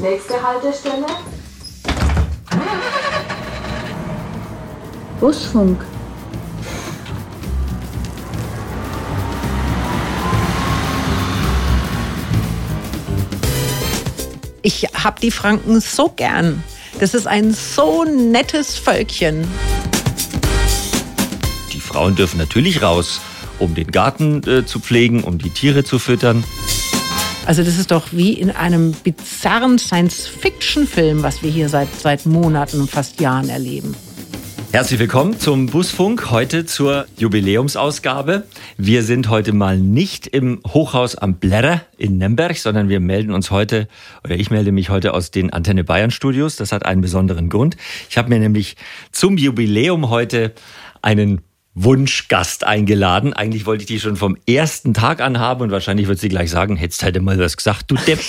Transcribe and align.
Nächste 0.00 0.42
Haltestelle. 0.42 1.06
Busfunk. 5.20 5.84
Ich 14.62 14.84
hab 14.84 15.20
die 15.20 15.30
Franken 15.30 15.80
so 15.80 16.08
gern. 16.08 16.64
Das 16.98 17.12
ist 17.12 17.26
ein 17.26 17.52
so 17.52 18.04
nettes 18.04 18.78
Völkchen. 18.78 19.46
Die 21.74 21.80
Frauen 21.80 22.16
dürfen 22.16 22.38
natürlich 22.38 22.80
raus, 22.80 23.20
um 23.58 23.74
den 23.74 23.90
Garten 23.90 24.42
äh, 24.48 24.64
zu 24.64 24.80
pflegen, 24.80 25.24
um 25.24 25.36
die 25.36 25.50
Tiere 25.50 25.84
zu 25.84 25.98
füttern. 25.98 26.42
Also 27.46 27.64
das 27.64 27.78
ist 27.78 27.90
doch 27.90 28.12
wie 28.12 28.34
in 28.34 28.50
einem 28.50 28.92
bizarren 28.92 29.78
Science-Fiction-Film, 29.78 31.22
was 31.22 31.42
wir 31.42 31.50
hier 31.50 31.68
seit, 31.68 31.88
seit 31.94 32.26
Monaten 32.26 32.80
und 32.80 32.90
fast 32.90 33.20
Jahren 33.20 33.48
erleben. 33.48 33.96
Herzlich 34.72 35.00
willkommen 35.00 35.36
zum 35.40 35.66
Busfunk, 35.66 36.30
heute 36.30 36.64
zur 36.64 37.06
Jubiläumsausgabe. 37.16 38.44
Wir 38.76 39.02
sind 39.02 39.28
heute 39.28 39.52
mal 39.52 39.76
nicht 39.78 40.28
im 40.28 40.60
Hochhaus 40.64 41.16
am 41.16 41.34
Blätter 41.34 41.80
in 41.98 42.18
Nürnberg, 42.18 42.56
sondern 42.56 42.88
wir 42.88 43.00
melden 43.00 43.32
uns 43.32 43.50
heute, 43.50 43.88
oder 44.22 44.36
ich 44.36 44.52
melde 44.52 44.70
mich 44.70 44.88
heute 44.88 45.12
aus 45.12 45.32
den 45.32 45.52
Antenne 45.52 45.82
Bayern 45.82 46.12
Studios. 46.12 46.54
Das 46.54 46.70
hat 46.70 46.86
einen 46.86 47.00
besonderen 47.00 47.48
Grund. 47.48 47.76
Ich 48.08 48.16
habe 48.16 48.28
mir 48.28 48.38
nämlich 48.38 48.76
zum 49.10 49.38
Jubiläum 49.38 50.08
heute 50.08 50.52
einen 51.02 51.40
Wunschgast 51.74 52.64
eingeladen. 52.64 53.32
Eigentlich 53.32 53.66
wollte 53.66 53.82
ich 53.82 53.86
die 53.86 54.00
schon 54.00 54.16
vom 54.16 54.36
ersten 54.46 54.94
Tag 54.94 55.20
an 55.20 55.38
haben 55.38 55.62
und 55.62 55.70
wahrscheinlich 55.70 56.08
wird 56.08 56.18
sie 56.18 56.28
gleich 56.28 56.50
sagen, 56.50 56.76
hättest 56.76 57.02
halt 57.02 57.20
mal 57.22 57.38
was 57.38 57.56
gesagt, 57.56 57.90
du 57.90 57.94
Depp. 57.94 58.20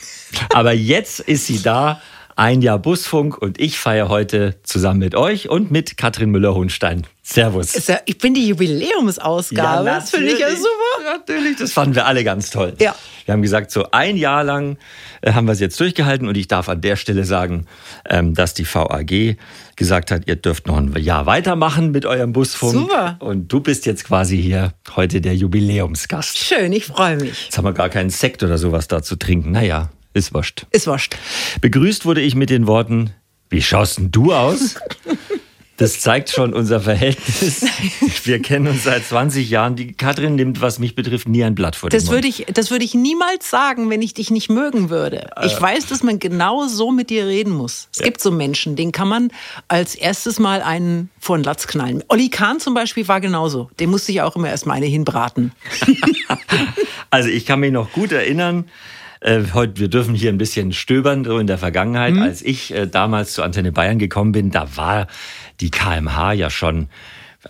Aber 0.54 0.72
jetzt 0.72 1.20
ist 1.20 1.46
sie 1.46 1.60
da 1.60 2.00
ein 2.36 2.62
Jahr 2.62 2.78
Busfunk 2.78 3.36
und 3.36 3.60
ich 3.60 3.78
feiere 3.78 4.08
heute 4.08 4.56
zusammen 4.62 5.00
mit 5.00 5.14
euch 5.14 5.48
und 5.48 5.70
mit 5.70 5.96
Katrin 5.96 6.30
Müller-Hohenstein. 6.30 7.06
Servus. 7.22 7.86
Ja, 7.86 8.00
ich 8.06 8.18
bin 8.18 8.34
die 8.34 8.48
Jubiläumsausgabe. 8.48 9.86
Ja, 9.86 9.94
das 9.94 10.10
finde 10.10 10.32
ich 10.32 10.38
ja 10.40 10.50
super. 10.50 11.18
Natürlich, 11.18 11.58
das 11.58 11.72
fanden 11.72 11.94
wir 11.94 12.06
alle 12.06 12.24
ganz 12.24 12.50
toll. 12.50 12.74
Ja. 12.80 12.94
Wir 13.24 13.34
haben 13.34 13.42
gesagt, 13.42 13.70
so 13.70 13.86
ein 13.92 14.16
Jahr 14.16 14.42
lang 14.42 14.78
äh, 15.22 15.32
haben 15.32 15.46
wir 15.46 15.52
es 15.52 15.60
jetzt 15.60 15.78
durchgehalten 15.78 16.26
und 16.26 16.36
ich 16.36 16.48
darf 16.48 16.68
an 16.68 16.80
der 16.80 16.96
Stelle 16.96 17.24
sagen, 17.24 17.66
ähm, 18.08 18.34
dass 18.34 18.54
die 18.54 18.66
VAG 18.66 19.36
gesagt 19.76 20.10
hat, 20.10 20.26
ihr 20.26 20.36
dürft 20.36 20.66
noch 20.66 20.76
ein 20.76 20.92
Jahr 20.96 21.26
weitermachen 21.26 21.92
mit 21.92 22.04
eurem 22.04 22.32
Busfunk. 22.32 22.72
Super. 22.72 23.16
Und 23.20 23.52
du 23.52 23.60
bist 23.60 23.86
jetzt 23.86 24.04
quasi 24.04 24.40
hier 24.40 24.74
heute 24.96 25.20
der 25.20 25.36
Jubiläumsgast. 25.36 26.36
Schön, 26.36 26.72
ich 26.72 26.86
freue 26.86 27.16
mich. 27.16 27.44
Jetzt 27.44 27.58
haben 27.58 27.64
wir 27.64 27.72
gar 27.72 27.90
keinen 27.90 28.10
Sekt 28.10 28.42
oder 28.42 28.58
sowas 28.58 28.88
da 28.88 29.02
zu 29.02 29.14
trinken. 29.14 29.52
Naja, 29.52 29.90
ist 30.14 30.34
wurscht. 30.34 30.66
Ist 30.70 30.86
wurscht. 30.86 31.16
Begrüßt 31.60 32.04
wurde 32.04 32.20
ich 32.20 32.34
mit 32.34 32.50
den 32.50 32.66
Worten, 32.66 33.10
wie 33.48 33.62
schaust 33.62 33.98
denn 33.98 34.10
du 34.10 34.32
aus? 34.32 34.76
Das 35.76 35.98
zeigt 35.98 36.28
schon 36.28 36.52
unser 36.52 36.78
Verhältnis. 36.82 37.64
Wir 38.24 38.42
kennen 38.42 38.66
uns 38.66 38.84
seit 38.84 39.02
20 39.02 39.48
Jahren. 39.48 39.76
Die 39.76 39.94
Katrin 39.94 40.34
nimmt, 40.34 40.60
was 40.60 40.78
mich 40.78 40.94
betrifft, 40.94 41.26
nie 41.26 41.42
ein 41.42 41.54
Blatt 41.54 41.74
vor 41.74 41.88
den 41.88 41.96
Das 41.96 42.04
Mund. 42.04 42.16
würde, 42.16 42.28
ich, 42.28 42.44
das 42.52 42.70
würde 42.70 42.84
ich 42.84 42.92
niemals 42.92 43.48
sagen, 43.48 43.88
wenn 43.88 44.02
ich 44.02 44.12
dich 44.12 44.30
nicht 44.30 44.50
mögen 44.50 44.90
würde. 44.90 45.30
Ich 45.42 45.58
weiß, 45.58 45.86
dass 45.86 46.02
man 46.02 46.18
genau 46.18 46.66
so 46.66 46.92
mit 46.92 47.08
dir 47.08 47.24
reden 47.26 47.54
muss. 47.54 47.88
Es 47.96 48.02
gibt 48.02 48.20
so 48.20 48.30
Menschen, 48.30 48.76
denen 48.76 48.92
kann 48.92 49.08
man 49.08 49.30
als 49.68 49.94
erstes 49.94 50.38
mal 50.38 50.60
einen 50.60 51.08
vor 51.18 51.38
den 51.38 51.44
Latz 51.44 51.66
knallen. 51.66 52.04
Olli 52.08 52.28
Kahn 52.28 52.60
zum 52.60 52.74
Beispiel 52.74 53.08
war 53.08 53.22
genauso. 53.22 53.70
Dem 53.80 53.88
musste 53.88 54.12
ich 54.12 54.20
auch 54.20 54.36
immer 54.36 54.50
erst 54.50 54.66
mal 54.66 54.74
eine 54.74 54.84
hinbraten. 54.84 55.52
Also 57.12 57.28
ich 57.28 57.44
kann 57.44 57.58
mich 57.58 57.72
noch 57.72 57.90
gut 57.92 58.12
erinnern, 58.12 58.68
äh, 59.20 59.42
heute, 59.52 59.78
wir 59.78 59.88
dürfen 59.88 60.14
hier 60.14 60.30
ein 60.30 60.38
bisschen 60.38 60.72
stöbern, 60.72 61.24
so 61.24 61.38
in 61.38 61.46
der 61.46 61.58
Vergangenheit. 61.58 62.14
Mhm. 62.14 62.22
Als 62.22 62.42
ich 62.42 62.74
äh, 62.74 62.86
damals 62.86 63.34
zu 63.34 63.42
Antenne 63.42 63.72
Bayern 63.72 63.98
gekommen 63.98 64.32
bin, 64.32 64.50
da 64.50 64.76
war 64.76 65.06
die 65.60 65.70
KMH 65.70 66.32
ja 66.32 66.48
schon, 66.48 66.88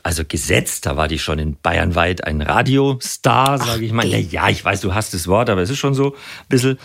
also 0.03 0.25
gesetzt, 0.27 0.87
da 0.87 0.97
war 0.97 1.07
die 1.07 1.19
schon 1.19 1.39
in 1.39 1.57
Bayernweit 1.63 2.25
ein 2.25 2.43
Radiostar, 2.43 3.59
sage 3.59 3.85
ich 3.85 3.93
mal. 3.93 4.07
Ja, 4.07 4.19
ja, 4.19 4.49
ich 4.49 4.65
weiß, 4.65 4.81
du 4.81 4.95
hast 4.95 5.15
das 5.15 5.29
Wort, 5.29 5.49
aber 5.49 5.63
es 5.63 5.71
ist 5.71 5.79
schon 5.79 5.95
so 5.95 6.15
ein 6.15 6.49
bisschen. 6.49 6.79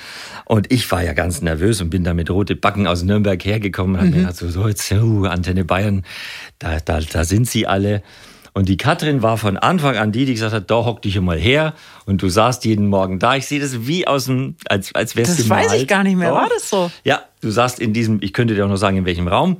Und 0.45 0.71
ich 0.71 0.91
war 0.91 1.03
ja 1.03 1.13
ganz 1.13 1.41
nervös 1.41 1.81
und 1.81 1.89
bin 1.89 2.03
da 2.03 2.13
mit 2.13 2.29
rote 2.29 2.55
Backen 2.55 2.85
aus 2.85 3.03
Nürnberg 3.03 3.43
hergekommen 3.43 3.95
und 3.95 4.01
hab 4.01 4.09
mir 4.09 4.21
gedacht, 4.21 4.37
so, 4.37 4.49
so 4.49 4.67
jetzt, 4.67 4.91
uh, 4.91 5.25
Antenne 5.25 5.65
Bayern, 5.65 6.03
da, 6.59 6.79
da, 6.79 6.99
da 6.99 7.25
sind 7.25 7.49
sie 7.49 7.65
alle. 7.65 8.03
Und 8.55 8.69
die 8.69 8.77
Katrin 8.77 9.21
war 9.21 9.37
von 9.37 9.57
Anfang 9.57 9.97
an 9.97 10.13
die, 10.13 10.23
die 10.25 10.33
gesagt 10.33 10.53
hat, 10.53 10.71
da 10.71 10.75
hock 10.85 11.01
dich 11.01 11.19
mal 11.19 11.37
her 11.37 11.73
und 12.05 12.21
du 12.21 12.29
saßt 12.29 12.63
jeden 12.63 12.87
Morgen 12.87 13.19
da. 13.19 13.35
Ich 13.35 13.47
sehe 13.47 13.59
das 13.59 13.85
wie 13.85 14.07
aus 14.07 14.25
dem, 14.25 14.55
als, 14.69 14.95
als 14.95 15.17
wärst 15.17 15.31
Das 15.39 15.45
du 15.45 15.49
weiß 15.49 15.73
ich 15.73 15.87
gar 15.87 16.03
nicht 16.03 16.15
mehr. 16.15 16.31
War 16.31 16.47
das 16.47 16.69
so? 16.69 16.89
Ja, 17.03 17.21
du 17.41 17.51
saßt 17.51 17.81
in 17.81 17.91
diesem, 17.91 18.19
ich 18.21 18.31
könnte 18.31 18.55
dir 18.55 18.63
auch 18.63 18.69
noch 18.69 18.77
sagen, 18.77 18.95
in 18.95 19.05
welchem 19.05 19.27
Raum. 19.27 19.57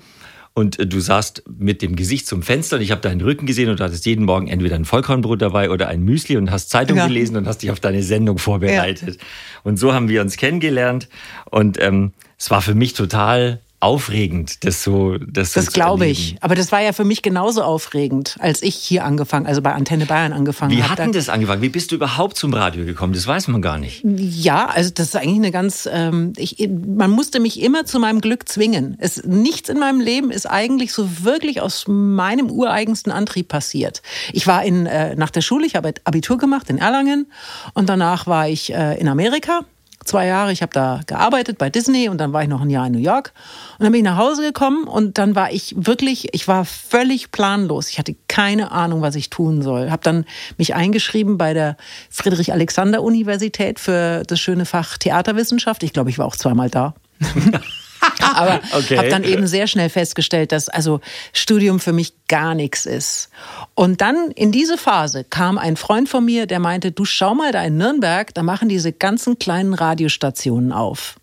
Und 0.54 0.80
äh, 0.80 0.88
du 0.88 1.02
saßt 1.02 1.44
mit 1.60 1.82
dem 1.82 1.98
Gesicht 1.98 2.26
zum 2.26 2.42
Fenster 2.42 2.78
und 2.78 2.84
ich 2.84 2.92
habe 2.92 3.02
deinen 3.02 3.20
Rücken 3.20 3.46
gesehen 3.46 3.70
und 3.70 3.82
du 3.82 3.84
hattest 3.84 4.06
jeden 4.06 4.24
Morgen 4.24 4.48
entweder 4.48 4.76
ein 4.76 4.86
Vollkornbrot 4.86 5.42
dabei 5.42 5.70
oder 5.72 5.90
ein 5.90 6.02
Müsli 6.02 6.38
und 6.38 6.50
hast 6.50 6.70
Zeitung 6.70 6.96
Ja. 6.98 7.08
gelesen 7.08 7.36
und 7.36 7.46
hast 7.48 7.64
dich 7.64 7.72
auf 7.72 7.82
deine 7.82 8.02
Sendung 8.02 8.38
vorbereitet. 8.38 9.18
Und 9.66 9.78
so 9.78 9.94
haben 9.94 10.08
wir 10.08 10.22
uns 10.22 10.38
kennengelernt 10.38 11.10
und 11.52 11.78
ähm, 11.82 12.14
es 12.38 12.50
war 12.50 12.62
für 12.62 12.76
mich 12.76 12.94
total 12.94 13.60
aufregend, 13.85 14.66
das 14.66 14.84
so 14.84 15.18
das, 15.18 15.53
so 15.53 15.59
Das 15.59 15.72
glaube 15.72 16.07
ich. 16.07 16.35
Aber 16.41 16.56
das 16.56 16.72
war 16.72 16.81
ja 16.81 16.91
für 16.91 17.06
mich 17.06 17.22
genauso 17.22 17.62
aufregend, 17.62 18.35
als 18.40 18.63
ich 18.63 18.75
hier 18.75 19.06
angefangen, 19.06 19.46
also 19.46 19.62
bei 19.62 19.73
Antenne 19.73 20.06
Bayern 20.06 20.34
angefangen 20.34 20.72
Wie 20.72 20.81
habe. 20.81 20.91
hat 20.91 21.00
denn 21.00 21.12
das 21.12 21.29
angefangen? 21.29 21.62
Wie 21.62 21.69
bist 21.69 21.91
du 21.91 21.96
überhaupt 21.96 22.35
zum 22.35 22.53
Radio 22.53 22.84
gekommen? 22.84 23.13
Das 23.13 23.28
weiß 23.28 23.47
man 23.47 23.62
gar 23.62 23.78
nicht. 23.78 24.03
Ja, 24.03 24.66
also 24.66 24.90
das 24.94 25.07
ist 25.07 25.16
eigentlich 25.16 25.38
eine 25.38 25.51
ganz, 25.51 25.88
ähm, 25.91 26.34
ich, 26.38 26.68
man 26.69 27.12
musste 27.12 27.40
mich 27.40 27.62
immer 27.62 27.85
zu 27.85 28.00
meinem 28.00 28.22
Glück 28.22 28.50
zwingen. 28.50 28.97
Es, 29.00 29.23
nichts 29.23 29.69
in 29.69 29.78
meinem 29.78 30.02
Leben 30.02 30.31
ist 30.31 30.50
eigentlich 30.50 30.91
so 30.91 31.23
wirklich 31.23 31.62
aus 31.62 31.85
meinem 31.88 32.50
ureigensten 32.50 33.12
Antrieb 33.12 33.47
passiert. 33.47 34.02
Ich 34.34 34.47
war 34.47 34.63
in, 34.63 34.88
äh, 34.88 35.16
nach 35.16 35.29
der 35.29 35.41
Schule, 35.41 35.67
ich 35.67 35.75
habe 35.75 35.94
Abitur 36.03 36.38
gemacht 36.38 36.69
in 36.69 36.79
Erlangen 36.79 37.28
und 37.75 37.88
danach 37.88 38.25
war 38.25 38.50
ich 38.50 38.73
äh, 38.73 39.00
in 39.00 39.07
Amerika. 39.07 39.62
Zwei 40.06 40.28
Jahre, 40.28 40.52
ich 40.52 40.62
habe 40.62 40.72
da 40.72 41.02
gearbeitet 41.08 41.58
bei 41.58 41.72
Disney 41.72 42.10
und 42.10 42.20
dann 42.20 42.32
war 42.32 42.44
ich 42.44 42.48
noch 42.48 42.62
ein 42.62 42.70
Jahr 42.70 42.86
in 42.86 42.94
New 42.94 43.00
York. 43.00 43.34
Und 43.80 43.84
dann 43.84 43.92
bin 43.92 44.00
ich 44.00 44.06
nach 44.06 44.18
Hause 44.18 44.44
gekommen 44.44 44.86
und 44.88 45.18
dann 45.18 45.36
war 45.36 45.52
ich 45.52 45.74
wirklich, 45.78 46.34
ich 46.34 46.48
war 46.48 46.64
völlig 46.64 47.32
planlos. 47.32 47.90
Ich 47.90 47.98
hatte 47.98 48.16
keine 48.28 48.72
Ahnung, 48.72 49.02
was 49.02 49.16
ich 49.16 49.32
tun 49.32 49.64
soll. 49.64 49.90
Habe 49.90 50.04
dann 50.04 50.26
mich 50.58 50.76
eingeschrieben 50.76 51.40
bei 51.40 51.56
der 51.56 51.76
Friedrich-Alexander-Universität 52.12 53.80
für 53.80 54.24
das 54.28 54.40
schöne 54.40 54.66
Fach 54.66 55.00
Theaterwissenschaft. 55.00 55.82
Ich 55.82 55.92
glaube, 55.92 56.12
ich 56.12 56.20
war 56.20 56.28
auch 56.28 56.36
zweimal 56.36 56.70
da. 56.70 56.94
Aber 58.36 58.62
Okay. 58.72 58.97
habe 58.97 59.09
dann 59.09 59.24
eben 59.24 59.47
sehr 59.47 59.68
schnell 59.68 59.90
festgestellt, 59.90 60.52
dass 60.52 60.69
also 60.69 61.02
Studium 61.34 61.80
für 61.80 61.94
mich 61.94 62.13
gar 62.28 62.56
nichts 62.56 62.86
ist. 62.86 63.30
Und 63.74 64.02
dann 64.02 64.31
in 64.31 64.52
diese 64.52 64.78
Phase 64.78 65.24
kam 65.24 65.58
ein 65.58 65.78
Freund 65.78 66.09
von 66.09 66.25
mir, 66.25 66.46
der 66.46 66.59
meinte, 66.59 66.91
du 66.91 67.06
schau 67.06 67.35
mal 67.35 67.52
da 67.52 67.64
in 67.64 67.78
Nürnberg, 67.78 68.34
da 68.34 68.44
machen 68.44 68.69
diese 68.69 68.91
ganzen 68.91 69.38
kleinen 69.40 69.74
Radiostationen 69.74 70.72
auf. 70.72 71.16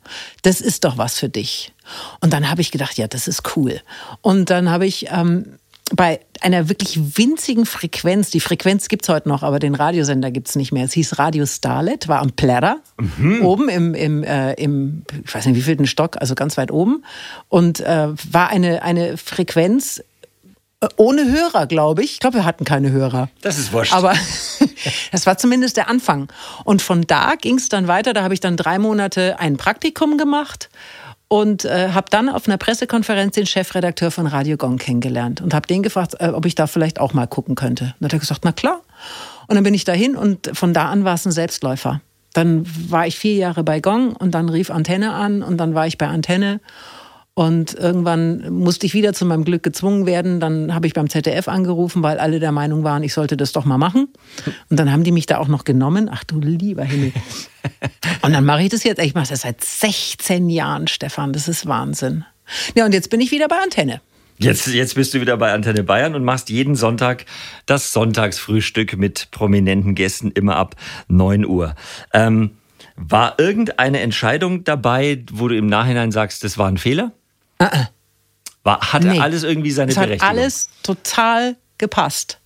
Das 0.42 0.60
ist 0.60 0.84
doch 0.84 0.98
was 0.98 1.18
für 1.18 1.28
dich. 1.28 1.72
Und 2.20 2.32
dann 2.32 2.48
habe 2.48 2.60
ich 2.60 2.70
gedacht, 2.70 2.96
ja, 2.96 3.08
das 3.08 3.28
ist 3.28 3.56
cool. 3.56 3.80
Und 4.20 4.50
dann 4.50 4.70
habe 4.70 4.86
ich 4.86 5.08
ähm, 5.10 5.58
bei 5.94 6.20
einer 6.40 6.68
wirklich 6.68 7.18
winzigen 7.18 7.66
Frequenz, 7.66 8.30
die 8.30 8.40
Frequenz 8.40 8.88
gibt's 8.88 9.08
heute 9.08 9.28
noch, 9.28 9.42
aber 9.42 9.58
den 9.58 9.74
Radiosender 9.74 10.30
gibt's 10.30 10.56
nicht 10.56 10.72
mehr. 10.72 10.84
Es 10.84 10.92
hieß 10.92 11.18
Radio 11.18 11.44
Starlet, 11.46 12.08
war 12.08 12.20
am 12.20 12.32
Plärrer, 12.32 12.78
oben 13.42 13.68
im, 13.68 13.94
im, 13.94 14.24
äh, 14.24 14.54
im, 14.54 15.04
ich 15.24 15.34
weiß 15.34 15.46
nicht 15.46 15.56
wievielten 15.56 15.86
Stock, 15.86 16.16
also 16.18 16.34
ganz 16.34 16.56
weit 16.56 16.70
oben. 16.70 17.04
Und 17.48 17.80
äh, 17.80 18.08
war 18.30 18.48
eine, 18.48 18.82
eine 18.82 19.16
Frequenz 19.16 20.02
äh, 20.80 20.88
ohne 20.96 21.30
Hörer, 21.30 21.66
glaube 21.66 22.02
ich. 22.02 22.12
Ich 22.12 22.20
glaube, 22.20 22.38
wir 22.38 22.44
hatten 22.44 22.64
keine 22.64 22.90
Hörer. 22.90 23.28
Das 23.42 23.58
ist 23.58 23.72
wurscht. 23.72 23.94
Aber 23.94 24.14
das 25.12 25.26
war 25.26 25.38
zumindest 25.38 25.76
der 25.76 25.88
Anfang. 25.88 26.28
Und 26.64 26.82
von 26.82 27.02
da 27.02 27.34
ging 27.40 27.56
es 27.56 27.68
dann 27.68 27.86
weiter. 27.86 28.12
Da 28.12 28.22
habe 28.22 28.34
ich 28.34 28.40
dann 28.40 28.56
drei 28.56 28.78
Monate 28.78 29.38
ein 29.38 29.56
Praktikum 29.56 30.18
gemacht 30.18 30.70
und 31.32 31.64
äh, 31.64 31.92
habe 31.92 32.08
dann 32.10 32.28
auf 32.28 32.46
einer 32.46 32.58
Pressekonferenz 32.58 33.36
den 33.36 33.46
Chefredakteur 33.46 34.10
von 34.10 34.26
Radio 34.26 34.58
Gong 34.58 34.76
kennengelernt 34.76 35.40
und 35.40 35.54
habe 35.54 35.66
den 35.66 35.82
gefragt, 35.82 36.16
äh, 36.20 36.28
ob 36.28 36.44
ich 36.44 36.54
da 36.54 36.66
vielleicht 36.66 37.00
auch 37.00 37.14
mal 37.14 37.26
gucken 37.26 37.54
könnte. 37.54 37.84
Und 37.84 37.94
dann 38.00 38.08
hat 38.08 38.12
er 38.12 38.18
gesagt, 38.18 38.42
na 38.44 38.52
klar. 38.52 38.82
Und 39.48 39.54
dann 39.54 39.64
bin 39.64 39.72
ich 39.72 39.84
dahin 39.84 40.14
und 40.14 40.50
von 40.52 40.74
da 40.74 40.90
an 40.90 41.04
war 41.06 41.14
es 41.14 41.24
ein 41.24 41.32
Selbstläufer. 41.32 42.02
Dann 42.34 42.66
war 42.90 43.06
ich 43.06 43.18
vier 43.18 43.36
Jahre 43.36 43.64
bei 43.64 43.80
Gong 43.80 44.14
und 44.14 44.32
dann 44.32 44.50
rief 44.50 44.70
Antenne 44.70 45.14
an 45.14 45.42
und 45.42 45.56
dann 45.56 45.74
war 45.74 45.86
ich 45.86 45.96
bei 45.96 46.06
Antenne. 46.06 46.60
Und 47.34 47.72
irgendwann 47.74 48.52
musste 48.52 48.84
ich 48.84 48.92
wieder 48.92 49.14
zu 49.14 49.24
meinem 49.24 49.44
Glück 49.44 49.62
gezwungen 49.62 50.04
werden. 50.04 50.38
Dann 50.38 50.74
habe 50.74 50.86
ich 50.86 50.92
beim 50.92 51.08
ZDF 51.08 51.48
angerufen, 51.48 52.02
weil 52.02 52.18
alle 52.18 52.40
der 52.40 52.52
Meinung 52.52 52.84
waren, 52.84 53.02
ich 53.02 53.14
sollte 53.14 53.38
das 53.38 53.52
doch 53.52 53.64
mal 53.64 53.78
machen. 53.78 54.08
Und 54.68 54.78
dann 54.78 54.92
haben 54.92 55.02
die 55.02 55.12
mich 55.12 55.24
da 55.24 55.38
auch 55.38 55.48
noch 55.48 55.64
genommen. 55.64 56.10
Ach 56.12 56.24
du 56.24 56.40
lieber 56.40 56.84
Himmel. 56.84 57.12
Und 58.22 58.34
dann 58.34 58.44
mache 58.44 58.62
ich 58.62 58.68
das 58.68 58.84
jetzt. 58.84 59.00
Ich 59.00 59.14
mache 59.14 59.28
das 59.30 59.42
seit 59.42 59.64
16 59.64 60.50
Jahren, 60.50 60.88
Stefan. 60.88 61.32
Das 61.32 61.48
ist 61.48 61.66
Wahnsinn. 61.66 62.24
Ja, 62.74 62.84
und 62.84 62.92
jetzt 62.92 63.08
bin 63.08 63.20
ich 63.20 63.30
wieder 63.30 63.48
bei 63.48 63.56
Antenne. 63.62 64.00
Jetzt, 64.38 64.66
jetzt 64.66 64.94
bist 64.94 65.14
du 65.14 65.20
wieder 65.20 65.36
bei 65.36 65.52
Antenne 65.52 65.84
Bayern 65.84 66.14
und 66.14 66.24
machst 66.24 66.50
jeden 66.50 66.74
Sonntag 66.74 67.24
das 67.66 67.92
Sonntagsfrühstück 67.92 68.96
mit 68.96 69.28
prominenten 69.30 69.94
Gästen 69.94 70.32
immer 70.32 70.56
ab 70.56 70.74
9 71.08 71.46
Uhr. 71.46 71.74
Ähm, 72.12 72.50
War 72.96 73.38
irgendeine 73.38 74.00
Entscheidung 74.00 74.64
dabei, 74.64 75.24
wo 75.30 75.48
du 75.48 75.56
im 75.56 75.66
Nachhinein 75.66 76.10
sagst, 76.10 76.44
das 76.44 76.58
war 76.58 76.68
ein 76.68 76.78
Fehler? 76.78 77.12
Uh 77.62 77.76
-uh. 77.76 77.86
War, 78.64 78.92
hatte 78.92 79.08
nee. 79.08 79.18
alles 79.18 79.42
irgendwie 79.42 79.70
seine 79.72 79.90
es 79.90 79.96
Berechtigung? 79.96 80.28
Hat 80.28 80.36
alles 80.36 80.68
total 80.82 81.56
gepasst. 81.78 82.38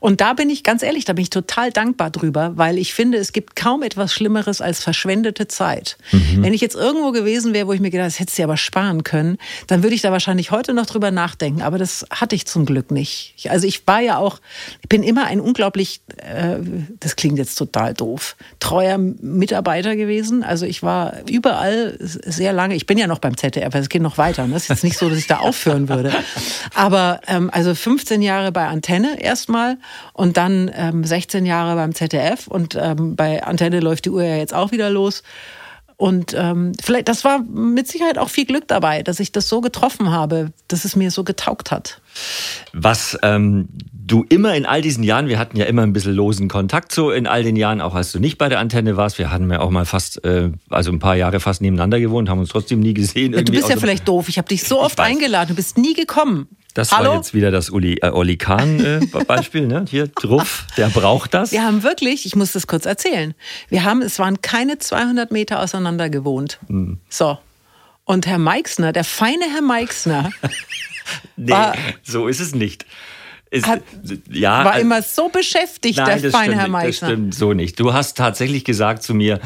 Und 0.00 0.20
da 0.20 0.32
bin 0.32 0.50
ich 0.50 0.62
ganz 0.62 0.82
ehrlich, 0.82 1.04
da 1.04 1.12
bin 1.12 1.22
ich 1.22 1.30
total 1.30 1.70
dankbar 1.70 2.10
drüber, 2.10 2.52
weil 2.56 2.78
ich 2.78 2.94
finde, 2.94 3.18
es 3.18 3.32
gibt 3.32 3.56
kaum 3.56 3.82
etwas 3.82 4.12
Schlimmeres 4.12 4.60
als 4.60 4.82
verschwendete 4.82 5.48
Zeit. 5.48 5.96
Mhm. 6.12 6.42
Wenn 6.42 6.52
ich 6.52 6.60
jetzt 6.60 6.76
irgendwo 6.76 7.12
gewesen 7.12 7.54
wäre, 7.54 7.66
wo 7.66 7.72
ich 7.72 7.80
mir 7.80 7.90
gedacht, 7.90 8.06
das 8.06 8.20
hättest 8.20 8.38
du 8.38 8.42
aber 8.42 8.56
sparen 8.56 9.02
können, 9.04 9.38
dann 9.66 9.82
würde 9.82 9.94
ich 9.94 10.02
da 10.02 10.12
wahrscheinlich 10.12 10.50
heute 10.50 10.74
noch 10.74 10.86
drüber 10.86 11.10
nachdenken. 11.10 11.62
Aber 11.62 11.78
das 11.78 12.06
hatte 12.10 12.34
ich 12.34 12.46
zum 12.46 12.66
Glück 12.66 12.90
nicht. 12.90 13.34
Also 13.48 13.66
ich 13.66 13.86
war 13.86 14.00
ja 14.00 14.18
auch, 14.18 14.40
ich 14.82 14.88
bin 14.88 15.02
immer 15.02 15.26
ein 15.26 15.40
unglaublich, 15.40 16.00
äh, 16.16 16.56
das 17.00 17.16
klingt 17.16 17.38
jetzt 17.38 17.56
total 17.56 17.94
doof, 17.94 18.36
treuer 18.60 18.98
Mitarbeiter 18.98 19.96
gewesen. 19.96 20.42
Also 20.42 20.66
ich 20.66 20.82
war 20.82 21.14
überall 21.28 21.96
sehr 21.98 22.52
lange. 22.52 22.74
Ich 22.74 22.86
bin 22.86 22.98
ja 22.98 23.06
noch 23.06 23.18
beim 23.18 23.36
ZDF, 23.36 23.74
es 23.74 23.88
geht 23.88 24.02
noch 24.02 24.18
weiter. 24.18 24.46
Ne? 24.46 24.56
Es 24.56 24.64
ist 24.64 24.68
jetzt 24.68 24.84
nicht 24.84 24.98
so, 24.98 25.08
dass 25.08 25.18
ich 25.18 25.26
da 25.26 25.38
aufhören 25.40 25.88
würde. 25.88 26.12
Aber 26.74 27.20
ähm, 27.26 27.50
also 27.52 27.74
15 27.74 28.22
Jahre 28.22 28.52
bei 28.52 28.66
Antenne 28.66 29.20
erstmal 29.20 29.55
mal 29.56 29.78
und 30.12 30.36
dann 30.36 30.70
ähm, 30.74 31.04
16 31.04 31.46
Jahre 31.46 31.74
beim 31.74 31.94
ZDF 31.94 32.46
und 32.46 32.76
ähm, 32.80 33.16
bei 33.16 33.42
Antenne 33.42 33.80
läuft 33.80 34.04
die 34.04 34.10
Uhr 34.10 34.22
ja 34.22 34.36
jetzt 34.36 34.54
auch 34.54 34.70
wieder 34.70 34.90
los. 34.90 35.22
Und 35.98 36.34
ähm, 36.38 36.72
vielleicht, 36.78 37.08
das 37.08 37.24
war 37.24 37.38
mit 37.38 37.88
Sicherheit 37.88 38.18
auch 38.18 38.28
viel 38.28 38.44
Glück 38.44 38.68
dabei, 38.68 39.02
dass 39.02 39.18
ich 39.18 39.32
das 39.32 39.48
so 39.48 39.62
getroffen 39.62 40.10
habe, 40.10 40.52
dass 40.68 40.84
es 40.84 40.94
mir 40.94 41.10
so 41.10 41.24
getaugt 41.24 41.70
hat. 41.70 42.02
Was 42.74 43.18
ähm, 43.22 43.68
du 44.06 44.22
immer 44.28 44.54
in 44.54 44.66
all 44.66 44.82
diesen 44.82 45.02
Jahren, 45.02 45.28
wir 45.28 45.38
hatten 45.38 45.56
ja 45.56 45.64
immer 45.64 45.82
ein 45.82 45.94
bisschen 45.94 46.12
losen 46.12 46.48
Kontakt 46.48 46.92
so 46.92 47.10
in 47.10 47.26
all 47.26 47.42
den 47.42 47.56
Jahren, 47.56 47.80
auch 47.80 47.94
als 47.94 48.12
du 48.12 48.20
nicht 48.20 48.36
bei 48.36 48.50
der 48.50 48.58
Antenne 48.58 48.98
warst. 48.98 49.18
Wir 49.18 49.30
hatten 49.30 49.50
ja 49.50 49.60
auch 49.60 49.70
mal 49.70 49.86
fast, 49.86 50.22
äh, 50.22 50.50
also 50.68 50.92
ein 50.92 50.98
paar 50.98 51.16
Jahre 51.16 51.40
fast 51.40 51.62
nebeneinander 51.62 51.98
gewohnt, 51.98 52.28
haben 52.28 52.40
uns 52.40 52.50
trotzdem 52.50 52.80
nie 52.80 52.92
gesehen. 52.92 53.32
Ja, 53.32 53.40
du 53.40 53.52
bist 53.52 53.70
ja 53.70 53.76
vielleicht 53.78 54.06
doof. 54.06 54.28
Ich 54.28 54.36
habe 54.36 54.48
dich 54.48 54.64
so 54.64 54.82
oft 54.82 55.00
eingeladen, 55.00 55.48
du 55.48 55.54
bist 55.54 55.78
nie 55.78 55.94
gekommen. 55.94 56.46
Das 56.76 56.92
Hallo? 56.92 57.08
war 57.08 57.16
jetzt 57.16 57.32
wieder 57.32 57.50
das 57.50 57.70
Uli, 57.70 57.94
äh, 58.02 58.10
Oli 58.10 58.36
Kahn-Beispiel. 58.36 59.62
Äh, 59.62 59.66
ne? 59.66 59.84
Hier, 59.88 60.08
Druff, 60.08 60.66
der 60.76 60.90
braucht 60.90 61.32
das. 61.32 61.50
Wir 61.50 61.64
haben 61.64 61.82
wirklich, 61.82 62.26
ich 62.26 62.36
muss 62.36 62.52
das 62.52 62.66
kurz 62.66 62.84
erzählen, 62.84 63.34
wir 63.70 63.84
haben, 63.84 64.02
es 64.02 64.18
waren 64.18 64.42
keine 64.42 64.76
200 64.76 65.32
Meter 65.32 65.60
auseinander 65.62 66.10
gewohnt. 66.10 66.58
Hm. 66.66 66.98
So. 67.08 67.38
Und 68.04 68.26
Herr 68.26 68.36
Meixner, 68.36 68.92
der 68.92 69.04
feine 69.04 69.46
Herr 69.50 69.62
Meixner. 69.62 70.30
nee, 71.36 71.50
war, 71.50 71.74
so 72.02 72.28
ist 72.28 72.40
es 72.40 72.54
nicht. 72.54 72.84
Ist, 73.48 73.66
hat, 73.66 73.80
ja, 74.30 74.62
war 74.62 74.72
also, 74.72 74.80
immer 74.82 75.00
so 75.00 75.30
beschäftigt, 75.30 75.96
nein, 75.96 76.20
der 76.20 76.30
feine 76.30 76.56
Herr 76.56 76.68
Meixner. 76.68 77.08
Das 77.08 77.14
stimmt 77.14 77.34
so 77.34 77.54
nicht. 77.54 77.80
Du 77.80 77.94
hast 77.94 78.18
tatsächlich 78.18 78.66
gesagt 78.66 79.02
zu 79.02 79.14
mir, 79.14 79.40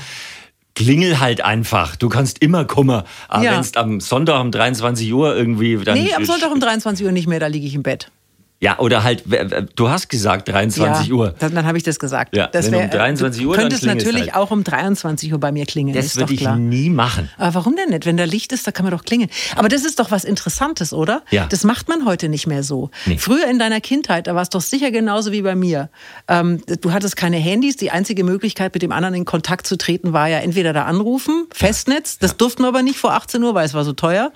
klingel 0.74 1.20
halt 1.20 1.40
einfach. 1.40 1.96
Du 1.96 2.08
kannst 2.08 2.42
immer 2.42 2.64
kommen. 2.64 3.02
Aber 3.28 3.44
ja. 3.44 3.52
wenn 3.52 3.60
es 3.60 3.76
am 3.76 4.00
Sonntag 4.00 4.40
um 4.40 4.50
23 4.50 5.12
Uhr 5.12 5.36
irgendwie. 5.36 5.76
Dann 5.76 5.98
nee, 5.98 6.14
am 6.14 6.24
Sonntag 6.24 6.52
um 6.52 6.60
23 6.60 7.04
Uhr 7.06 7.12
nicht 7.12 7.26
mehr, 7.26 7.40
da 7.40 7.46
liege 7.46 7.66
ich 7.66 7.74
im 7.74 7.82
Bett. 7.82 8.10
Ja, 8.62 8.78
oder 8.78 9.02
halt, 9.04 9.24
du 9.74 9.88
hast 9.88 10.10
gesagt 10.10 10.48
23 10.48 11.06
ja, 11.06 11.14
Uhr. 11.14 11.34
Dann, 11.38 11.54
dann 11.54 11.64
habe 11.64 11.78
ich 11.78 11.84
das 11.84 11.98
gesagt. 11.98 12.36
Ja, 12.36 12.46
das 12.46 12.70
wär, 12.70 12.84
um 12.84 12.90
23 12.90 13.46
Uhr. 13.46 13.54
Könnte 13.54 13.74
es 13.74 13.82
natürlich 13.82 14.34
halt. 14.34 14.34
auch 14.34 14.50
um 14.50 14.64
23 14.64 15.32
Uhr 15.32 15.40
bei 15.40 15.50
mir 15.50 15.64
klingeln. 15.64 15.96
Das 15.96 16.14
würde 16.16 16.34
ich 16.34 16.46
nie 16.46 16.90
machen. 16.90 17.30
Aber 17.38 17.54
warum 17.54 17.74
denn 17.74 17.88
nicht? 17.88 18.04
Wenn 18.04 18.18
da 18.18 18.24
Licht 18.24 18.52
ist, 18.52 18.66
da 18.66 18.70
kann 18.70 18.84
man 18.84 18.92
doch 18.92 19.04
klingeln. 19.04 19.30
Aber 19.56 19.70
das 19.70 19.86
ist 19.86 19.98
doch 19.98 20.10
was 20.10 20.24
Interessantes, 20.24 20.92
oder? 20.92 21.22
Ja. 21.30 21.46
Das 21.46 21.64
macht 21.64 21.88
man 21.88 22.04
heute 22.04 22.28
nicht 22.28 22.46
mehr 22.46 22.62
so. 22.62 22.90
Nee. 23.06 23.16
Früher 23.16 23.48
in 23.48 23.58
deiner 23.58 23.80
Kindheit, 23.80 24.26
da 24.26 24.34
war 24.34 24.42
es 24.42 24.50
doch 24.50 24.60
sicher 24.60 24.90
genauso 24.90 25.32
wie 25.32 25.40
bei 25.40 25.54
mir. 25.54 25.88
Ähm, 26.28 26.62
du 26.82 26.92
hattest 26.92 27.16
keine 27.16 27.38
Handys. 27.38 27.76
Die 27.76 27.90
einzige 27.90 28.24
Möglichkeit, 28.24 28.74
mit 28.74 28.82
dem 28.82 28.92
anderen 28.92 29.14
in 29.14 29.24
Kontakt 29.24 29.66
zu 29.66 29.78
treten, 29.78 30.12
war 30.12 30.28
ja 30.28 30.36
entweder 30.36 30.74
da 30.74 30.84
anrufen, 30.84 31.46
Festnetz. 31.54 32.18
Das 32.18 32.32
ja. 32.32 32.36
durften 32.36 32.62
wir 32.62 32.68
aber 32.68 32.82
nicht 32.82 32.98
vor 32.98 33.14
18 33.14 33.42
Uhr, 33.42 33.54
weil 33.54 33.64
es 33.64 33.72
war 33.72 33.84
so 33.84 33.94
teuer. 33.94 34.32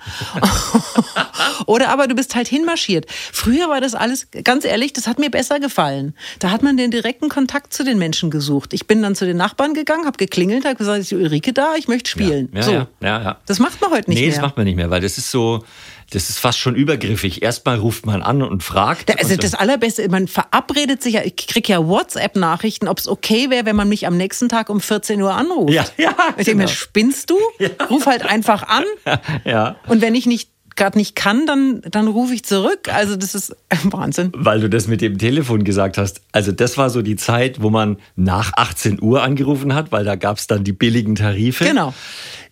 oder 1.67 1.89
aber 1.89 2.07
du 2.07 2.15
bist 2.15 2.33
halt 2.33 2.47
hinmarschiert. 2.47 3.05
Früher 3.31 3.69
war 3.69 3.81
das 3.81 3.93
alles, 3.93 4.14
ganz 4.43 4.65
ehrlich, 4.65 4.93
das 4.93 5.07
hat 5.07 5.19
mir 5.19 5.29
besser 5.29 5.59
gefallen. 5.59 6.15
Da 6.39 6.51
hat 6.51 6.63
man 6.63 6.77
den 6.77 6.91
direkten 6.91 7.29
Kontakt 7.29 7.73
zu 7.73 7.83
den 7.83 7.97
Menschen 7.97 8.29
gesucht. 8.29 8.73
Ich 8.73 8.87
bin 8.87 9.01
dann 9.01 9.15
zu 9.15 9.25
den 9.25 9.37
Nachbarn 9.37 9.73
gegangen, 9.73 10.05
habe 10.05 10.17
geklingelt, 10.17 10.65
habe 10.65 10.75
gesagt, 10.75 10.99
ist 10.99 11.13
Ulrike 11.13 11.53
da, 11.53 11.75
ich 11.75 11.87
möchte 11.87 12.09
spielen. 12.09 12.49
Ja, 12.53 12.59
ja, 12.59 12.63
so. 12.63 12.71
ja, 12.71 12.87
ja, 13.01 13.21
ja. 13.21 13.37
Das 13.45 13.59
macht 13.59 13.79
man 13.81 13.91
heute 13.91 14.09
nicht 14.09 14.17
nee, 14.19 14.25
mehr. 14.25 14.29
Nee, 14.29 14.35
das 14.35 14.41
macht 14.41 14.57
man 14.57 14.65
nicht 14.65 14.75
mehr, 14.75 14.89
weil 14.89 15.01
das 15.01 15.17
ist 15.17 15.31
so, 15.31 15.63
das 16.11 16.29
ist 16.29 16.39
fast 16.39 16.59
schon 16.59 16.75
übergriffig. 16.75 17.41
Erstmal 17.41 17.77
ruft 17.77 18.05
man 18.05 18.21
an 18.21 18.41
und 18.41 18.63
fragt. 18.63 19.09
Also 19.19 19.33
und 19.33 19.43
das 19.43 19.53
Allerbeste, 19.55 20.07
man 20.09 20.27
verabredet 20.27 21.01
sich 21.01 21.15
ja, 21.15 21.21
ich 21.23 21.35
kriege 21.35 21.73
ja 21.73 21.87
WhatsApp-Nachrichten, 21.87 22.87
ob 22.87 22.99
es 22.99 23.07
okay 23.07 23.49
wäre, 23.49 23.65
wenn 23.65 23.75
man 23.75 23.89
mich 23.89 24.05
am 24.05 24.17
nächsten 24.17 24.49
Tag 24.49 24.69
um 24.69 24.81
14 24.81 25.21
Uhr 25.21 25.33
anruft. 25.33 25.73
Ja, 25.73 25.85
ja. 25.97 26.15
Ich 26.37 26.45
denke 26.45 26.55
mir, 26.55 26.65
genau. 26.65 26.75
spinnst 26.75 27.29
du? 27.29 27.37
Ja. 27.59 27.69
Ruf 27.89 28.05
halt 28.05 28.23
einfach 28.23 28.63
an. 28.63 28.83
Ja. 29.43 29.75
Und 29.87 30.01
wenn 30.01 30.15
ich 30.15 30.25
nicht 30.25 30.49
gerade 30.75 30.97
nicht 30.97 31.15
kann, 31.15 31.45
dann, 31.45 31.81
dann 31.89 32.07
rufe 32.07 32.33
ich 32.33 32.43
zurück. 32.43 32.93
Also 32.93 33.15
das 33.15 33.35
ist 33.35 33.55
Wahnsinn. 33.83 34.31
Weil 34.35 34.59
du 34.59 34.69
das 34.69 34.87
mit 34.87 35.01
dem 35.01 35.17
Telefon 35.17 35.63
gesagt 35.63 35.97
hast. 35.97 36.21
Also 36.31 36.51
das 36.51 36.77
war 36.77 36.89
so 36.89 37.01
die 37.01 37.15
Zeit, 37.15 37.61
wo 37.61 37.69
man 37.69 37.97
nach 38.15 38.51
18 38.55 39.01
Uhr 39.01 39.23
angerufen 39.23 39.73
hat, 39.73 39.91
weil 39.91 40.05
da 40.05 40.15
gab 40.15 40.37
es 40.37 40.47
dann 40.47 40.63
die 40.63 40.73
billigen 40.73 41.15
Tarife. 41.15 41.65
Genau. 41.65 41.93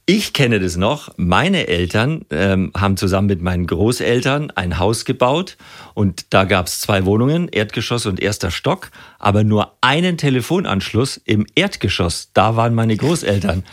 Ich 0.06 0.34
kenne 0.34 0.60
das 0.60 0.76
noch. 0.76 1.14
Meine 1.16 1.68
Eltern 1.68 2.26
ähm, 2.30 2.74
haben 2.76 2.98
zusammen 2.98 3.28
mit 3.28 3.42
meinen 3.42 3.66
Großeltern 3.66 4.52
ein 4.52 4.78
Haus 4.78 5.06
gebaut 5.06 5.56
und 5.94 6.34
da 6.34 6.44
gab 6.44 6.68
es 6.68 6.82
zwei 6.82 7.06
Wohnungen, 7.06 7.48
Erdgeschoss 7.48 8.06
und 8.06 8.20
erster 8.20 8.52
Stock, 8.52 8.92
aber 9.18 9.46
nur 9.46 9.78
einen 9.80 10.18
Telefonanschluss 10.18 11.22
im 11.24 11.46
Erdgeschoss. 11.56 12.32
Da 12.34 12.58
waren 12.58 12.76
meine 12.76 12.98
Großeltern. 12.98 13.64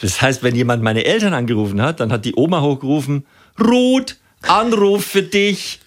Das 0.00 0.20
heißt, 0.20 0.42
wenn 0.42 0.56
jemand 0.56 0.82
meine 0.82 1.04
Eltern 1.04 1.34
angerufen 1.34 1.80
hat, 1.80 2.00
dann 2.00 2.10
hat 2.10 2.24
die 2.24 2.34
Oma 2.34 2.62
hochgerufen, 2.62 3.24
Ruth, 3.60 4.16
Anruf 4.42 5.04
für 5.04 5.22
dich. 5.22 5.80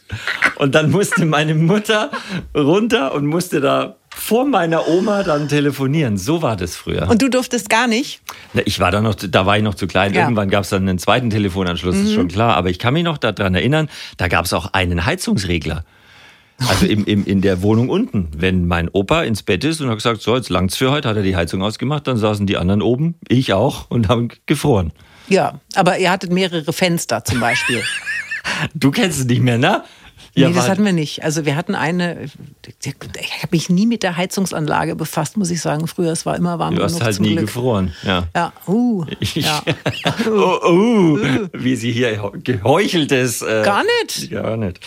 Und 0.56 0.75
dann 0.75 0.92
musste 0.92 1.25
meine 1.25 1.54
Mutter 1.56 2.12
runter 2.56 3.13
und 3.13 3.27
musste 3.27 3.62
da 3.62 3.95
vor 4.10 4.45
meiner 4.45 4.88
Oma 4.88 5.24
dann 5.24 5.48
telefonieren. 5.48 6.18
So 6.18 6.42
war 6.42 6.56
das 6.56 6.75
früher. 6.75 7.10
Und 7.10 7.21
du 7.21 7.30
durftest 7.30 7.69
gar 7.69 7.88
nicht? 7.88 8.21
Ich 8.66 8.80
war 8.80 8.92
da 8.92 9.01
noch, 9.01 9.16
da 9.16 9.45
war 9.45 9.57
ich 9.57 9.63
noch 9.63 9.75
zu 9.75 9.88
klein. 9.88 10.13
Ja. 10.13 10.24
Irgendwann 10.24 10.50
gab 10.50 10.63
es 10.63 10.69
dann 10.69 10.88
einen 10.88 11.00
zweiten 11.00 11.30
Telefonanschluss, 11.30 11.95
mhm. 11.95 12.06
ist 12.06 12.13
schon 12.13 12.27
klar. 12.27 12.56
Aber 12.56 12.69
ich 12.69 12.80
kann 12.80 12.94
mich 12.94 13.04
noch 13.04 13.18
daran 13.18 13.56
erinnern, 13.56 13.89
da 14.18 14.27
gab 14.27 14.45
es 14.45 14.54
auch 14.54 14.74
einen 14.74 15.06
Heizungsregler. 15.06 15.86
Also 16.68 16.88
im, 16.88 17.06
im, 17.06 17.25
in 17.25 17.42
der 17.42 17.62
Wohnung 17.62 17.88
unten. 17.88 18.27
Wenn 18.36 18.68
mein 18.68 18.89
Opa 18.89 19.24
ins 19.24 19.44
Bett 19.44 19.63
ist 19.63 19.80
und 19.80 19.88
hat 19.88 19.95
gesagt, 19.95 20.21
so, 20.21 20.36
jetzt 20.36 20.50
langt's 20.50 20.75
für 20.75 20.92
heute, 20.92 21.07
hat 21.07 21.16
er 21.16 21.24
die 21.24 21.38
Heizung 21.38 21.62
ausgemacht, 21.62 22.06
dann 22.06 22.18
saßen 22.18 22.45
die 22.48 22.57
anderen 22.57 22.81
oben, 22.81 23.16
ich 23.30 23.54
auch, 23.54 23.89
und 23.89 24.10
haben 24.10 24.27
gefroren. 24.45 24.92
Ja, 25.29 25.59
aber 25.75 25.97
ihr 25.99 26.11
hattet 26.11 26.31
mehrere 26.31 26.73
Fenster 26.73 27.23
zum 27.23 27.39
Beispiel. 27.39 27.83
du 28.73 28.92
kennst 28.92 29.19
es 29.19 29.25
nicht 29.25 29.42
mehr, 29.42 29.57
ne? 29.57 29.83
Ja, 30.35 30.47
nee, 30.47 30.56
das 30.56 30.69
hatten 30.69 30.85
wir 30.85 30.94
nicht. 30.94 31.23
Also 31.23 31.45
wir 31.45 31.56
hatten 31.56 31.75
eine, 31.75 32.25
ich 32.83 33.44
habe 33.44 33.49
mich 33.51 33.69
nie 33.69 33.85
mit 33.85 34.04
der 34.04 34.15
Heizungsanlage 34.15 34.95
befasst, 34.95 35.37
muss 35.37 35.49
ich 35.49 35.59
sagen. 35.59 35.87
Früher, 35.87 36.11
es 36.11 36.25
war 36.25 36.35
immer 36.35 36.59
warm 36.59 36.75
Du 36.75 36.83
hast 36.83 37.01
halt 37.01 37.19
nie 37.19 37.31
Glück. 37.33 37.47
gefroren. 37.47 37.94
Ja, 38.04 38.27
ja. 38.35 38.54
Uh, 38.68 39.06
ja. 39.33 39.63
oh, 40.27 40.59
uh, 40.68 41.19
wie 41.54 41.75
sie 41.75 41.92
hier 41.92 42.31
geheuchelt 42.44 43.11
ist. 43.11 43.42
Äh, 43.42 43.63
gar 43.65 43.83
nicht. 44.01 44.30
Gar 44.30 44.56
nicht. 44.57 44.80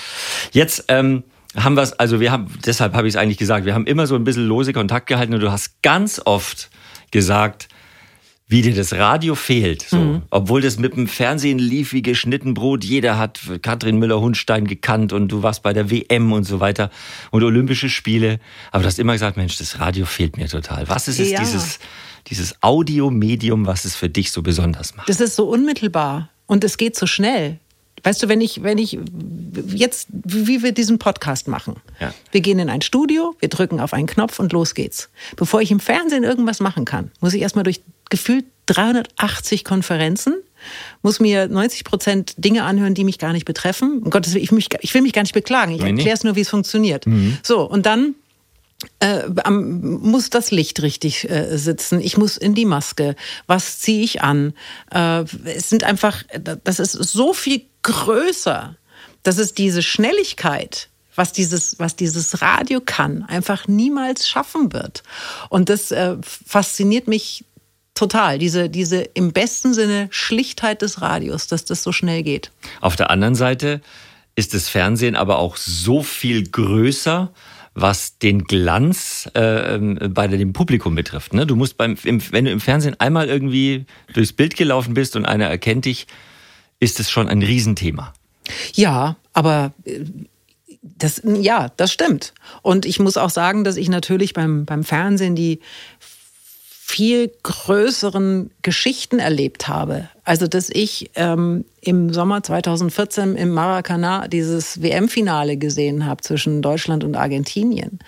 Jetzt 0.52 0.84
ähm, 0.88 1.24
haben 1.56 1.74
wir 1.74 1.82
es, 1.82 1.92
also 1.94 2.20
wir 2.20 2.30
haben, 2.30 2.46
deshalb 2.64 2.94
habe 2.94 3.08
ich 3.08 3.14
es 3.14 3.20
eigentlich 3.20 3.38
gesagt, 3.38 3.66
wir 3.66 3.74
haben 3.74 3.86
immer 3.86 4.06
so 4.06 4.14
ein 4.14 4.24
bisschen 4.24 4.46
lose 4.46 4.72
Kontakt 4.72 5.06
gehalten 5.06 5.34
und 5.34 5.40
du 5.40 5.50
hast 5.50 5.82
ganz 5.82 6.20
oft 6.24 6.70
gesagt, 7.10 7.68
wie 8.52 8.60
dir 8.60 8.74
das 8.74 8.92
Radio 8.92 9.34
fehlt. 9.34 9.82
So. 9.82 9.96
Mhm. 9.96 10.22
Obwohl 10.30 10.60
das 10.60 10.78
mit 10.78 10.94
dem 10.94 11.08
Fernsehen 11.08 11.58
lief 11.58 11.92
wie 11.94 12.02
geschnitten 12.02 12.52
Brot. 12.52 12.84
Jeder 12.84 13.18
hat 13.18 13.40
Katrin 13.62 13.98
Müller-Hundstein 13.98 14.66
gekannt 14.66 15.12
und 15.14 15.28
du 15.28 15.42
warst 15.42 15.62
bei 15.62 15.72
der 15.72 15.90
WM 15.90 16.32
und 16.32 16.44
so 16.44 16.60
weiter 16.60 16.90
und 17.30 17.42
Olympische 17.42 17.88
Spiele. 17.88 18.38
Aber 18.70 18.82
du 18.82 18.88
hast 18.88 18.98
immer 18.98 19.14
gesagt, 19.14 19.38
Mensch, 19.38 19.56
das 19.56 19.80
Radio 19.80 20.04
fehlt 20.04 20.36
mir 20.36 20.48
total. 20.48 20.88
Was 20.88 21.08
ist 21.08 21.18
es, 21.18 21.30
ja. 21.30 21.40
dieses, 21.40 21.78
dieses 22.28 22.62
Audiomedium, 22.62 23.66
was 23.66 23.86
es 23.86 23.96
für 23.96 24.10
dich 24.10 24.30
so 24.30 24.42
besonders 24.42 24.94
macht? 24.94 25.08
Das 25.08 25.20
ist 25.20 25.34
so 25.34 25.48
unmittelbar 25.48 26.28
und 26.46 26.62
es 26.62 26.76
geht 26.76 26.94
so 26.94 27.06
schnell. 27.06 27.58
Weißt 28.04 28.22
du, 28.22 28.28
wenn 28.28 28.40
ich, 28.40 28.62
wenn 28.62 28.78
ich 28.78 28.98
jetzt, 29.68 30.08
wie 30.10 30.62
wir 30.62 30.72
diesen 30.72 30.98
Podcast 30.98 31.46
machen. 31.46 31.76
Ja. 32.00 32.12
Wir 32.32 32.40
gehen 32.40 32.58
in 32.58 32.68
ein 32.68 32.82
Studio, 32.82 33.34
wir 33.38 33.48
drücken 33.48 33.80
auf 33.80 33.94
einen 33.94 34.08
Knopf 34.08 34.40
und 34.40 34.52
los 34.52 34.74
geht's. 34.74 35.08
Bevor 35.36 35.62
ich 35.62 35.70
im 35.70 35.78
Fernsehen 35.78 36.24
irgendwas 36.24 36.58
machen 36.58 36.84
kann, 36.84 37.12
muss 37.20 37.32
ich 37.32 37.42
erstmal 37.42 37.62
durch 37.62 37.80
gefühlt 38.12 38.44
380 38.66 39.64
Konferenzen, 39.64 40.34
muss 41.02 41.18
mir 41.18 41.48
90 41.48 41.82
Prozent 41.82 42.34
Dinge 42.36 42.62
anhören, 42.62 42.94
die 42.94 43.04
mich 43.04 43.18
gar 43.18 43.32
nicht 43.32 43.46
betreffen. 43.46 44.02
Um 44.04 44.10
Gottes 44.10 44.34
Willen, 44.34 44.44
ich, 44.44 44.52
mich, 44.52 44.68
ich 44.80 44.94
will 44.94 45.00
mich 45.00 45.14
gar 45.14 45.22
nicht 45.22 45.34
beklagen. 45.34 45.72
Ich 45.72 45.80
erkläre 45.80 46.14
es 46.14 46.22
nur, 46.22 46.36
wie 46.36 46.42
es 46.42 46.50
funktioniert. 46.50 47.06
Mhm. 47.06 47.38
So, 47.42 47.62
und 47.62 47.86
dann 47.86 48.14
äh, 49.00 49.28
muss 49.50 50.30
das 50.30 50.50
Licht 50.50 50.82
richtig 50.82 51.28
äh, 51.28 51.56
sitzen, 51.56 52.00
ich 52.00 52.18
muss 52.18 52.36
in 52.36 52.54
die 52.54 52.66
Maske, 52.66 53.16
was 53.46 53.80
ziehe 53.80 54.04
ich 54.04 54.22
an? 54.22 54.52
Äh, 54.92 55.24
es 55.44 55.70
sind 55.70 55.84
einfach, 55.84 56.22
das 56.64 56.78
ist 56.78 56.92
so 56.92 57.32
viel 57.32 57.62
größer, 57.82 58.76
dass 59.22 59.38
es 59.38 59.54
diese 59.54 59.82
Schnelligkeit, 59.82 60.88
was 61.14 61.32
dieses, 61.32 61.78
was 61.78 61.96
dieses 61.96 62.42
Radio 62.42 62.80
kann, 62.84 63.22
einfach 63.24 63.68
niemals 63.68 64.28
schaffen 64.28 64.72
wird. 64.72 65.02
Und 65.48 65.70
das 65.70 65.90
äh, 65.92 66.16
fasziniert 66.22 67.08
mich 67.08 67.44
total. 67.94 68.38
Diese, 68.38 68.68
diese 68.68 69.02
im 69.02 69.32
besten 69.32 69.74
Sinne 69.74 70.08
Schlichtheit 70.10 70.82
des 70.82 71.00
Radios, 71.00 71.46
dass 71.46 71.64
das 71.64 71.82
so 71.82 71.92
schnell 71.92 72.22
geht. 72.22 72.50
Auf 72.80 72.96
der 72.96 73.10
anderen 73.10 73.34
Seite 73.34 73.80
ist 74.34 74.54
das 74.54 74.68
Fernsehen 74.68 75.14
aber 75.14 75.38
auch 75.38 75.56
so 75.56 76.02
viel 76.02 76.44
größer, 76.48 77.30
was 77.74 78.18
den 78.18 78.44
Glanz 78.44 79.30
äh, 79.34 79.78
bei 79.78 80.26
dem 80.26 80.52
Publikum 80.52 80.94
betrifft. 80.94 81.32
Ne? 81.32 81.46
Du 81.46 81.56
musst 81.56 81.76
beim, 81.76 81.96
im, 82.04 82.22
wenn 82.32 82.44
du 82.44 82.50
im 82.50 82.60
Fernsehen 82.60 82.98
einmal 83.00 83.28
irgendwie 83.28 83.86
durchs 84.12 84.32
Bild 84.32 84.56
gelaufen 84.56 84.94
bist 84.94 85.16
und 85.16 85.24
einer 85.24 85.46
erkennt 85.46 85.86
dich, 85.86 86.06
ist 86.80 87.00
es 87.00 87.10
schon 87.10 87.28
ein 87.28 87.42
Riesenthema. 87.42 88.12
Ja, 88.74 89.16
aber 89.32 89.72
äh, 89.84 90.00
das, 90.82 91.22
ja, 91.24 91.70
das 91.76 91.92
stimmt. 91.92 92.34
Und 92.62 92.86
ich 92.86 92.98
muss 92.98 93.16
auch 93.16 93.30
sagen, 93.30 93.64
dass 93.64 93.76
ich 93.76 93.88
natürlich 93.88 94.34
beim, 94.34 94.64
beim 94.64 94.84
Fernsehen 94.84 95.34
die 95.34 95.60
viel 96.92 97.32
größeren 97.42 98.50
Geschichten 98.60 99.18
erlebt 99.18 99.66
habe. 99.66 100.10
Also, 100.24 100.46
dass 100.46 100.70
ich 100.70 101.10
ähm, 101.16 101.64
im 101.80 102.12
Sommer 102.12 102.44
2014 102.44 103.34
im 103.34 103.50
Maracana 103.50 104.28
dieses 104.28 104.80
WM-Finale 104.80 105.56
gesehen 105.56 106.06
habe 106.06 106.22
zwischen 106.22 106.62
Deutschland 106.62 107.02
und 107.02 107.16
Argentinien. 107.16 107.98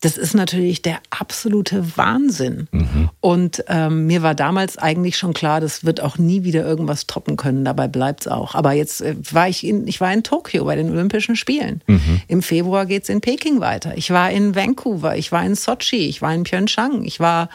Das 0.00 0.16
ist 0.16 0.34
natürlich 0.34 0.80
der 0.82 1.00
absolute 1.10 1.96
Wahnsinn. 1.96 2.68
Mhm. 2.70 3.10
Und 3.18 3.64
ähm, 3.66 4.06
mir 4.06 4.22
war 4.22 4.36
damals 4.36 4.78
eigentlich 4.78 5.18
schon 5.18 5.34
klar, 5.34 5.60
das 5.60 5.84
wird 5.84 6.00
auch 6.00 6.18
nie 6.18 6.44
wieder 6.44 6.64
irgendwas 6.64 7.08
toppen 7.08 7.36
können. 7.36 7.64
Dabei 7.64 7.88
bleibt 7.88 8.20
es 8.20 8.28
auch. 8.28 8.54
Aber 8.54 8.72
jetzt 8.72 9.00
äh, 9.00 9.16
war 9.32 9.48
ich 9.48 9.66
in, 9.66 9.88
ich 9.88 10.00
war 10.00 10.12
in 10.12 10.22
Tokio 10.22 10.64
bei 10.64 10.76
den 10.76 10.90
Olympischen 10.90 11.34
Spielen. 11.34 11.82
Mhm. 11.88 12.20
Im 12.28 12.42
Februar 12.42 12.86
geht 12.86 13.02
es 13.02 13.08
in 13.08 13.20
Peking 13.20 13.58
weiter. 13.58 13.96
Ich 13.96 14.10
war 14.10 14.30
in 14.30 14.54
Vancouver, 14.54 15.16
ich 15.16 15.32
war 15.32 15.44
in 15.44 15.56
Sochi, 15.56 16.06
ich 16.06 16.22
war 16.22 16.32
in 16.32 16.44
Pyeongchang, 16.44 17.02
ich 17.02 17.18
war 17.18 17.48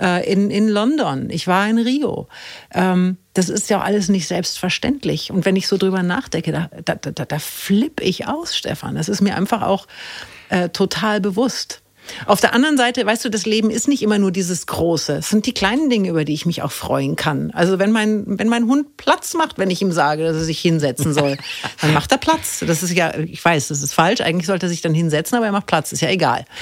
äh, 0.00 0.24
in, 0.32 0.52
in 0.52 0.68
London, 0.68 1.30
ich 1.30 1.48
war 1.48 1.68
in 1.68 1.78
Rio. 1.78 2.28
Ähm, 2.72 3.16
das 3.36 3.48
ist 3.48 3.70
ja 3.70 3.80
alles 3.80 4.08
nicht 4.08 4.26
selbstverständlich. 4.26 5.30
Und 5.30 5.44
wenn 5.44 5.56
ich 5.56 5.68
so 5.68 5.76
drüber 5.76 6.02
nachdenke, 6.02 6.52
da, 6.52 6.70
da, 6.84 6.94
da, 6.94 7.24
da 7.24 7.38
flippe 7.38 8.02
ich 8.02 8.26
aus, 8.26 8.56
Stefan. 8.56 8.94
Das 8.94 9.08
ist 9.08 9.20
mir 9.20 9.36
einfach 9.36 9.62
auch 9.62 9.86
äh, 10.48 10.68
total 10.70 11.20
bewusst. 11.20 11.82
Auf 12.26 12.40
der 12.40 12.54
anderen 12.54 12.76
Seite, 12.76 13.04
weißt 13.04 13.24
du, 13.24 13.30
das 13.30 13.46
Leben 13.46 13.70
ist 13.70 13.88
nicht 13.88 14.02
immer 14.02 14.18
nur 14.18 14.30
dieses 14.30 14.66
Große. 14.66 15.16
Es 15.16 15.30
sind 15.30 15.46
die 15.46 15.54
kleinen 15.54 15.90
Dinge, 15.90 16.10
über 16.10 16.24
die 16.24 16.34
ich 16.34 16.46
mich 16.46 16.62
auch 16.62 16.72
freuen 16.72 17.16
kann. 17.16 17.50
Also 17.52 17.78
wenn 17.78 17.92
mein, 17.92 18.24
wenn 18.26 18.48
mein 18.48 18.66
Hund 18.66 18.96
Platz 18.96 19.34
macht, 19.34 19.58
wenn 19.58 19.70
ich 19.70 19.82
ihm 19.82 19.92
sage, 19.92 20.24
dass 20.24 20.36
er 20.36 20.44
sich 20.44 20.60
hinsetzen 20.60 21.12
soll, 21.12 21.36
dann 21.80 21.92
macht 21.92 22.12
er 22.12 22.18
Platz. 22.18 22.64
Das 22.66 22.82
ist 22.82 22.92
ja, 22.92 23.16
ich 23.18 23.44
weiß, 23.44 23.68
das 23.68 23.82
ist 23.82 23.94
falsch. 23.94 24.20
Eigentlich 24.20 24.46
sollte 24.46 24.66
er 24.66 24.68
sich 24.68 24.80
dann 24.80 24.94
hinsetzen, 24.94 25.36
aber 25.36 25.46
er 25.46 25.52
macht 25.52 25.66
Platz. 25.66 25.92
Ist 25.92 26.02
ja 26.02 26.08
egal. 26.08 26.44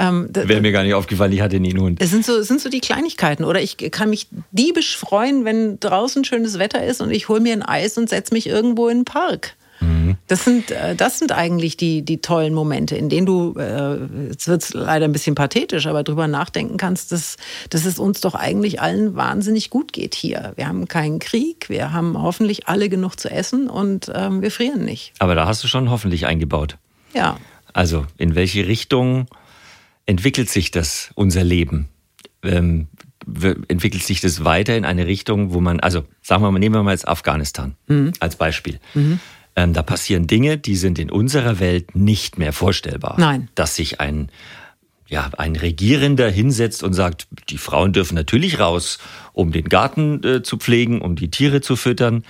Ähm, 0.00 0.28
Wäre 0.32 0.60
mir 0.60 0.70
gar 0.70 0.84
nicht 0.84 0.94
aufgefallen, 0.94 1.32
ich 1.32 1.40
hatte 1.40 1.58
nie 1.58 1.70
einen 1.70 1.80
Hund. 1.80 2.00
Es 2.00 2.10
sind 2.10 2.24
so, 2.24 2.36
es 2.36 2.46
sind 2.46 2.60
so 2.60 2.68
die 2.68 2.80
Kleinigkeiten. 2.80 3.42
Oder 3.42 3.60
ich 3.60 3.76
kann 3.90 4.10
mich 4.10 4.28
diebisch 4.52 4.96
freuen, 4.96 5.44
wenn 5.44 5.80
draußen 5.80 6.24
schönes 6.24 6.58
Wetter 6.58 6.84
ist 6.84 7.00
und 7.00 7.10
ich 7.10 7.28
hole 7.28 7.40
mir 7.40 7.52
ein 7.52 7.62
Eis 7.62 7.98
und 7.98 8.08
setze 8.08 8.32
mich 8.34 8.46
irgendwo 8.46 8.88
in 8.88 8.98
den 8.98 9.04
Park. 9.04 9.56
Mhm. 9.80 10.16
Das 10.26 10.44
sind, 10.44 10.70
äh, 10.70 10.94
das 10.94 11.18
sind 11.18 11.32
eigentlich 11.32 11.76
die, 11.76 12.02
die 12.02 12.20
tollen 12.20 12.54
Momente, 12.54 12.96
in 12.96 13.08
denen 13.08 13.26
du, 13.26 13.54
äh, 13.58 14.28
jetzt 14.28 14.48
wird 14.48 14.62
es 14.62 14.74
leider 14.74 15.04
ein 15.04 15.12
bisschen 15.12 15.34
pathetisch, 15.34 15.86
aber 15.86 16.02
drüber 16.02 16.28
nachdenken 16.28 16.76
kannst, 16.76 17.12
dass, 17.12 17.36
dass 17.70 17.84
es 17.84 17.98
uns 17.98 18.20
doch 18.20 18.34
eigentlich 18.34 18.80
allen 18.80 19.14
wahnsinnig 19.14 19.70
gut 19.70 19.92
geht 19.92 20.14
hier. 20.14 20.52
Wir 20.56 20.68
haben 20.68 20.88
keinen 20.88 21.18
Krieg, 21.18 21.68
wir 21.68 21.92
haben 21.92 22.20
hoffentlich 22.20 22.68
alle 22.68 22.88
genug 22.88 23.18
zu 23.18 23.30
essen 23.30 23.68
und 23.68 24.10
ähm, 24.14 24.42
wir 24.42 24.50
frieren 24.50 24.84
nicht. 24.84 25.12
Aber 25.18 25.34
da 25.34 25.46
hast 25.46 25.62
du 25.62 25.68
schon 25.68 25.90
hoffentlich 25.90 26.26
eingebaut. 26.26 26.76
Ja. 27.14 27.38
Also, 27.72 28.06
in 28.16 28.34
welche 28.34 28.66
Richtung 28.66 29.26
entwickelt 30.06 30.50
sich 30.50 30.70
das, 30.70 31.10
unser 31.14 31.44
Leben? 31.44 31.88
Ähm, 32.42 32.88
entwickelt 33.68 34.02
sich 34.02 34.20
das 34.20 34.44
weiter 34.44 34.76
in 34.76 34.84
eine 34.84 35.06
Richtung, 35.06 35.52
wo 35.52 35.60
man, 35.60 35.80
also 35.80 36.04
sagen 36.22 36.42
wir 36.42 36.50
mal, 36.50 36.58
nehmen 36.58 36.74
wir 36.74 36.82
mal 36.82 36.92
jetzt 36.92 37.06
Afghanistan 37.06 37.76
mhm. 37.86 38.12
als 38.20 38.36
Beispiel. 38.36 38.80
Mhm. 38.94 39.20
Ähm, 39.58 39.72
da 39.72 39.82
passieren 39.82 40.28
Dinge, 40.28 40.56
die 40.56 40.76
sind 40.76 41.00
in 41.00 41.10
unserer 41.10 41.58
Welt 41.58 41.96
nicht 41.96 42.38
mehr 42.38 42.52
vorstellbar. 42.52 43.16
Nein. 43.18 43.48
Dass 43.56 43.74
sich 43.74 43.98
ein 43.98 44.30
ja, 45.08 45.30
ein 45.38 45.56
Regierender 45.56 46.28
hinsetzt 46.28 46.82
und 46.82 46.92
sagt, 46.92 47.28
die 47.48 47.56
Frauen 47.56 47.94
dürfen 47.94 48.14
natürlich 48.14 48.60
raus, 48.60 48.98
um 49.32 49.52
den 49.52 49.64
Garten 49.64 50.22
äh, 50.22 50.42
zu 50.42 50.58
pflegen, 50.58 51.00
um 51.00 51.16
die 51.16 51.30
Tiere 51.30 51.62
zu 51.62 51.76
füttern. 51.76 52.24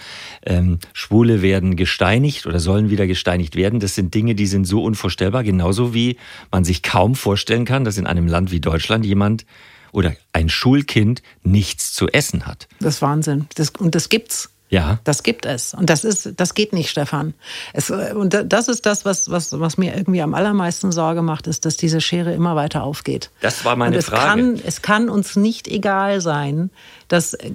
Ähm, 0.46 0.78
Schwule 0.92 1.42
werden 1.42 1.74
gesteinigt 1.74 2.46
oder 2.46 2.60
sollen 2.60 2.88
wieder 2.88 3.08
gesteinigt 3.08 3.56
werden. 3.56 3.80
Das 3.80 3.96
sind 3.96 4.14
Dinge, 4.14 4.36
die 4.36 4.46
sind 4.46 4.64
so 4.64 4.84
unvorstellbar, 4.84 5.42
genauso 5.42 5.92
wie 5.92 6.18
man 6.52 6.64
sich 6.64 6.84
kaum 6.84 7.16
vorstellen 7.16 7.64
kann, 7.64 7.84
dass 7.84 7.98
in 7.98 8.06
einem 8.06 8.28
Land 8.28 8.52
wie 8.52 8.60
Deutschland 8.60 9.04
jemand 9.04 9.44
oder 9.90 10.14
ein 10.32 10.48
Schulkind 10.48 11.20
nichts 11.42 11.92
zu 11.92 12.06
essen 12.06 12.46
hat. 12.46 12.68
Das 12.78 12.94
ist 12.94 13.02
Wahnsinn. 13.02 13.48
Das, 13.56 13.70
und 13.70 13.96
das 13.96 14.08
gibt's. 14.08 14.50
Ja. 14.68 14.98
Das 15.04 15.22
gibt 15.22 15.46
es. 15.46 15.74
Und 15.74 15.88
das 15.88 16.04
ist, 16.04 16.32
das 16.36 16.54
geht 16.54 16.72
nicht, 16.72 16.90
Stefan. 16.90 17.34
Es, 17.72 17.90
und 17.90 18.44
das 18.46 18.68
ist 18.68 18.84
das, 18.86 19.04
was, 19.04 19.30
was, 19.30 19.58
was 19.58 19.78
mir 19.78 19.96
irgendwie 19.96 20.20
am 20.20 20.34
allermeisten 20.34 20.92
Sorge 20.92 21.22
macht, 21.22 21.46
ist, 21.46 21.64
dass 21.64 21.76
diese 21.76 22.00
Schere 22.00 22.32
immer 22.34 22.54
weiter 22.54 22.82
aufgeht. 22.82 23.30
Das 23.40 23.64
war 23.64 23.76
meine 23.76 23.96
und 23.96 23.98
es 23.98 24.06
Frage. 24.06 24.24
Kann, 24.24 24.60
es 24.64 24.82
kann 24.82 25.08
uns 25.08 25.36
nicht 25.36 25.68
egal 25.68 26.20
sein, 26.20 26.70
dass 27.08 27.34
äh, 27.34 27.52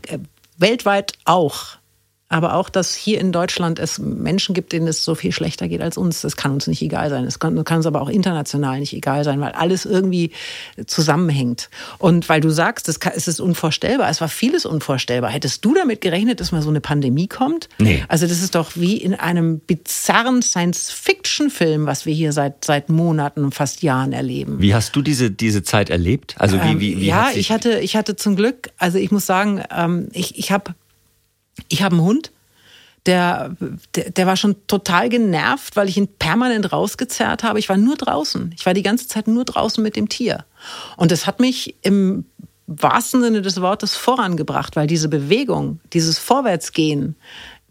weltweit 0.57 1.13
auch 1.25 1.77
aber 2.33 2.55
auch, 2.55 2.69
dass 2.69 2.95
hier 2.95 3.19
in 3.21 3.31
Deutschland 3.31 3.77
es 3.77 3.99
Menschen 3.99 4.55
gibt, 4.55 4.71
denen 4.71 4.87
es 4.87 5.05
so 5.05 5.13
viel 5.13 5.31
schlechter 5.31 5.67
geht 5.67 5.83
als 5.83 5.97
uns. 5.97 6.21
Das 6.21 6.35
kann 6.35 6.51
uns 6.51 6.65
nicht 6.65 6.81
egal 6.81 7.11
sein. 7.11 7.25
Es 7.25 7.37
kann, 7.37 7.63
kann 7.63 7.77
uns 7.77 7.85
aber 7.85 8.01
auch 8.01 8.09
international 8.09 8.79
nicht 8.79 8.93
egal 8.93 9.23
sein, 9.23 9.39
weil 9.39 9.51
alles 9.51 9.85
irgendwie 9.85 10.31
zusammenhängt. 10.87 11.69
Und 11.99 12.29
weil 12.29 12.41
du 12.41 12.49
sagst, 12.49 12.89
es, 12.89 12.99
kann, 12.99 13.13
es 13.15 13.27
ist 13.27 13.39
unvorstellbar. 13.39 14.09
Es 14.09 14.19
war 14.19 14.29
vieles 14.29 14.65
unvorstellbar. 14.65 15.29
Hättest 15.29 15.63
du 15.63 15.75
damit 15.75 16.01
gerechnet, 16.01 16.39
dass 16.39 16.51
mal 16.51 16.63
so 16.63 16.69
eine 16.69 16.81
Pandemie 16.81 17.27
kommt? 17.27 17.69
Nee. 17.77 18.03
Also 18.07 18.25
das 18.25 18.41
ist 18.41 18.55
doch 18.55 18.71
wie 18.73 18.97
in 18.97 19.13
einem 19.13 19.59
bizarren 19.59 20.41
Science-Fiction-Film, 20.41 21.85
was 21.85 22.07
wir 22.07 22.15
hier 22.15 22.33
seit, 22.33 22.65
seit 22.65 22.89
Monaten, 22.89 23.51
fast 23.51 23.83
Jahren 23.83 24.11
erleben. 24.11 24.59
Wie 24.59 24.73
hast 24.73 24.95
du 24.95 25.03
diese, 25.03 25.29
diese 25.29 25.61
Zeit 25.61 25.91
erlebt? 25.91 26.33
Also 26.39 26.59
wie, 26.63 26.79
wie, 26.79 26.99
wie 26.99 27.05
ja, 27.05 27.29
ich 27.31 27.51
hatte, 27.51 27.79
ich 27.79 27.95
hatte 27.95 28.15
zum 28.15 28.35
Glück, 28.35 28.71
also 28.79 28.97
ich 28.97 29.11
muss 29.11 29.27
sagen, 29.27 29.61
ähm, 29.71 30.09
ich, 30.13 30.39
ich 30.39 30.51
habe 30.51 30.73
ich 31.69 31.83
habe 31.83 31.95
einen 31.95 32.05
Hund, 32.05 32.31
der, 33.05 33.55
der, 33.95 34.11
der, 34.11 34.27
war 34.27 34.37
schon 34.37 34.55
total 34.67 35.09
genervt, 35.09 35.75
weil 35.75 35.89
ich 35.89 35.97
ihn 35.97 36.07
permanent 36.07 36.71
rausgezerrt 36.71 37.43
habe. 37.43 37.59
Ich 37.59 37.67
war 37.67 37.75
nur 37.75 37.97
draußen. 37.97 38.53
Ich 38.55 38.65
war 38.65 38.73
die 38.73 38.83
ganze 38.83 39.07
Zeit 39.07 39.27
nur 39.27 39.43
draußen 39.43 39.83
mit 39.83 39.97
dem 39.97 40.07
Tier. 40.07 40.45
Und 40.95 41.11
das 41.11 41.27
hat 41.27 41.41
mich 41.41 41.75
im 41.81 42.25
wahrsten 42.67 43.21
Sinne 43.21 43.41
des 43.41 43.59
Wortes 43.59 43.95
vorangebracht, 43.95 44.77
weil 44.77 44.87
diese 44.87 45.09
Bewegung, 45.09 45.81
dieses 45.91 46.17
Vorwärtsgehen, 46.17 47.17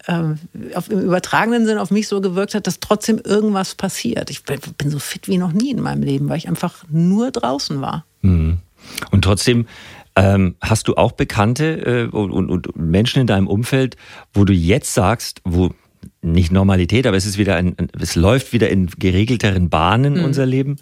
äh, 0.05 0.35
auf, 0.75 0.89
im 0.91 0.99
übertragenen 0.99 1.65
Sinn 1.65 1.79
auf 1.79 1.89
mich 1.89 2.07
so 2.07 2.21
gewirkt 2.21 2.53
hat, 2.53 2.67
dass 2.67 2.79
trotzdem 2.79 3.19
irgendwas 3.23 3.73
passiert. 3.73 4.29
Ich 4.29 4.43
bin, 4.43 4.59
bin 4.77 4.91
so 4.91 4.99
fit 4.99 5.27
wie 5.27 5.37
noch 5.37 5.51
nie 5.51 5.71
in 5.71 5.81
meinem 5.81 6.03
Leben, 6.03 6.29
weil 6.29 6.37
ich 6.37 6.47
einfach 6.47 6.83
nur 6.89 7.31
draußen 7.31 7.81
war. 7.81 8.05
Mhm. 8.21 8.59
Und 9.11 9.23
trotzdem 9.23 9.67
ähm, 10.15 10.55
hast 10.61 10.87
du 10.87 10.95
auch 10.95 11.13
Bekannte 11.13 12.09
äh, 12.13 12.15
und, 12.15 12.49
und, 12.49 12.75
Menschen 12.75 13.21
in 13.21 13.27
deinem 13.27 13.47
Umfeld, 13.47 13.97
wo 14.33 14.45
du 14.45 14.53
jetzt 14.53 14.93
sagst, 14.93 15.41
wo 15.43 15.71
nicht 16.21 16.51
Normalität, 16.51 17.07
aber 17.07 17.17
es 17.17 17.25
ist 17.25 17.37
wieder 17.37 17.55
ein, 17.55 17.75
es 17.99 18.15
läuft 18.15 18.53
wieder 18.53 18.69
in 18.69 18.87
geregelteren 18.87 19.69
Bahnen 19.69 20.15
mhm. 20.15 20.25
unser 20.25 20.45
Leben, 20.45 20.77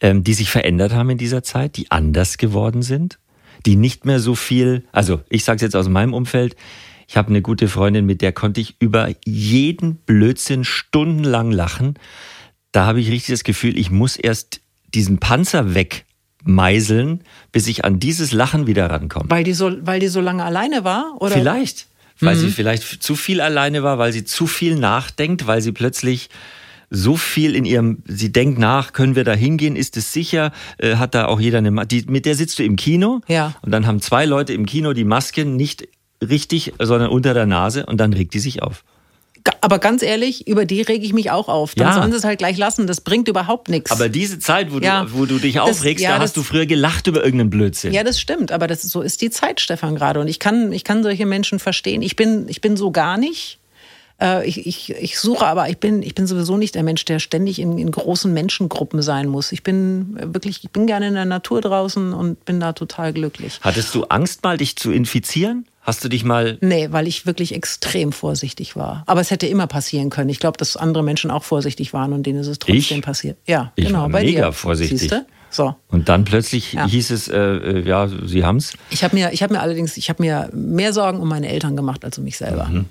ähm, 0.00 0.24
die 0.24 0.34
sich 0.34 0.50
verändert 0.50 0.92
haben 0.92 1.10
in 1.10 1.18
dieser 1.18 1.42
Zeit, 1.42 1.76
die 1.76 1.90
anders 1.90 2.38
geworden 2.38 2.82
sind, 2.82 3.18
die 3.66 3.76
nicht 3.76 4.04
mehr 4.04 4.20
so 4.20 4.34
viel, 4.34 4.84
also 4.92 5.20
ich 5.28 5.44
sage 5.44 5.56
es 5.56 5.62
jetzt 5.62 5.76
aus 5.76 5.88
meinem 5.88 6.14
Umfeld, 6.14 6.56
ich 7.08 7.16
habe 7.16 7.28
eine 7.28 7.42
gute 7.42 7.68
Freundin, 7.68 8.06
mit 8.06 8.22
der 8.22 8.32
konnte 8.32 8.60
ich 8.60 8.76
über 8.78 9.10
jeden 9.24 9.96
Blödsinn 9.96 10.64
stundenlang 10.64 11.50
lachen. 11.50 11.94
Da 12.70 12.86
habe 12.86 13.00
ich 13.00 13.10
richtig 13.10 13.34
das 13.34 13.44
Gefühl, 13.44 13.76
ich 13.76 13.90
muss 13.90 14.16
erst 14.16 14.62
diesen 14.94 15.18
Panzer 15.18 15.74
weg 15.74 16.06
meißeln, 16.44 17.20
bis 17.52 17.66
ich 17.66 17.84
an 17.84 17.98
dieses 17.98 18.32
Lachen 18.32 18.66
wieder 18.66 18.90
rankomme. 18.90 19.30
Weil 19.30 19.44
die 19.44 19.52
so, 19.52 19.70
weil 19.86 20.00
die 20.00 20.08
so 20.08 20.20
lange 20.20 20.44
alleine 20.44 20.84
war? 20.84 21.16
Oder? 21.20 21.32
Vielleicht. 21.32 21.86
Weil 22.20 22.36
mhm. 22.36 22.40
sie 22.40 22.50
vielleicht 22.50 23.02
zu 23.02 23.14
viel 23.14 23.40
alleine 23.40 23.82
war, 23.82 23.98
weil 23.98 24.12
sie 24.12 24.24
zu 24.24 24.46
viel 24.46 24.76
nachdenkt, 24.76 25.46
weil 25.46 25.60
sie 25.60 25.72
plötzlich 25.72 26.30
so 26.94 27.16
viel 27.16 27.56
in 27.56 27.64
ihrem, 27.64 28.02
sie 28.06 28.30
denkt 28.30 28.58
nach, 28.58 28.92
können 28.92 29.16
wir 29.16 29.24
da 29.24 29.32
hingehen, 29.32 29.76
ist 29.76 29.96
es 29.96 30.12
sicher, 30.12 30.52
äh, 30.76 30.96
hat 30.96 31.14
da 31.14 31.24
auch 31.24 31.40
jeder 31.40 31.58
eine, 31.58 31.86
die, 31.86 32.04
mit 32.06 32.26
der 32.26 32.34
sitzt 32.34 32.58
du 32.58 32.64
im 32.64 32.76
Kino 32.76 33.22
ja. 33.28 33.54
und 33.62 33.72
dann 33.72 33.86
haben 33.86 34.02
zwei 34.02 34.26
Leute 34.26 34.52
im 34.52 34.66
Kino 34.66 34.92
die 34.92 35.04
Maske 35.04 35.46
nicht 35.46 35.88
richtig, 36.20 36.74
sondern 36.78 37.08
unter 37.08 37.32
der 37.32 37.46
Nase 37.46 37.86
und 37.86 37.98
dann 37.98 38.12
regt 38.12 38.34
die 38.34 38.40
sich 38.40 38.62
auf. 38.62 38.84
Aber 39.60 39.78
ganz 39.78 40.02
ehrlich, 40.02 40.46
über 40.46 40.64
die 40.64 40.82
rege 40.82 41.04
ich 41.04 41.12
mich 41.12 41.30
auch 41.30 41.48
auf. 41.48 41.74
Dann 41.74 41.88
ja. 41.88 41.94
sollen 41.94 42.10
sie 42.10 42.18
es 42.18 42.24
halt 42.24 42.38
gleich 42.38 42.56
lassen. 42.56 42.86
Das 42.86 43.00
bringt 43.00 43.28
überhaupt 43.28 43.68
nichts. 43.68 43.90
Aber 43.90 44.08
diese 44.08 44.38
Zeit, 44.38 44.72
wo, 44.72 44.78
ja. 44.78 45.04
du, 45.04 45.14
wo 45.14 45.26
du 45.26 45.38
dich 45.38 45.60
aufregst, 45.60 46.02
das, 46.04 46.10
ja, 46.10 46.16
da 46.16 46.22
hast 46.22 46.36
du 46.36 46.42
früher 46.42 46.66
gelacht 46.66 47.06
über 47.06 47.24
irgendeinen 47.24 47.50
Blödsinn. 47.50 47.92
Ja, 47.92 48.04
das 48.04 48.20
stimmt. 48.20 48.52
Aber 48.52 48.66
das, 48.66 48.82
so 48.82 49.02
ist 49.02 49.20
die 49.20 49.30
Zeit, 49.30 49.60
Stefan, 49.60 49.94
gerade. 49.94 50.20
Und 50.20 50.28
ich 50.28 50.38
kann, 50.38 50.72
ich 50.72 50.84
kann 50.84 51.02
solche 51.02 51.26
Menschen 51.26 51.58
verstehen. 51.58 52.02
Ich 52.02 52.16
bin, 52.16 52.48
ich 52.48 52.60
bin 52.60 52.76
so 52.76 52.90
gar 52.90 53.18
nicht. 53.18 53.58
Äh, 54.20 54.46
ich, 54.46 54.66
ich, 54.66 54.90
ich 54.90 55.18
suche 55.18 55.46
aber, 55.46 55.68
ich 55.68 55.78
bin, 55.78 56.02
ich 56.02 56.14
bin 56.14 56.26
sowieso 56.26 56.56
nicht 56.56 56.74
der 56.74 56.82
Mensch, 56.82 57.04
der 57.04 57.18
ständig 57.18 57.58
in, 57.58 57.78
in 57.78 57.90
großen 57.90 58.32
Menschengruppen 58.32 59.02
sein 59.02 59.28
muss. 59.28 59.52
Ich 59.52 59.62
bin 59.62 60.16
wirklich, 60.32 60.62
ich 60.62 60.70
bin 60.70 60.86
gerne 60.86 61.08
in 61.08 61.14
der 61.14 61.24
Natur 61.24 61.60
draußen 61.60 62.12
und 62.12 62.44
bin 62.44 62.60
da 62.60 62.72
total 62.72 63.12
glücklich. 63.12 63.58
Hattest 63.62 63.94
du 63.94 64.04
Angst 64.04 64.44
mal, 64.44 64.56
dich 64.56 64.76
zu 64.76 64.92
infizieren? 64.92 65.66
Hast 65.82 66.04
du 66.04 66.08
dich 66.08 66.24
mal. 66.24 66.58
Nee, 66.60 66.88
weil 66.92 67.08
ich 67.08 67.26
wirklich 67.26 67.54
extrem 67.54 68.12
vorsichtig 68.12 68.76
war. 68.76 69.02
Aber 69.06 69.20
es 69.20 69.32
hätte 69.32 69.46
immer 69.46 69.66
passieren 69.66 70.10
können. 70.10 70.30
Ich 70.30 70.38
glaube, 70.38 70.56
dass 70.56 70.76
andere 70.76 71.02
Menschen 71.02 71.30
auch 71.32 71.42
vorsichtig 71.42 71.92
waren 71.92 72.12
und 72.12 72.24
denen 72.24 72.38
ist 72.38 72.46
es 72.46 72.60
trotzdem 72.60 72.98
ich? 72.98 73.02
passiert. 73.02 73.36
Ja, 73.46 73.72
ich 73.74 73.86
genau. 73.86 74.02
War 74.02 74.08
bei 74.08 74.22
mega 74.22 74.46
dir. 74.46 74.52
vorsichtig. 74.52 75.00
Siehste? 75.00 75.26
So. 75.50 75.74
Und 75.88 76.08
dann 76.08 76.24
plötzlich 76.24 76.72
ja. 76.72 76.86
hieß 76.86 77.10
es, 77.10 77.28
äh, 77.28 77.36
äh 77.36 77.86
ja, 77.86 78.08
Sie 78.08 78.44
haben's. 78.44 78.74
Ich 78.90 79.02
habe 79.02 79.16
mir, 79.16 79.32
ich 79.32 79.42
habe 79.42 79.52
mir 79.52 79.60
allerdings, 79.60 79.96
ich 79.96 80.08
habe 80.08 80.22
mir 80.22 80.48
mehr 80.52 80.92
Sorgen 80.92 81.20
um 81.20 81.28
meine 81.28 81.48
Eltern 81.48 81.76
gemacht 81.76 82.04
als 82.04 82.16
um 82.16 82.24
mich 82.24 82.38
selber. 82.38 82.66
Mhm. 82.66 82.86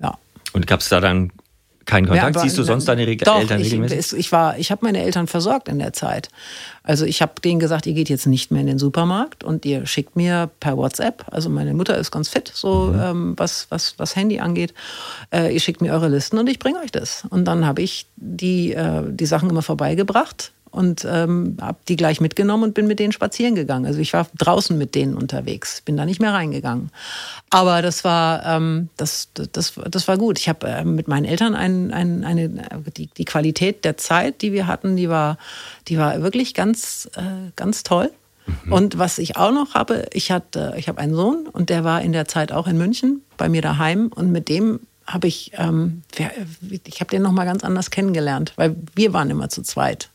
Ja. 0.00 0.18
Und 0.54 0.66
gab 0.66 0.80
es 0.80 0.88
da 0.88 1.00
dann 1.00 1.30
keinen 1.86 2.06
Kontakt? 2.06 2.36
Ja, 2.36 2.42
Siehst 2.42 2.58
du 2.58 2.62
sonst 2.62 2.86
deine 2.86 3.06
Reg 3.06 3.24
doch, 3.24 3.40
Eltern 3.40 3.60
regelmäßig? 3.60 3.98
Ich, 3.98 4.12
ich, 4.12 4.32
war, 4.32 4.58
ich 4.58 4.70
habe 4.70 4.84
meine 4.84 5.02
Eltern 5.02 5.26
versorgt 5.26 5.68
in 5.68 5.78
der 5.78 5.92
Zeit. 5.92 6.28
Also 6.82 7.04
ich 7.04 7.22
habe 7.22 7.40
denen 7.40 7.58
gesagt, 7.58 7.86
ihr 7.86 7.94
geht 7.94 8.08
jetzt 8.08 8.26
nicht 8.26 8.50
mehr 8.50 8.60
in 8.60 8.66
den 8.66 8.78
Supermarkt 8.78 9.44
und 9.44 9.64
ihr 9.64 9.86
schickt 9.86 10.16
mir 10.16 10.50
per 10.60 10.76
WhatsApp, 10.76 11.24
also 11.30 11.48
meine 11.48 11.74
Mutter 11.74 11.96
ist 11.96 12.10
ganz 12.10 12.28
fit, 12.28 12.50
so 12.54 12.92
mhm. 12.92 13.00
ähm, 13.00 13.34
was, 13.36 13.66
was, 13.70 13.94
was 13.98 14.14
Handy 14.14 14.40
angeht, 14.40 14.74
äh, 15.32 15.52
ihr 15.52 15.60
schickt 15.60 15.80
mir 15.80 15.92
eure 15.92 16.08
Listen 16.08 16.38
und 16.38 16.48
ich 16.48 16.58
bringe 16.58 16.78
euch 16.80 16.92
das. 16.92 17.24
Und 17.30 17.44
dann 17.44 17.66
habe 17.66 17.82
ich 17.82 18.06
die, 18.16 18.72
äh, 18.72 19.02
die 19.08 19.26
Sachen 19.26 19.48
immer 19.48 19.62
vorbeigebracht 19.62 20.52
und 20.76 21.06
ähm, 21.08 21.56
habe 21.60 21.78
die 21.88 21.96
gleich 21.96 22.20
mitgenommen 22.20 22.64
und 22.64 22.74
bin 22.74 22.86
mit 22.86 22.98
denen 22.98 23.12
spazieren 23.12 23.54
gegangen. 23.54 23.86
Also 23.86 23.98
ich 23.98 24.12
war 24.12 24.26
draußen 24.36 24.76
mit 24.76 24.94
denen 24.94 25.14
unterwegs, 25.14 25.80
bin 25.80 25.96
da 25.96 26.04
nicht 26.04 26.20
mehr 26.20 26.34
reingegangen. 26.34 26.90
Aber 27.48 27.80
das 27.80 28.04
war, 28.04 28.44
ähm, 28.44 28.90
das, 28.98 29.30
das, 29.32 29.72
das 29.90 30.06
war 30.06 30.18
gut. 30.18 30.38
Ich 30.38 30.50
habe 30.50 30.68
äh, 30.68 30.84
mit 30.84 31.08
meinen 31.08 31.24
Eltern 31.24 31.54
ein, 31.54 31.92
ein, 31.92 32.24
eine, 32.24 32.50
die, 32.94 33.06
die 33.06 33.24
Qualität 33.24 33.86
der 33.86 33.96
Zeit, 33.96 34.42
die 34.42 34.52
wir 34.52 34.66
hatten, 34.66 34.96
die 34.96 35.08
war, 35.08 35.38
die 35.88 35.96
war 35.96 36.22
wirklich 36.22 36.52
ganz, 36.52 37.08
äh, 37.16 37.50
ganz 37.56 37.82
toll. 37.82 38.10
Mhm. 38.46 38.72
Und 38.72 38.98
was 38.98 39.16
ich 39.16 39.38
auch 39.38 39.52
noch 39.52 39.74
habe, 39.74 40.06
ich 40.12 40.30
hatte, 40.30 40.74
ich 40.76 40.88
habe 40.88 41.00
einen 41.00 41.14
Sohn 41.14 41.46
und 41.50 41.70
der 41.70 41.84
war 41.84 42.02
in 42.02 42.12
der 42.12 42.28
Zeit 42.28 42.52
auch 42.52 42.66
in 42.66 42.76
München 42.76 43.22
bei 43.38 43.48
mir 43.48 43.62
daheim 43.62 44.08
und 44.14 44.30
mit 44.30 44.50
dem 44.50 44.80
habe 45.06 45.28
ich, 45.28 45.52
ähm, 45.54 46.02
ich 46.84 47.00
habe 47.00 47.10
den 47.10 47.22
noch 47.22 47.32
mal 47.32 47.44
ganz 47.44 47.64
anders 47.64 47.90
kennengelernt, 47.90 48.52
weil 48.56 48.76
wir 48.94 49.12
waren 49.12 49.30
immer 49.30 49.48
zu 49.48 49.62
zweit. 49.62 50.10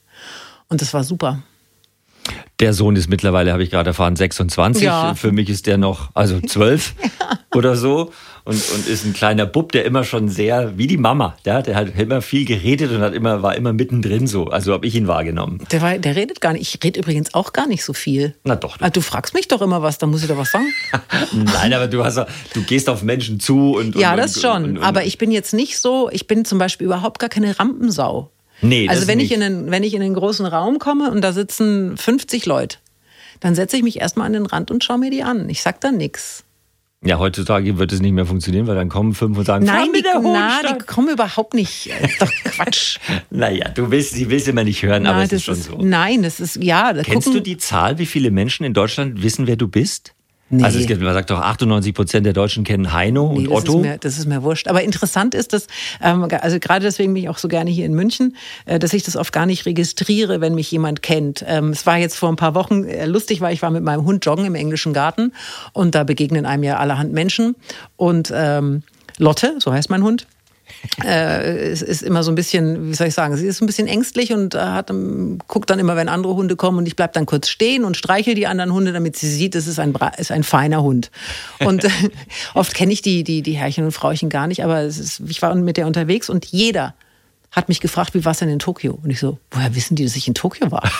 Und 0.71 0.81
das 0.81 0.93
war 0.93 1.03
super. 1.03 1.43
Der 2.61 2.73
Sohn 2.73 2.95
ist 2.95 3.09
mittlerweile, 3.09 3.51
habe 3.51 3.61
ich 3.61 3.71
gerade 3.71 3.89
erfahren, 3.89 4.15
26. 4.15 4.83
Ja. 4.83 5.15
Für 5.15 5.33
mich 5.33 5.49
ist 5.49 5.67
der 5.67 5.77
noch, 5.77 6.11
also 6.13 6.39
12 6.39 6.93
ja. 7.19 7.39
oder 7.53 7.75
so. 7.75 8.13
Und, 8.45 8.55
und 8.73 8.87
ist 8.87 9.05
ein 9.05 9.13
kleiner 9.13 9.45
Bub, 9.45 9.73
der 9.73 9.83
immer 9.83 10.05
schon 10.05 10.29
sehr, 10.29 10.77
wie 10.77 10.87
die 10.87 10.97
Mama, 10.97 11.35
der, 11.43 11.61
der 11.61 11.75
hat 11.75 11.99
immer 11.99 12.21
viel 12.21 12.45
geredet 12.45 12.91
und 12.91 13.01
hat 13.01 13.13
immer, 13.13 13.43
war 13.43 13.55
immer 13.55 13.73
mittendrin 13.73 14.27
so. 14.27 14.45
Also 14.45 14.71
habe 14.71 14.87
ich 14.87 14.95
ihn 14.95 15.07
wahrgenommen. 15.07 15.59
Der, 15.71 15.81
war, 15.81 15.97
der 15.97 16.15
redet 16.15 16.39
gar 16.39 16.53
nicht. 16.53 16.73
Ich 16.73 16.81
rede 16.81 16.99
übrigens 16.99 17.33
auch 17.33 17.51
gar 17.51 17.67
nicht 17.67 17.83
so 17.83 17.91
viel. 17.91 18.35
Na 18.45 18.55
doch. 18.55 18.77
Du. 18.77 18.85
Ah, 18.85 18.89
du 18.89 19.01
fragst 19.01 19.33
mich 19.33 19.49
doch 19.49 19.61
immer 19.61 19.81
was, 19.81 19.97
da 19.97 20.07
muss 20.07 20.21
ich 20.21 20.29
doch 20.29 20.37
was 20.37 20.51
sagen. 20.51 20.67
Nein, 21.33 21.73
aber 21.73 21.87
du, 21.87 22.03
hast, 22.05 22.17
du 22.53 22.61
gehst 22.63 22.87
auf 22.87 23.03
Menschen 23.03 23.41
zu 23.41 23.75
und. 23.75 23.95
Ja, 23.95 24.11
und, 24.11 24.17
das 24.17 24.41
schon. 24.41 24.77
Und, 24.77 24.77
aber 24.77 25.03
ich 25.03 25.17
bin 25.17 25.31
jetzt 25.31 25.53
nicht 25.53 25.77
so, 25.77 26.09
ich 26.11 26.27
bin 26.27 26.45
zum 26.45 26.59
Beispiel 26.59 26.85
überhaupt 26.85 27.19
gar 27.19 27.29
keine 27.29 27.59
Rampensau. 27.59 28.31
Nee, 28.61 28.87
also 28.87 29.07
wenn 29.07 29.17
nicht. 29.17 29.31
ich, 29.31 29.37
in 29.37 29.43
einen, 29.43 29.71
wenn 29.71 29.83
ich 29.83 29.93
in 29.93 30.01
einen 30.01 30.13
großen 30.13 30.45
Raum 30.45 30.79
komme 30.79 31.11
und 31.11 31.21
da 31.21 31.33
sitzen 31.33 31.97
50 31.97 32.45
Leute, 32.45 32.77
dann 33.39 33.55
setze 33.55 33.77
ich 33.77 33.83
mich 33.83 33.99
erstmal 33.99 34.27
an 34.27 34.33
den 34.33 34.45
Rand 34.45 34.71
und 34.71 34.83
schaue 34.83 34.99
mir 34.99 35.09
die 35.09 35.23
an. 35.23 35.49
Ich 35.49 35.61
sag 35.61 35.81
dann 35.81 35.97
nichts. 35.97 36.43
Ja, 37.03 37.17
heutzutage 37.17 37.79
wird 37.79 37.91
es 37.91 37.99
nicht 37.99 38.11
mehr 38.11 38.27
funktionieren, 38.27 38.67
weil 38.67 38.75
dann 38.75 38.87
kommen 38.87 39.15
fünf 39.15 39.35
und 39.35 39.45
sagen, 39.45 39.65
Nein, 39.65 39.87
die, 39.91 40.03
na, 40.21 40.61
die 40.61 40.85
kommen 40.85 41.09
überhaupt 41.09 41.55
nicht. 41.55 41.89
Das 41.89 42.11
ist 42.11 42.21
doch 42.21 42.31
Quatsch. 42.43 42.99
naja, 43.31 43.69
du 43.69 43.89
willst, 43.89 44.13
sie 44.13 44.29
willst 44.29 44.47
immer 44.47 44.63
nicht 44.63 44.83
hören, 44.83 45.03
na, 45.03 45.13
aber 45.13 45.23
es 45.23 45.31
ist 45.31 45.43
schon 45.43 45.55
ist, 45.55 45.63
so. 45.63 45.79
Nein, 45.81 46.21
das 46.21 46.39
ist, 46.39 46.63
ja. 46.63 46.93
Da 46.93 47.01
Kennst 47.01 47.33
du 47.33 47.39
die 47.39 47.57
Zahl, 47.57 47.97
wie 47.97 48.05
viele 48.05 48.29
Menschen 48.29 48.65
in 48.65 48.75
Deutschland 48.75 49.23
wissen, 49.23 49.47
wer 49.47 49.55
du 49.55 49.67
bist? 49.67 50.13
Nee. 50.51 50.63
Also 50.63 50.79
es 50.79 50.85
gibt, 50.85 51.01
man 51.01 51.13
sagt 51.13 51.29
doch, 51.29 51.39
98 51.39 51.93
Prozent 51.93 52.25
der 52.25 52.33
Deutschen 52.33 52.65
kennen 52.65 52.91
Heino 52.91 53.31
nee, 53.33 53.47
und 53.47 53.53
Otto. 53.53 53.77
Ist 53.77 53.81
mir, 53.81 53.97
das 53.97 54.17
ist 54.17 54.27
mir 54.27 54.43
wurscht. 54.43 54.67
Aber 54.67 54.83
interessant 54.83 55.33
ist 55.33 55.53
dass, 55.53 55.67
ähm, 56.01 56.27
also 56.29 56.59
gerade 56.59 56.83
deswegen 56.83 57.13
bin 57.13 57.23
ich 57.23 57.29
auch 57.29 57.37
so 57.37 57.47
gerne 57.47 57.69
hier 57.69 57.85
in 57.85 57.93
München, 57.93 58.35
äh, 58.65 58.77
dass 58.77 58.91
ich 58.93 59.03
das 59.03 59.15
oft 59.15 59.31
gar 59.31 59.45
nicht 59.45 59.65
registriere, 59.65 60.41
wenn 60.41 60.53
mich 60.53 60.69
jemand 60.69 61.01
kennt. 61.01 61.43
Ähm, 61.47 61.69
es 61.69 61.85
war 61.85 61.97
jetzt 61.97 62.17
vor 62.17 62.29
ein 62.29 62.35
paar 62.35 62.53
Wochen 62.53 62.83
äh, 62.83 63.05
lustig, 63.05 63.39
weil 63.39 63.53
ich 63.53 63.61
war 63.61 63.71
mit 63.71 63.83
meinem 63.83 64.03
Hund 64.03 64.25
joggen 64.25 64.45
im 64.45 64.55
englischen 64.55 64.93
Garten 64.93 65.31
und 65.71 65.95
da 65.95 66.03
begegnen 66.03 66.45
einem 66.45 66.63
ja 66.63 66.77
allerhand 66.77 67.13
Menschen. 67.13 67.55
Und 67.95 68.31
ähm, 68.35 68.83
Lotte, 69.17 69.55
so 69.59 69.71
heißt 69.71 69.89
mein 69.89 70.03
Hund, 70.03 70.27
äh, 71.03 71.71
ist, 71.71 71.81
ist 71.81 72.01
immer 72.01 72.23
so 72.23 72.31
ein 72.31 72.35
bisschen, 72.35 72.89
wie 72.89 72.93
soll 72.93 73.07
ich 73.07 73.13
sagen, 73.13 73.35
sie 73.37 73.45
ist 73.45 73.61
ein 73.61 73.65
bisschen 73.65 73.87
ängstlich 73.87 74.33
und 74.33 74.55
äh, 74.55 74.59
hat, 74.59 74.89
ähm, 74.89 75.39
guckt 75.47 75.69
dann 75.69 75.79
immer, 75.79 75.95
wenn 75.95 76.09
andere 76.09 76.35
Hunde 76.35 76.55
kommen 76.55 76.77
und 76.77 76.87
ich 76.87 76.95
bleibe 76.95 77.13
dann 77.13 77.25
kurz 77.25 77.49
stehen 77.49 77.85
und 77.85 77.97
streichel 77.97 78.35
die 78.35 78.47
anderen 78.47 78.73
Hunde, 78.73 78.93
damit 78.93 79.15
sie 79.15 79.29
sieht, 79.29 79.55
es 79.55 79.67
ist 79.67 79.79
ein, 79.79 79.95
ist 80.17 80.31
ein 80.31 80.43
feiner 80.43 80.83
Hund. 80.83 81.11
Und 81.59 81.85
oft 82.53 82.73
kenne 82.73 82.91
ich 82.93 83.01
die, 83.01 83.23
die, 83.23 83.41
die 83.41 83.53
Herrchen 83.53 83.85
und 83.85 83.91
Frauchen 83.91 84.29
gar 84.29 84.47
nicht, 84.47 84.63
aber 84.63 84.81
ist, 84.83 85.21
ich 85.27 85.41
war 85.41 85.53
mit 85.55 85.77
der 85.77 85.87
unterwegs 85.87 86.29
und 86.29 86.45
jeder 86.45 86.93
hat 87.51 87.67
mich 87.67 87.81
gefragt, 87.81 88.13
wie 88.13 88.23
war 88.23 88.31
es 88.31 88.39
denn 88.39 88.49
in 88.49 88.59
Tokio? 88.59 88.97
Und 89.03 89.09
ich 89.09 89.19
so, 89.19 89.37
woher 89.51 89.75
wissen 89.75 89.95
die, 89.95 90.05
dass 90.05 90.15
ich 90.15 90.27
in 90.27 90.33
Tokio 90.33 90.71
war? 90.71 90.89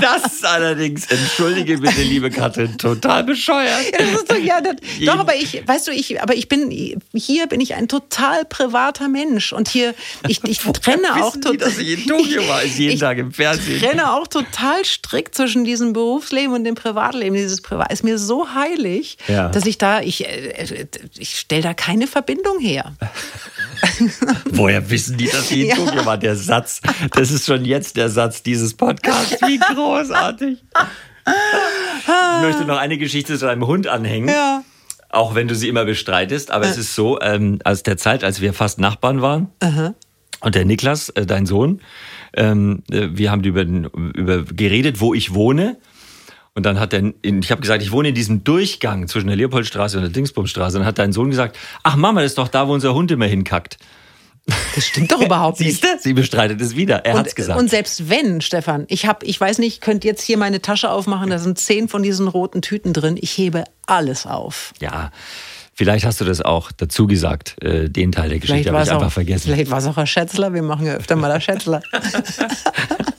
Das 0.00 0.32
ist 0.32 0.44
allerdings, 0.44 1.06
entschuldige 1.06 1.78
bitte, 1.78 2.02
liebe 2.02 2.30
Katrin, 2.30 2.76
total 2.78 3.24
bescheuert. 3.24 3.92
Ja, 3.92 3.98
das 3.98 4.08
ist 4.08 4.30
doch, 4.30 4.36
ja, 4.36 4.60
das, 4.60 4.76
doch, 5.04 5.18
aber 5.18 5.36
ich, 5.36 5.62
weißt 5.66 5.88
du, 5.88 5.92
ich, 5.92 6.20
aber 6.20 6.34
ich 6.34 6.48
bin, 6.48 6.70
hier 7.14 7.46
bin 7.46 7.60
ich 7.60 7.74
ein 7.74 7.88
total 7.88 8.44
privater 8.44 9.08
Mensch 9.08 9.52
und 9.52 9.68
hier, 9.68 9.94
ich, 10.26 10.42
ich 10.44 10.58
trenne 10.82 11.22
auch 11.22 11.32
total. 11.32 11.56
dass 11.58 11.78
ich 11.78 12.00
in 12.00 12.06
Tokio 12.06 12.46
war, 12.48 12.62
ist 12.62 12.78
jeden 12.78 12.94
ich 12.94 13.00
Tag 13.00 13.18
im 13.18 13.32
Fernsehen. 13.32 13.76
Ich 13.76 13.82
trenne 13.82 14.12
auch 14.12 14.26
total 14.26 14.84
strikt 14.84 15.34
zwischen 15.34 15.64
diesem 15.64 15.92
Berufsleben 15.92 16.54
und 16.54 16.64
dem 16.64 16.74
Privatleben. 16.74 17.34
Dieses 17.36 17.60
Privat 17.60 17.92
ist 17.92 18.02
mir 18.02 18.18
so 18.18 18.54
heilig, 18.54 19.18
ja. 19.28 19.48
dass 19.48 19.66
ich 19.66 19.78
da, 19.78 20.00
ich, 20.00 20.26
äh, 20.26 20.86
ich 21.18 21.38
stelle 21.38 21.62
da 21.62 21.74
keine 21.74 22.06
Verbindung 22.06 22.58
her. 22.58 22.92
Woher 24.50 24.90
wissen 24.90 25.16
die, 25.16 25.26
dass 25.26 25.50
ich 25.50 25.60
in 25.60 25.66
ja. 25.68 25.74
Tokio 25.76 26.04
war? 26.06 26.18
Der 26.18 26.36
Satz, 26.36 26.80
das 27.12 27.30
ist 27.30 27.46
schon 27.46 27.64
jetzt 27.64 27.96
der 27.96 28.08
Satz 28.08 28.42
dieses 28.42 28.74
Podcasts. 28.74 29.40
Wie 29.42 29.58
großartig. 29.58 30.58
Ich 31.24 32.42
möchte 32.42 32.64
noch 32.64 32.78
eine 32.78 32.98
Geschichte 32.98 33.38
zu 33.38 33.46
deinem 33.46 33.66
Hund 33.66 33.86
anhängen. 33.86 34.28
Ja. 34.28 34.64
Auch 35.08 35.34
wenn 35.34 35.46
du 35.46 35.54
sie 35.54 35.68
immer 35.68 35.84
bestreitest. 35.84 36.50
Aber 36.50 36.66
äh. 36.66 36.70
es 36.70 36.78
ist 36.78 36.94
so, 36.94 37.20
ähm, 37.20 37.58
aus 37.64 37.82
der 37.82 37.96
Zeit, 37.96 38.24
als 38.24 38.40
wir 38.40 38.52
fast 38.52 38.80
Nachbarn 38.80 39.22
waren, 39.22 39.48
Aha. 39.60 39.94
und 40.40 40.54
der 40.54 40.64
Niklas, 40.64 41.10
äh, 41.10 41.26
dein 41.26 41.46
Sohn, 41.46 41.80
ähm, 42.34 42.82
äh, 42.90 43.08
wir 43.12 43.30
haben 43.30 43.44
über, 43.44 43.62
über 43.62 44.44
geredet, 44.44 45.00
wo 45.00 45.14
ich 45.14 45.34
wohne. 45.34 45.76
Und 46.54 46.66
dann 46.66 46.78
hat 46.78 46.92
er, 46.92 47.12
ich 47.22 47.50
habe 47.50 47.62
gesagt, 47.62 47.82
ich 47.82 47.92
wohne 47.92 48.08
in 48.08 48.14
diesem 48.14 48.44
Durchgang 48.44 49.08
zwischen 49.08 49.28
der 49.28 49.36
Leopoldstraße 49.36 49.96
und 49.96 50.02
der 50.02 50.12
Dingsbumstraße. 50.12 50.76
Und 50.76 50.82
dann 50.82 50.88
hat 50.88 50.98
dein 50.98 51.12
Sohn 51.12 51.30
gesagt, 51.30 51.58
ach 51.82 51.96
Mama, 51.96 52.20
das 52.20 52.32
ist 52.32 52.38
doch 52.38 52.48
da, 52.48 52.68
wo 52.68 52.74
unser 52.74 52.94
Hund 52.94 53.10
immer 53.10 53.26
hinkackt. 53.26 53.78
Das 54.74 54.86
stimmt 54.86 55.12
doch 55.12 55.20
überhaupt 55.22 55.60
nicht. 55.60 55.80
Siehst 55.80 55.84
du? 55.84 55.88
Sie 56.00 56.12
bestreitet 56.12 56.60
es 56.60 56.76
wieder. 56.76 57.04
Er 57.06 57.18
hat 57.18 57.26
es 57.26 57.34
gesagt. 57.34 57.58
Und 57.58 57.70
selbst 57.70 58.10
wenn, 58.10 58.40
Stefan, 58.40 58.84
ich 58.88 59.06
habe, 59.06 59.24
ich 59.24 59.40
weiß 59.40 59.58
nicht, 59.58 59.74
ich 59.74 59.80
könnte 59.80 60.06
jetzt 60.06 60.22
hier 60.22 60.36
meine 60.36 60.60
Tasche 60.60 60.90
aufmachen, 60.90 61.30
da 61.30 61.38
sind 61.38 61.58
zehn 61.58 61.88
von 61.88 62.02
diesen 62.02 62.28
roten 62.28 62.60
Tüten 62.60 62.92
drin. 62.92 63.16
Ich 63.20 63.36
hebe 63.38 63.64
alles 63.86 64.26
auf. 64.26 64.72
Ja. 64.80 65.10
Vielleicht 65.74 66.04
hast 66.04 66.20
du 66.20 66.26
das 66.26 66.42
auch 66.42 66.70
dazu 66.70 67.06
gesagt, 67.06 67.56
äh, 67.62 67.88
den 67.88 68.12
Teil 68.12 68.28
der 68.28 68.40
Geschichte 68.40 68.70
habe 68.70 68.82
ich 68.82 68.90
einfach 68.90 69.06
auch, 69.06 69.12
vergessen. 69.12 69.52
Vielleicht 69.52 69.70
war 69.70 69.78
es 69.78 69.86
auch 69.86 69.96
ein 69.96 70.06
Schätzler, 70.06 70.52
wir 70.52 70.62
machen 70.62 70.84
ja 70.86 70.94
öfter 70.94 71.16
mal 71.16 71.30
ein 71.30 71.40
Schätzler. 71.40 71.80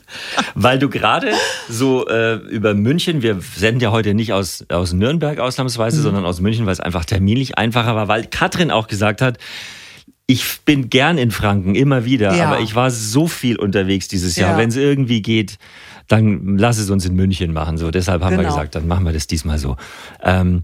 Weil 0.56 0.80
du 0.80 0.90
gerade 0.90 1.32
so 1.70 2.08
äh, 2.08 2.36
über 2.36 2.74
München, 2.74 3.22
wir 3.22 3.40
senden 3.42 3.82
ja 3.82 3.92
heute 3.92 4.14
nicht 4.14 4.34
aus, 4.34 4.66
aus 4.70 4.94
Nürnberg 4.94 5.40
ausnahmsweise, 5.40 6.00
mhm. 6.00 6.04
sondern 6.04 6.26
aus 6.26 6.42
München, 6.42 6.66
weil 6.66 6.74
es 6.74 6.80
einfach 6.80 7.06
terminlich 7.06 7.58
einfacher 7.58 7.96
war, 7.96 8.08
weil 8.08 8.26
Katrin 8.26 8.72
auch 8.72 8.88
gesagt 8.88 9.22
hat, 9.22 9.38
ich 10.26 10.62
bin 10.62 10.90
gern 10.90 11.18
in 11.18 11.32
Franken, 11.32 11.76
immer 11.76 12.06
wieder, 12.06 12.34
ja. 12.36 12.48
aber 12.48 12.62
ich 12.62 12.76
war 12.76 12.92
so 12.92 13.28
viel 13.28 13.58
unterwegs 13.58 14.08
dieses 14.08 14.36
Jahr. 14.36 14.52
Ja. 14.52 14.58
Wenn 14.58 14.70
es 14.70 14.78
irgendwie 14.78 15.22
geht, 15.22 15.58
dann 16.08 16.58
lass 16.58 16.78
es 16.78 16.90
uns 16.90 17.06
in 17.06 17.16
München 17.16 17.54
machen. 17.54 17.78
So, 17.78 17.92
deshalb 17.92 18.22
haben 18.24 18.32
genau. 18.32 18.44
wir 18.44 18.50
gesagt, 18.50 18.76
dann 18.76 18.88
machen 18.88 19.06
wir 19.06 19.14
das 19.14 19.28
diesmal 19.28 19.58
so. 19.58 19.76
Ähm, 20.22 20.64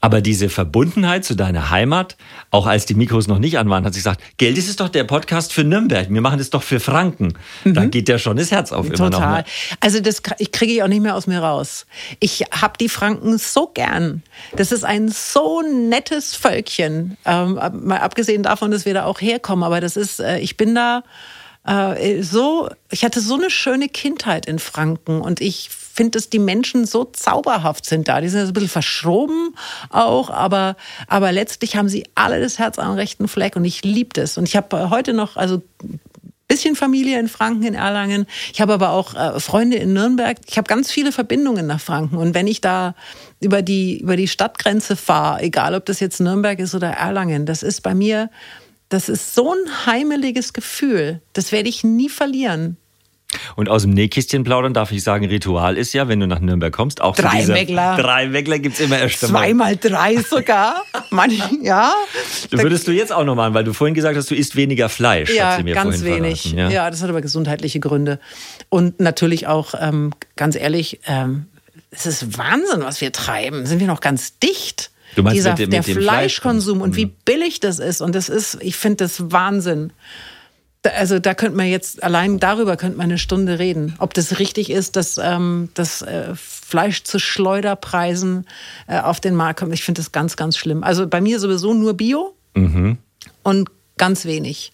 aber 0.00 0.22
diese 0.22 0.48
Verbundenheit 0.48 1.24
zu 1.24 1.34
deiner 1.34 1.70
Heimat, 1.70 2.16
auch 2.50 2.66
als 2.66 2.86
die 2.86 2.94
Mikros 2.94 3.28
noch 3.28 3.38
nicht 3.38 3.58
an 3.58 3.68
waren, 3.68 3.84
hat 3.84 3.92
sie 3.92 4.00
gesagt, 4.00 4.22
Geld 4.38 4.56
ist 4.56 4.68
es 4.68 4.76
doch 4.76 4.88
der 4.88 5.04
Podcast 5.04 5.52
für 5.52 5.62
Nürnberg. 5.62 6.08
Wir 6.10 6.20
machen 6.22 6.38
das 6.38 6.50
doch 6.50 6.62
für 6.62 6.80
Franken. 6.80 7.34
Mhm. 7.64 7.74
Dann 7.74 7.90
geht 7.90 8.08
ja 8.08 8.18
schon 8.18 8.38
das 8.38 8.50
Herz 8.50 8.72
auf 8.72 8.88
Total. 8.88 9.08
immer 9.08 9.20
noch. 9.20 9.36
Ne? 9.36 9.44
Also 9.80 10.00
das 10.00 10.22
kriege 10.22 10.72
ich 10.72 10.82
auch 10.82 10.88
nicht 10.88 11.02
mehr 11.02 11.14
aus 11.14 11.26
mir 11.26 11.40
raus. 11.40 11.86
Ich 12.18 12.44
habe 12.50 12.74
die 12.80 12.88
Franken 12.88 13.36
so 13.36 13.66
gern. 13.66 14.22
Das 14.56 14.72
ist 14.72 14.84
ein 14.84 15.08
so 15.08 15.62
nettes 15.62 16.34
Völkchen. 16.34 17.18
Ähm, 17.26 17.54
mal 17.54 17.98
abgesehen 17.98 18.42
davon, 18.42 18.70
dass 18.70 18.86
wir 18.86 18.94
da 18.94 19.04
auch 19.04 19.20
herkommen. 19.20 19.64
Aber 19.64 19.80
das 19.80 19.96
ist, 19.96 20.20
äh, 20.20 20.38
ich 20.38 20.56
bin 20.56 20.74
da 20.74 21.02
äh, 21.66 22.22
so, 22.22 22.70
ich 22.90 23.04
hatte 23.04 23.20
so 23.20 23.34
eine 23.34 23.50
schöne 23.50 23.88
Kindheit 23.88 24.46
in 24.46 24.58
Franken 24.58 25.20
und 25.20 25.40
ich 25.40 25.68
finde, 26.00 26.12
dass 26.12 26.30
die 26.30 26.38
Menschen 26.38 26.86
so 26.86 27.04
zauberhaft 27.04 27.84
sind 27.84 28.08
da. 28.08 28.22
Die 28.22 28.30
sind 28.30 28.40
ein 28.40 28.52
bisschen 28.54 28.70
verschroben 28.70 29.54
auch, 29.90 30.30
aber, 30.30 30.76
aber 31.08 31.30
letztlich 31.30 31.76
haben 31.76 31.90
sie 31.90 32.04
alle 32.14 32.40
das 32.40 32.58
Herz 32.58 32.78
am 32.78 32.94
rechten 32.94 33.28
Fleck 33.28 33.54
und 33.54 33.66
ich 33.66 33.84
liebe 33.84 34.08
das. 34.14 34.38
Und 34.38 34.48
ich 34.48 34.56
habe 34.56 34.88
heute 34.88 35.12
noch, 35.12 35.36
also 35.36 35.60
bisschen 36.48 36.74
Familie 36.74 37.20
in 37.20 37.28
Franken, 37.28 37.64
in 37.64 37.74
Erlangen. 37.74 38.24
Ich 38.50 38.62
habe 38.62 38.72
aber 38.72 38.90
auch 38.90 39.14
äh, 39.14 39.38
Freunde 39.40 39.76
in 39.76 39.92
Nürnberg. 39.92 40.38
Ich 40.46 40.56
habe 40.56 40.66
ganz 40.66 40.90
viele 40.90 41.12
Verbindungen 41.12 41.66
nach 41.66 41.80
Franken. 41.80 42.16
Und 42.16 42.34
wenn 42.34 42.46
ich 42.46 42.62
da 42.62 42.94
über 43.40 43.60
die, 43.60 44.00
über 44.00 44.16
die 44.16 44.26
Stadtgrenze 44.26 44.96
fahre, 44.96 45.42
egal 45.42 45.74
ob 45.74 45.84
das 45.84 46.00
jetzt 46.00 46.18
Nürnberg 46.18 46.58
ist 46.60 46.74
oder 46.74 46.88
Erlangen, 46.88 47.44
das 47.44 47.62
ist 47.62 47.82
bei 47.82 47.94
mir, 47.94 48.30
das 48.88 49.10
ist 49.10 49.34
so 49.34 49.52
ein 49.52 49.86
heimeliges 49.86 50.54
Gefühl. 50.54 51.20
Das 51.34 51.52
werde 51.52 51.68
ich 51.68 51.84
nie 51.84 52.08
verlieren. 52.08 52.78
Und 53.56 53.68
aus 53.68 53.82
dem 53.82 53.92
Nähkistchen 53.92 54.44
plaudern 54.44 54.74
darf 54.74 54.92
ich 54.92 55.02
sagen, 55.02 55.26
Ritual 55.26 55.76
ist 55.76 55.92
ja, 55.92 56.08
wenn 56.08 56.20
du 56.20 56.26
nach 56.26 56.40
Nürnberg 56.40 56.72
kommst, 56.72 57.00
auch 57.00 57.14
drei 57.14 57.40
dieser, 57.40 57.54
Weckler. 57.54 57.96
Drei 57.96 58.32
Weckler 58.32 58.58
gibt 58.58 58.74
es 58.74 58.80
immer 58.80 58.98
erst 58.98 59.24
einmal. 59.24 59.42
Zweimal 59.42 59.76
drei 59.76 60.16
sogar. 60.16 60.82
Man, 61.10 61.30
ja. 61.62 61.92
Das 62.50 62.62
würdest 62.62 62.88
du 62.88 62.92
jetzt 62.92 63.12
auch 63.12 63.24
noch 63.24 63.34
machen, 63.34 63.54
weil 63.54 63.64
du 63.64 63.72
vorhin 63.72 63.94
gesagt 63.94 64.16
hast, 64.16 64.30
du 64.30 64.34
isst 64.34 64.56
weniger 64.56 64.88
Fleisch. 64.88 65.32
Ja, 65.32 65.60
ganz 65.62 66.02
wenig. 66.02 66.52
Ja. 66.52 66.70
ja. 66.70 66.90
das 66.90 67.02
hat 67.02 67.10
aber 67.10 67.20
gesundheitliche 67.20 67.80
Gründe. 67.80 68.18
Und 68.68 69.00
natürlich 69.00 69.46
auch, 69.46 69.74
ähm, 69.80 70.12
ganz 70.36 70.56
ehrlich, 70.56 71.00
ähm, 71.06 71.46
es 71.90 72.06
ist 72.06 72.38
Wahnsinn, 72.38 72.82
was 72.82 73.00
wir 73.00 73.12
treiben. 73.12 73.66
Sind 73.66 73.80
wir 73.80 73.86
noch 73.86 74.00
ganz 74.00 74.38
dicht? 74.38 74.90
Du 75.16 75.22
meinst 75.22 75.38
Dieser, 75.38 75.50
mit 75.50 75.58
dem, 75.58 75.70
der 75.70 75.80
mit 75.80 75.88
dem 75.88 76.02
Fleischkonsum 76.02 76.80
und 76.80 76.96
wie 76.96 77.06
mhm. 77.06 77.14
billig 77.24 77.60
das 77.60 77.78
ist. 77.78 78.00
Und 78.00 78.14
das 78.14 78.28
ist, 78.28 78.58
ich 78.60 78.76
finde 78.76 79.04
das 79.04 79.32
Wahnsinn 79.32 79.92
also 80.82 81.18
da 81.18 81.34
könnte 81.34 81.56
man 81.56 81.66
jetzt 81.66 82.02
allein 82.02 82.38
darüber 82.38 82.76
könnte 82.76 82.96
man 82.96 83.04
eine 83.04 83.18
Stunde 83.18 83.58
reden, 83.58 83.94
ob 83.98 84.14
das 84.14 84.38
richtig 84.38 84.70
ist, 84.70 84.96
dass 84.96 85.18
ähm, 85.18 85.68
das 85.74 86.02
äh, 86.02 86.34
Fleisch 86.34 87.02
zu 87.04 87.18
Schleuderpreisen 87.18 88.46
äh, 88.86 89.00
auf 89.00 89.20
den 89.20 89.34
Markt 89.34 89.60
kommt. 89.60 89.74
Ich 89.74 89.84
finde 89.84 90.00
das 90.00 90.12
ganz, 90.12 90.36
ganz 90.36 90.56
schlimm. 90.56 90.82
Also 90.82 91.06
bei 91.06 91.20
mir 91.20 91.38
sowieso 91.38 91.74
nur 91.74 91.94
Bio 91.94 92.34
mhm. 92.54 92.98
und 93.42 93.70
ganz 93.98 94.24
wenig. 94.24 94.72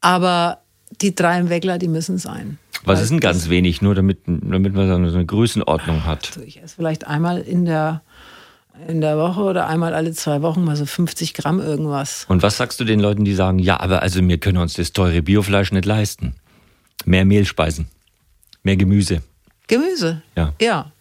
Aber 0.00 0.58
die 1.00 1.14
drei 1.14 1.38
im 1.38 1.48
Wegler, 1.48 1.78
die 1.78 1.88
müssen 1.88 2.18
sein. 2.18 2.58
Was 2.84 3.00
ist 3.00 3.10
denn 3.10 3.20
ganz 3.20 3.48
wenig, 3.48 3.82
nur 3.82 3.94
damit, 3.94 4.20
damit 4.26 4.74
man 4.74 5.08
so 5.08 5.16
eine 5.16 5.26
Größenordnung 5.26 6.04
hat? 6.04 6.28
Also 6.28 6.42
ich 6.42 6.62
esse 6.62 6.76
vielleicht 6.76 7.06
einmal 7.06 7.40
in 7.40 7.64
der 7.64 8.02
in 8.88 9.00
der 9.00 9.16
Woche 9.18 9.40
oder 9.40 9.66
einmal 9.66 9.94
alle 9.94 10.12
zwei 10.12 10.42
Wochen 10.42 10.64
mal 10.64 10.76
so 10.76 10.86
50 10.86 11.34
Gramm 11.34 11.60
irgendwas. 11.60 12.26
Und 12.28 12.42
was 12.42 12.56
sagst 12.56 12.80
du 12.80 12.84
den 12.84 13.00
Leuten, 13.00 13.24
die 13.24 13.34
sagen, 13.34 13.58
ja, 13.58 13.80
aber 13.80 14.02
also 14.02 14.26
wir 14.26 14.38
können 14.38 14.58
uns 14.58 14.74
das 14.74 14.92
teure 14.92 15.22
Biofleisch 15.22 15.72
nicht 15.72 15.84
leisten? 15.84 16.34
Mehr 17.04 17.24
Mehlspeisen, 17.24 17.88
mehr 18.62 18.76
Gemüse. 18.76 19.22
Gemüse? 19.66 20.22
Ja. 20.36 20.54
Ja. 20.60 20.92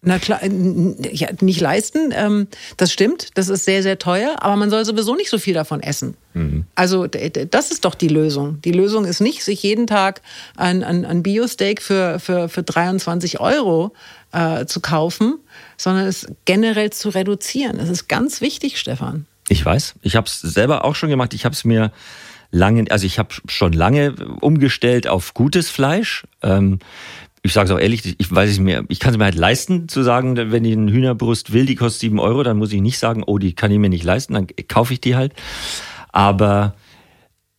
Na 0.00 0.20
klar, 0.20 0.40
ja, 0.44 1.28
nicht 1.40 1.60
leisten, 1.60 2.12
ähm, 2.14 2.46
das 2.76 2.92
stimmt, 2.92 3.30
das 3.34 3.48
ist 3.48 3.64
sehr, 3.64 3.82
sehr 3.82 3.98
teuer, 3.98 4.36
aber 4.38 4.54
man 4.54 4.70
soll 4.70 4.84
sowieso 4.84 5.16
nicht 5.16 5.28
so 5.28 5.38
viel 5.38 5.54
davon 5.54 5.82
essen. 5.82 6.16
Mhm. 6.34 6.66
Also 6.76 7.08
das 7.08 7.72
ist 7.72 7.84
doch 7.84 7.96
die 7.96 8.06
Lösung. 8.06 8.60
Die 8.62 8.70
Lösung 8.70 9.04
ist 9.04 9.20
nicht, 9.20 9.42
sich 9.42 9.60
jeden 9.64 9.88
Tag 9.88 10.22
ein, 10.56 10.84
ein, 10.84 11.04
ein 11.04 11.24
Bio-Steak 11.24 11.82
für, 11.82 12.20
für, 12.20 12.48
für 12.48 12.62
23 12.62 13.40
Euro 13.40 13.92
äh, 14.30 14.66
zu 14.66 14.80
kaufen, 14.80 15.40
sondern 15.76 16.06
es 16.06 16.28
generell 16.44 16.90
zu 16.90 17.08
reduzieren. 17.08 17.78
Das 17.78 17.88
ist 17.88 18.08
ganz 18.08 18.40
wichtig, 18.40 18.78
Stefan. 18.78 19.26
Ich 19.48 19.64
weiß, 19.64 19.96
ich 20.02 20.14
habe 20.14 20.28
es 20.28 20.40
selber 20.40 20.84
auch 20.84 20.94
schon 20.94 21.08
gemacht. 21.08 21.34
Ich 21.34 21.44
habe 21.44 21.54
es 21.54 21.64
mir 21.64 21.90
lange, 22.50 22.84
also 22.90 23.04
ich 23.04 23.18
habe 23.18 23.34
schon 23.46 23.72
lange 23.72 24.14
umgestellt 24.40 25.08
auf 25.08 25.34
gutes 25.34 25.70
Fleisch. 25.70 26.24
Ähm, 26.42 26.78
ich 27.42 27.52
sage 27.52 27.66
es 27.66 27.70
auch 27.70 27.80
ehrlich, 27.80 28.16
ich 28.18 28.34
weiß 28.34 28.50
es 28.50 28.58
mir, 28.58 28.84
ich 28.88 29.00
kann 29.00 29.12
es 29.12 29.18
mir 29.18 29.24
halt 29.24 29.34
leisten 29.34 29.88
zu 29.88 30.02
sagen, 30.02 30.36
wenn 30.36 30.64
ich 30.64 30.72
eine 30.72 30.92
Hühnerbrust 30.92 31.52
will, 31.52 31.66
die 31.66 31.76
kostet 31.76 32.00
sieben 32.00 32.18
Euro, 32.18 32.42
dann 32.42 32.58
muss 32.58 32.72
ich 32.72 32.80
nicht 32.80 32.98
sagen, 32.98 33.22
oh, 33.24 33.38
die 33.38 33.54
kann 33.54 33.70
ich 33.70 33.78
mir 33.78 33.88
nicht 33.88 34.04
leisten, 34.04 34.34
dann 34.34 34.46
kaufe 34.68 34.92
ich 34.92 35.00
die 35.00 35.16
halt. 35.16 35.32
Aber 36.10 36.74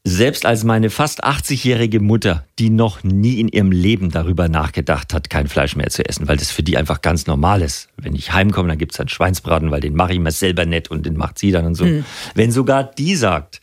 selbst 0.03 0.45
als 0.45 0.63
meine 0.63 0.89
fast 0.89 1.23
80-jährige 1.25 1.99
Mutter, 1.99 2.45
die 2.57 2.69
noch 2.69 3.03
nie 3.03 3.39
in 3.39 3.47
ihrem 3.49 3.71
Leben 3.71 4.11
darüber 4.11 4.47
nachgedacht 4.49 5.13
hat, 5.13 5.29
kein 5.29 5.47
Fleisch 5.47 5.75
mehr 5.75 5.89
zu 5.89 6.07
essen, 6.07 6.27
weil 6.27 6.37
das 6.37 6.51
für 6.51 6.63
die 6.63 6.77
einfach 6.77 7.01
ganz 7.01 7.27
normal 7.27 7.61
ist. 7.61 7.89
Wenn 7.97 8.15
ich 8.15 8.33
heimkomme, 8.33 8.69
dann 8.69 8.77
gibt 8.77 8.93
es 8.93 8.97
dann 8.97 9.09
Schweinsbraten, 9.09 9.71
weil 9.71 9.81
den 9.81 9.95
mache 9.95 10.13
ich 10.13 10.19
mir 10.19 10.31
selber 10.31 10.65
nett 10.65 10.89
und 10.89 11.05
den 11.05 11.17
macht 11.17 11.37
sie 11.37 11.51
dann 11.51 11.65
und 11.65 11.75
so. 11.75 11.85
Mhm. 11.85 12.05
Wenn 12.33 12.51
sogar 12.51 12.83
die 12.83 13.15
sagt, 13.15 13.61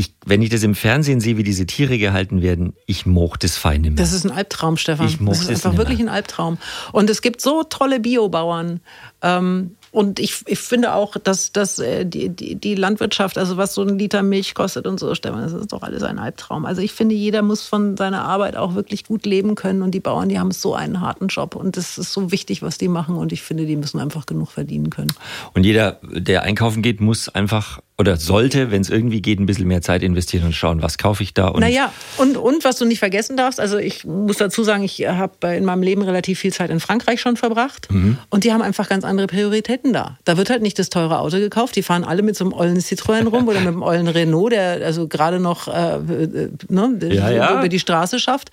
ich, 0.00 0.14
wenn 0.24 0.40
ich 0.42 0.48
das 0.48 0.62
im 0.62 0.74
Fernsehen 0.74 1.20
sehe, 1.20 1.36
wie 1.36 1.42
diese 1.42 1.66
Tiere 1.66 1.98
gehalten 1.98 2.42
werden, 2.42 2.72
ich 2.86 3.06
mochte 3.06 3.46
es 3.46 3.56
fein 3.56 3.82
mehr. 3.82 3.90
Das 3.92 4.12
ist 4.12 4.24
ein 4.24 4.32
Albtraum, 4.32 4.76
Stefan. 4.76 5.06
Ich 5.06 5.18
das 5.20 5.42
ist 5.42 5.50
einfach 5.50 5.76
wirklich 5.76 6.00
ein 6.00 6.08
Albtraum. 6.08 6.58
Und 6.92 7.10
es 7.10 7.22
gibt 7.22 7.40
so 7.40 7.62
tolle 7.64 8.00
Biobauern. 8.00 8.80
Ähm, 9.22 9.76
und 9.92 10.20
ich, 10.20 10.44
ich 10.46 10.58
finde 10.58 10.94
auch, 10.94 11.16
dass, 11.16 11.52
dass 11.52 11.80
äh, 11.80 12.06
die, 12.06 12.28
die, 12.28 12.54
die 12.54 12.74
Landwirtschaft, 12.76 13.36
also 13.36 13.56
was 13.56 13.74
so 13.74 13.82
ein 13.82 13.98
Liter 13.98 14.22
Milch 14.22 14.54
kostet 14.54 14.86
und 14.86 15.00
so, 15.00 15.14
Stefan, 15.14 15.42
das 15.42 15.52
ist 15.52 15.72
doch 15.72 15.82
alles 15.82 16.02
ein 16.02 16.18
Albtraum. 16.18 16.64
Also 16.64 16.80
ich 16.80 16.92
finde, 16.92 17.14
jeder 17.14 17.42
muss 17.42 17.66
von 17.66 17.96
seiner 17.96 18.24
Arbeit 18.24 18.56
auch 18.56 18.74
wirklich 18.74 19.04
gut 19.04 19.26
leben 19.26 19.54
können. 19.56 19.82
Und 19.82 19.90
die 19.90 20.00
Bauern, 20.00 20.28
die 20.28 20.38
haben 20.38 20.52
so 20.52 20.74
einen 20.74 21.00
harten 21.00 21.26
Job. 21.26 21.56
Und 21.56 21.76
das 21.76 21.98
ist 21.98 22.12
so 22.12 22.32
wichtig, 22.32 22.62
was 22.62 22.78
die 22.78 22.88
machen. 22.88 23.16
Und 23.16 23.32
ich 23.32 23.42
finde, 23.42 23.66
die 23.66 23.76
müssen 23.76 24.00
einfach 24.00 24.26
genug 24.26 24.50
verdienen 24.52 24.90
können. 24.90 25.12
Und 25.52 25.64
jeder, 25.64 25.98
der 26.02 26.42
einkaufen 26.42 26.82
geht, 26.82 27.00
muss 27.00 27.28
einfach 27.28 27.80
oder 28.00 28.16
sollte, 28.16 28.70
wenn 28.70 28.80
es 28.80 28.88
irgendwie 28.88 29.20
geht, 29.20 29.38
ein 29.38 29.44
bisschen 29.44 29.68
mehr 29.68 29.82
Zeit 29.82 30.02
investieren 30.02 30.46
und 30.46 30.54
schauen, 30.54 30.80
was 30.80 30.96
kaufe 30.96 31.22
ich 31.22 31.34
da. 31.34 31.48
Und 31.48 31.60
naja, 31.60 31.92
und, 32.16 32.38
und 32.38 32.64
was 32.64 32.76
du 32.76 32.86
nicht 32.86 32.98
vergessen 32.98 33.36
darfst, 33.36 33.60
also 33.60 33.76
ich 33.76 34.06
muss 34.06 34.38
dazu 34.38 34.64
sagen, 34.64 34.82
ich 34.84 35.06
habe 35.06 35.54
in 35.54 35.66
meinem 35.66 35.82
Leben 35.82 36.00
relativ 36.00 36.38
viel 36.38 36.50
Zeit 36.50 36.70
in 36.70 36.80
Frankreich 36.80 37.20
schon 37.20 37.36
verbracht 37.36 37.92
mhm. 37.92 38.16
und 38.30 38.44
die 38.44 38.54
haben 38.54 38.62
einfach 38.62 38.88
ganz 38.88 39.04
andere 39.04 39.26
Prioritäten 39.26 39.92
da. 39.92 40.16
Da 40.24 40.38
wird 40.38 40.48
halt 40.48 40.62
nicht 40.62 40.78
das 40.78 40.88
teure 40.88 41.18
Auto 41.18 41.36
gekauft, 41.36 41.76
die 41.76 41.82
fahren 41.82 42.02
alle 42.02 42.22
mit 42.22 42.36
so 42.36 42.44
einem 42.44 42.54
ollen 42.54 42.78
Citroën 42.78 43.28
rum 43.28 43.46
oder 43.46 43.58
mit 43.58 43.68
einem 43.68 43.82
ollen 43.82 44.08
Renault, 44.08 44.52
der 44.52 44.82
also 44.82 45.06
gerade 45.06 45.38
noch 45.38 45.68
äh, 45.68 45.96
äh 45.96 46.50
ne, 46.68 46.98
ja, 47.02 47.30
ja. 47.30 47.58
über 47.58 47.68
die 47.68 47.80
Straße 47.80 48.18
schafft. 48.18 48.50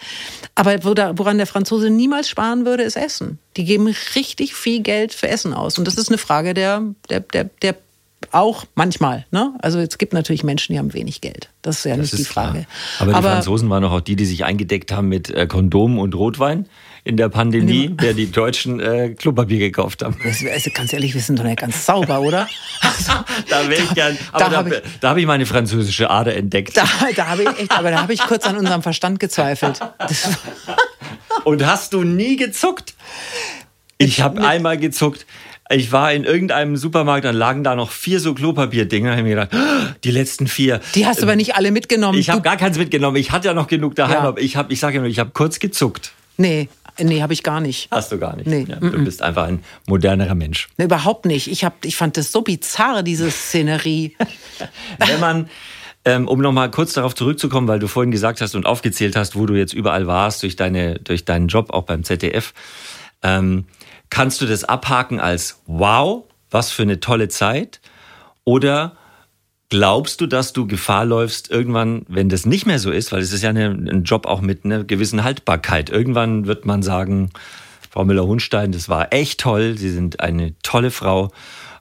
Aber 0.56 0.84
wo 0.84 0.94
da, 0.94 1.18
woran 1.18 1.38
der 1.38 1.48
Franzose 1.48 1.90
niemals 1.90 2.28
sparen 2.28 2.66
würde, 2.66 2.84
ist 2.84 2.98
Essen. 2.98 3.40
Die 3.56 3.64
geben 3.64 3.88
richtig 4.14 4.56
viel 4.56 4.82
Geld 4.82 5.14
für 5.14 5.30
Essen 5.30 5.54
aus 5.54 5.78
und 5.78 5.88
das 5.88 5.96
ist 5.96 6.10
eine 6.10 6.18
Frage 6.18 6.54
der, 6.54 6.84
der, 7.10 7.22
der, 7.22 7.46
der 7.62 7.76
auch 8.32 8.66
manchmal. 8.76 9.26
Ne? 9.32 9.54
Also 9.60 9.80
es 9.80 9.98
gibt 9.98 10.14
natürlich 10.14 10.44
Menschen, 10.44 10.74
die 10.74 10.80
haben 10.80 10.94
wenig 10.94 11.22
Geld. 11.22 11.50
Das 11.62 11.80
ist 11.80 11.86
ja 11.86 11.92
das 11.92 12.12
nicht 12.12 12.14
ist 12.14 12.20
die 12.20 12.26
Frage. 12.26 12.66
Aber, 13.00 13.14
Aber, 13.16 13.22
die 13.22 13.34
Franzosen 13.34 13.70
waren 13.70 13.84
doch 13.84 13.92
auch 13.92 14.02
die, 14.02 14.16
die 14.16 14.26
sich 14.26 14.46
eingedeckt 14.46 14.92
haben 14.92 15.08
mit 15.08 15.30
äh, 15.30 15.48
Kondomen 15.48 16.00
und 16.00 16.16
Rotwein 16.16 16.68
in 17.04 17.16
der 17.16 17.30
Pandemie, 17.30 17.88
der 17.88 18.14
die 18.14 18.30
Deutschen 18.30 18.82
äh, 18.82 19.12
Klopapier 19.18 19.60
gekauft 19.60 20.04
haben. 20.04 20.18
Also 20.26 20.70
ganz 20.74 20.92
ehrlich, 20.92 21.14
wir 21.14 21.22
sind 21.22 21.40
doch 21.40 21.46
nicht 21.46 21.60
ganz 21.60 21.86
sauber, 21.86 22.20
oder? 22.20 22.50
Also, 22.82 23.14
da 23.50 23.70
wäre 23.70 23.82
ich 23.82 23.94
gern. 23.94 24.18
Aber 24.34 24.44
da, 24.44 24.50
da 24.50 24.58
habe 24.58 24.70
ich, 24.76 25.02
hab 25.02 25.18
ich, 25.18 25.26
meine 25.26 25.46
französische 25.46 26.10
Ader 26.10 26.36
entdeckt. 26.36 26.76
Da, 26.76 26.84
da 27.16 27.28
habe 27.28 27.44
ich 27.44 27.60
echt, 27.60 27.72
aber 27.72 27.92
da 27.92 28.02
habe 28.02 28.14
ich 28.14 28.20
kurz 28.20 28.46
an 28.46 28.58
unserem 28.58 28.82
Verstand 28.82 29.22
gezweifelt. 29.22 29.80
und 31.46 31.66
hast 31.66 31.94
du 31.94 32.04
nie 32.04 32.36
gezuckt? 32.36 32.94
Ich 33.98 34.22
habe 34.22 34.46
einmal 34.46 34.78
gezuckt. 34.78 35.26
Ich 35.70 35.92
war 35.92 36.14
in 36.14 36.24
irgendeinem 36.24 36.78
Supermarkt, 36.78 37.26
dann 37.26 37.36
lagen 37.36 37.64
da 37.64 37.76
noch 37.76 37.92
vier 37.92 38.20
so 38.20 38.34
Klopapierdinger. 38.34 39.12
Da 39.12 39.18
habe 39.18 39.28
ich 39.28 39.36
mir 39.36 39.46
gedacht, 39.46 39.50
oh, 39.54 39.94
die 40.04 40.12
letzten 40.12 40.48
vier. 40.48 40.80
Die 40.96 41.06
hast 41.06 41.20
du 41.20 41.24
aber 41.24 41.36
nicht 41.36 41.56
alle 41.56 41.72
mitgenommen. 41.72 42.18
Ich 42.18 42.30
habe 42.30 42.42
gar 42.42 42.58
keins 42.58 42.78
mitgenommen. 42.78 43.18
Ich 43.18 43.32
hatte 43.32 43.48
ja 43.50 43.54
noch 43.54 43.68
genug 43.68 43.96
daheim. 43.96 44.24
Ja. 44.24 44.34
Ich, 44.38 44.56
hab, 44.56 44.72
ich 44.72 44.80
sage 44.80 44.96
ja 44.96 45.02
nur, 45.02 45.10
ich 45.10 45.20
habe 45.20 45.32
kurz 45.34 45.60
gezuckt. 45.60 46.14
Nee, 46.38 46.70
Nee, 47.00 47.22
habe 47.22 47.34
ich 47.34 47.44
gar 47.44 47.62
nicht. 47.62 47.90
Hast 47.92 48.12
du 48.12 48.18
gar 48.18 48.36
nicht. 48.36 48.48
Nee. 48.48 48.66
Ja, 48.68 48.78
du 48.78 49.04
bist 49.04 49.22
einfach 49.22 49.46
ein 49.46 49.64
modernerer 49.86 50.36
Mensch. 50.36 50.68
Nee, 50.78 50.86
überhaupt 50.86 51.26
nicht. 51.26 51.48
Ich, 51.48 51.64
hab, 51.64 51.86
ich 51.86 51.96
fand 51.96 52.18
das 52.18 52.32
so 52.32 52.42
bizarr, 52.42 53.04
diese 53.04 53.30
Szenerie. 53.30 54.16
Wenn 54.98 55.20
man, 55.20 55.50
ähm, 56.06 56.28
um 56.28 56.42
nochmal 56.42 56.72
kurz 56.72 56.94
darauf 56.94 57.14
zurückzukommen, 57.14 57.68
weil 57.68 57.80
du 57.80 57.88
vorhin 57.88 58.12
gesagt 58.12 58.42
hast 58.42 58.56
und 58.56 58.66
aufgezählt 58.66 59.16
hast, 59.16 59.36
wo 59.36 59.46
du 59.46 59.54
jetzt 59.54 59.74
überall 59.74 60.08
warst, 60.08 60.44
durch, 60.44 60.56
deine, 60.56 61.00
durch 61.00 61.26
deinen 61.26 61.48
Job 61.48 61.72
auch 61.72 61.84
beim 61.84 62.04
ZDF. 62.04 62.54
Ähm, 63.22 63.66
Kannst 64.10 64.42
du 64.42 64.46
das 64.46 64.64
abhaken 64.64 65.20
als 65.20 65.62
wow, 65.66 66.24
was 66.50 66.72
für 66.72 66.84
eine 66.84 67.00
tolle 67.00 67.28
Zeit? 67.28 67.82
Oder 68.44 68.96
glaubst 69.70 70.22
du, 70.22 70.28
dass 70.28 70.54
du 70.54 70.68
Gefahr 70.68 71.06
läufst, 71.06 71.52
irgendwann, 71.52 72.06
wenn 72.08 72.30
das 72.30 72.46
nicht 72.46 72.66
mehr 72.66 72.80
so 72.80 72.92
ist, 72.92 73.12
weil 73.12 73.22
es 73.22 73.34
ist 73.34 73.44
ja 73.44 73.50
eine, 73.50 73.66
ein 73.66 74.04
Job 74.04 74.26
auch 74.26 74.42
mit 74.42 74.64
einer 74.64 74.84
gewissen 74.84 75.24
Haltbarkeit. 75.24 75.90
Irgendwann 75.90 76.48
wird 76.48 76.66
man 76.66 76.84
sagen, 76.84 77.32
Frau 77.90 78.06
Müller-Hunstein, 78.06 78.72
das 78.72 78.90
war 78.90 79.12
echt 79.12 79.42
toll, 79.42 79.78
Sie 79.78 79.90
sind 79.90 80.20
eine 80.20 80.54
tolle 80.62 80.92
Frau. 80.92 81.32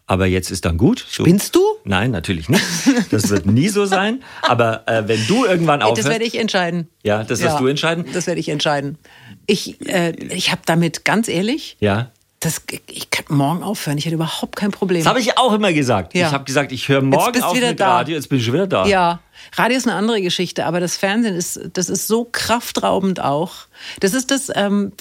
Aber 0.08 0.26
jetzt 0.26 0.52
ist 0.52 0.64
dann 0.64 0.78
gut. 0.78 1.04
So. 1.08 1.24
Spinnst 1.24 1.56
du? 1.56 1.60
Nein, 1.84 2.12
natürlich 2.12 2.48
nicht. 2.48 2.62
Das 3.10 3.28
wird 3.28 3.44
nie 3.44 3.68
so 3.68 3.86
sein. 3.86 4.22
Aber 4.42 4.86
äh, 4.86 5.08
wenn 5.08 5.26
du 5.26 5.44
irgendwann 5.44 5.82
aufhörst... 5.82 6.04
Das 6.04 6.12
werde 6.12 6.24
ich 6.24 6.38
entscheiden. 6.38 6.88
Ja, 7.02 7.24
das 7.24 7.40
wirst 7.40 7.54
ja, 7.54 7.58
du 7.58 7.66
entscheiden? 7.66 8.04
Das 8.12 8.28
werde 8.28 8.38
ich 8.38 8.48
entscheiden. 8.48 8.98
Ich, 9.46 9.84
äh, 9.88 10.12
ich 10.12 10.52
habe 10.52 10.62
damit, 10.64 11.04
ganz 11.04 11.26
ehrlich, 11.26 11.76
ja. 11.80 12.12
Das, 12.40 12.62
ich 12.86 13.10
kann 13.10 13.36
morgen 13.36 13.62
aufhören. 13.62 13.96
Ich 13.96 14.04
hätte 14.04 14.14
überhaupt 14.14 14.56
kein 14.56 14.70
Problem. 14.70 15.00
Das 15.00 15.08
habe 15.08 15.20
ich 15.20 15.38
auch 15.38 15.52
immer 15.54 15.72
gesagt. 15.72 16.14
Ja. 16.14 16.26
Ich 16.26 16.32
habe 16.32 16.44
gesagt, 16.44 16.70
ich 16.70 16.88
höre 16.88 17.00
morgen 17.00 17.42
auf 17.42 17.54
mit 17.54 17.80
da. 17.80 17.96
Radio. 17.96 18.14
Jetzt 18.16 18.28
bin 18.28 18.38
ich 18.38 18.44
schon 18.44 18.54
wieder 18.54 18.66
da. 18.66 18.86
Ja, 18.86 19.20
Radio 19.56 19.78
ist 19.78 19.86
eine 19.86 19.96
andere 19.96 20.20
Geschichte, 20.20 20.66
aber 20.66 20.80
das 20.80 20.96
Fernsehen 20.96 21.34
ist, 21.34 21.58
das 21.72 21.88
ist 21.88 22.06
so 22.06 22.28
kraftraubend 22.30 23.20
auch. 23.20 23.54
Das 24.00 24.12
ist 24.12 24.30
das, 24.30 24.50
ähm, 24.54 24.92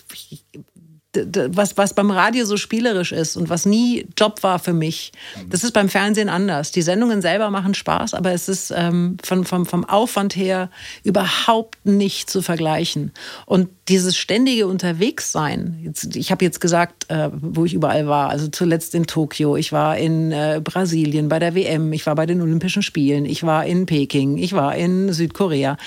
was, 1.16 1.78
was 1.78 1.94
beim 1.94 2.12
Radio 2.12 2.46
so 2.46 2.58
spielerisch 2.58 3.12
ist 3.12 3.38
und 3.38 3.50
was 3.50 3.66
nie 3.66 4.08
Job 4.18 4.44
war 4.44 4.60
für 4.60 4.74
mich, 4.74 5.12
das 5.50 5.64
ist 5.64 5.72
beim 5.72 5.90
Fernsehen 5.90 6.30
anders. 6.30 6.72
Die 6.72 6.82
Sendungen 6.82 7.22
selber 7.22 7.50
machen 7.50 7.74
Spaß, 7.74 8.14
aber 8.14 8.32
es 8.32 8.50
ist 8.50 8.72
ähm, 8.76 9.18
von, 9.24 9.46
vom, 9.46 9.66
vom 9.66 9.86
Aufwand 9.86 10.36
her 10.36 10.70
überhaupt 11.04 11.86
nicht 11.86 12.30
zu 12.30 12.42
vergleichen. 12.42 13.12
Und 13.46 13.70
dieses 13.88 14.18
ständige 14.18 14.66
Unterwegssein, 14.68 15.94
ich 16.14 16.32
habe 16.32 16.44
jetzt 16.44 16.60
gesagt, 16.60 17.10
äh, 17.10 17.30
wo 17.34 17.66
ich 17.66 17.74
überall 17.74 18.08
war, 18.08 18.30
also 18.30 18.48
zuletzt 18.48 18.96
in 18.96 19.06
Tokio, 19.06 19.56
ich 19.58 19.72
war 19.72 19.98
in 19.98 20.32
äh, 20.32 20.60
Brasilien 20.64 21.30
bei 21.30 21.38
der 21.38 21.54
WM, 21.54 21.94
ich 21.94 22.06
war 22.08 22.16
bei 22.16 22.26
den 22.26 22.42
Olympischen 22.42 22.82
Spielen, 22.82 23.26
ich 23.26 23.44
war 23.44 23.66
in 23.66 23.86
Peking, 23.86 24.38
ich 24.38 24.54
war 24.54 24.76
in 24.76 25.14
Südkorea. 25.14 25.78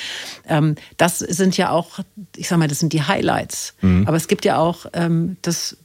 Ähm, 0.49 0.77
das 0.97 1.19
sind 1.19 1.57
ja 1.57 1.71
auch, 1.71 1.99
ich 2.37 2.49
sag 2.49 2.59
mal, 2.59 2.69
das 2.69 2.79
sind 2.79 2.93
die 2.93 3.03
Highlights. 3.03 3.75
Mhm. 3.81 4.07
Aber 4.07 4.17
es 4.17 4.29
gibt 4.29 4.45
ja 4.45 4.59
auch 4.59 4.87
ähm, 4.93 5.37
das 5.43 5.77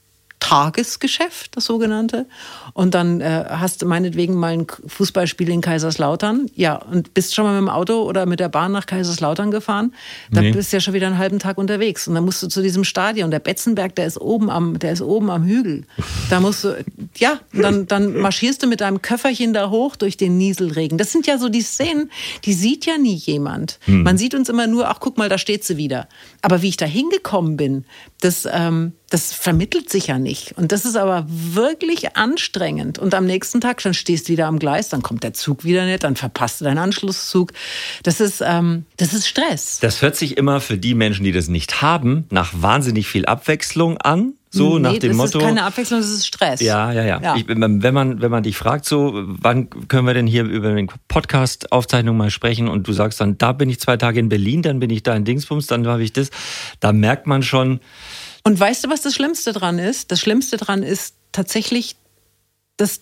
Tagesgeschäft, 0.43 1.56
das 1.56 1.63
sogenannte. 1.63 2.25
Und 2.73 2.93
dann 2.95 3.21
äh, 3.21 3.45
hast 3.47 3.82
du 3.82 3.86
meinetwegen 3.86 4.36
mal 4.36 4.51
ein 4.51 4.67
Fußballspiel 4.88 5.49
in 5.49 5.62
Kaiserslautern. 5.62 6.51
Ja, 6.53 6.75
und 6.75 7.13
bist 7.13 7.34
schon 7.34 7.45
mal 7.45 7.53
mit 7.53 7.62
dem 7.62 7.69
Auto 7.69 8.01
oder 8.03 8.25
mit 8.25 8.41
der 8.41 8.49
Bahn 8.49 8.73
nach 8.73 8.86
Kaiserslautern 8.86 9.51
gefahren. 9.51 9.93
Da 10.32 10.41
nee. 10.41 10.51
bist 10.51 10.73
du 10.73 10.77
ja 10.77 10.82
schon 10.82 10.93
wieder 10.93 11.08
einen 11.08 11.17
halben 11.17 11.39
Tag 11.39 11.58
unterwegs. 11.58 12.10
Und 12.10 12.15
dann 12.15 12.25
musst 12.25 12.43
du 12.43 12.47
zu 12.47 12.62
diesem 12.62 12.84
Stadion. 12.84 13.32
Der 13.32 13.39
Betzenberg, 13.39 13.95
der 13.95 14.06
ist 14.06 14.19
oben 14.19 14.49
am, 14.49 14.79
der 14.79 14.91
ist 14.91 15.01
oben 15.01 15.29
am 15.29 15.45
Hügel. 15.45 15.86
Da 16.29 16.41
musst 16.41 16.65
du, 16.65 16.84
ja, 17.15 17.39
dann, 17.53 17.88
dann 17.88 18.17
marschierst 18.17 18.62
du 18.62 18.67
mit 18.67 18.82
deinem 18.82 19.01
Köfferchen 19.01 19.53
da 19.53 19.69
hoch 19.69 19.95
durch 19.95 20.17
den 20.17 20.38
Nieselregen. 20.38 20.97
Das 20.97 21.13
sind 21.13 21.25
ja 21.25 21.38
so 21.38 21.47
die 21.47 21.62
Szenen, 21.62 22.12
die 22.43 22.53
sieht 22.53 22.86
ja 22.86 22.97
nie 22.97 23.15
jemand. 23.15 23.79
Hm. 23.86 24.03
Man 24.03 24.17
sieht 24.17 24.36
uns 24.36 24.49
immer 24.49 24.67
nur, 24.67 24.89
ach 24.89 24.99
guck 24.99 25.17
mal, 25.17 25.29
da 25.29 25.38
steht 25.38 25.63
sie 25.63 25.77
wieder. 25.77 26.10
Aber 26.45 26.62
wie 26.62 26.67
ich 26.67 26.77
da 26.77 26.86
hingekommen 26.86 27.56
bin, 27.56 27.86
das, 28.19 28.45
ähm, 28.51 28.91
das 29.10 29.32
vermittelt 29.32 29.89
sich 29.89 30.08
ja 30.08 30.19
nicht. 30.19 30.51
Und 30.58 30.73
das 30.73 30.84
ist 30.84 30.97
aber 30.97 31.25
wirklich 31.29 32.17
anstrengend. 32.17 32.99
Und 32.99 33.15
am 33.15 33.25
nächsten 33.25 33.62
Tag, 33.62 33.82
dann 33.82 33.93
stehst 33.93 34.27
du 34.27 34.34
wieder 34.34 34.47
am 34.47 34.60
Gleis, 34.60 34.89
dann 34.89 35.01
kommt 35.01 35.23
der 35.23 35.34
Zug 35.34 35.63
wieder 35.63 35.86
nicht, 35.86 36.03
dann 36.03 36.17
verpasst 36.17 36.60
du 36.60 36.65
deinen 36.65 36.79
Anschlusszug. 36.79 37.53
Das 38.03 38.19
ist, 38.19 38.43
ähm, 38.45 38.86
das 38.97 39.13
ist 39.13 39.25
Stress. 39.25 39.79
Das 39.79 40.01
hört 40.01 40.17
sich 40.17 40.36
immer 40.36 40.60
für 40.60 40.77
die 40.77 40.95
Menschen, 40.95 41.23
die 41.23 41.32
das 41.32 41.47
nicht 41.47 41.82
haben, 41.82 42.25
nach 42.29 42.51
wahnsinnig 42.53 43.08
viel 43.08 43.25
Abwechslung 43.25 43.97
an. 43.99 44.34
So 44.56 44.78
nee, 44.78 44.84
nach 44.84 45.00
dem 45.00 45.10
das 45.10 45.18
Motto. 45.18 45.39
Das 45.39 45.42
ist 45.42 45.48
keine 45.48 45.63
Abwechslung, 45.63 46.00
das 46.00 46.10
ist 46.12 46.28
Stress. 46.28 46.62
Ja, 46.62 46.92
ja, 46.92 47.04
ja. 47.04 47.20
ja. 47.20 47.36
Ich, 47.36 47.48
wenn, 47.48 47.58
man, 47.60 47.82
wenn 48.22 48.32
man 48.32 48.44
dich 48.44 48.56
fragt, 48.56 48.86
so, 48.86 49.12
wann 49.16 49.68
können 49.88 50.06
wir 50.06 50.13
denn 50.13 50.28
hier 50.28 50.44
über 50.44 50.76
den 50.76 50.92
Podcast-Aufzeichnung 51.08 52.16
mal 52.16 52.30
sprechen 52.30 52.68
und 52.68 52.88
du 52.88 52.94
sagst 52.94 53.20
dann, 53.20 53.39
da 53.39 53.52
bin 53.52 53.68
ich 53.70 53.80
zwei 53.80 53.98
Tage 53.98 54.20
in 54.20 54.30
Berlin, 54.30 54.62
dann 54.62 54.80
bin 54.80 54.92
ich 54.92 55.02
da 55.02 55.16
in 55.16 55.26
Dingsbums, 55.26 55.66
dann 55.66 55.88
habe 55.88 56.04
ich 56.04 56.13
das. 56.13 56.30
Da 56.80 56.94
merkt 56.94 57.26
man 57.26 57.42
schon. 57.42 57.80
Und 58.44 58.60
weißt 58.60 58.84
du, 58.84 58.89
was 58.92 59.02
das 59.02 59.16
Schlimmste 59.16 59.54
dran 59.54 59.80
ist? 59.80 60.12
Das 60.12 60.20
Schlimmste 60.20 60.58
dran 60.58 60.84
ist 60.84 61.16
tatsächlich 61.32 61.96
das 62.78 63.02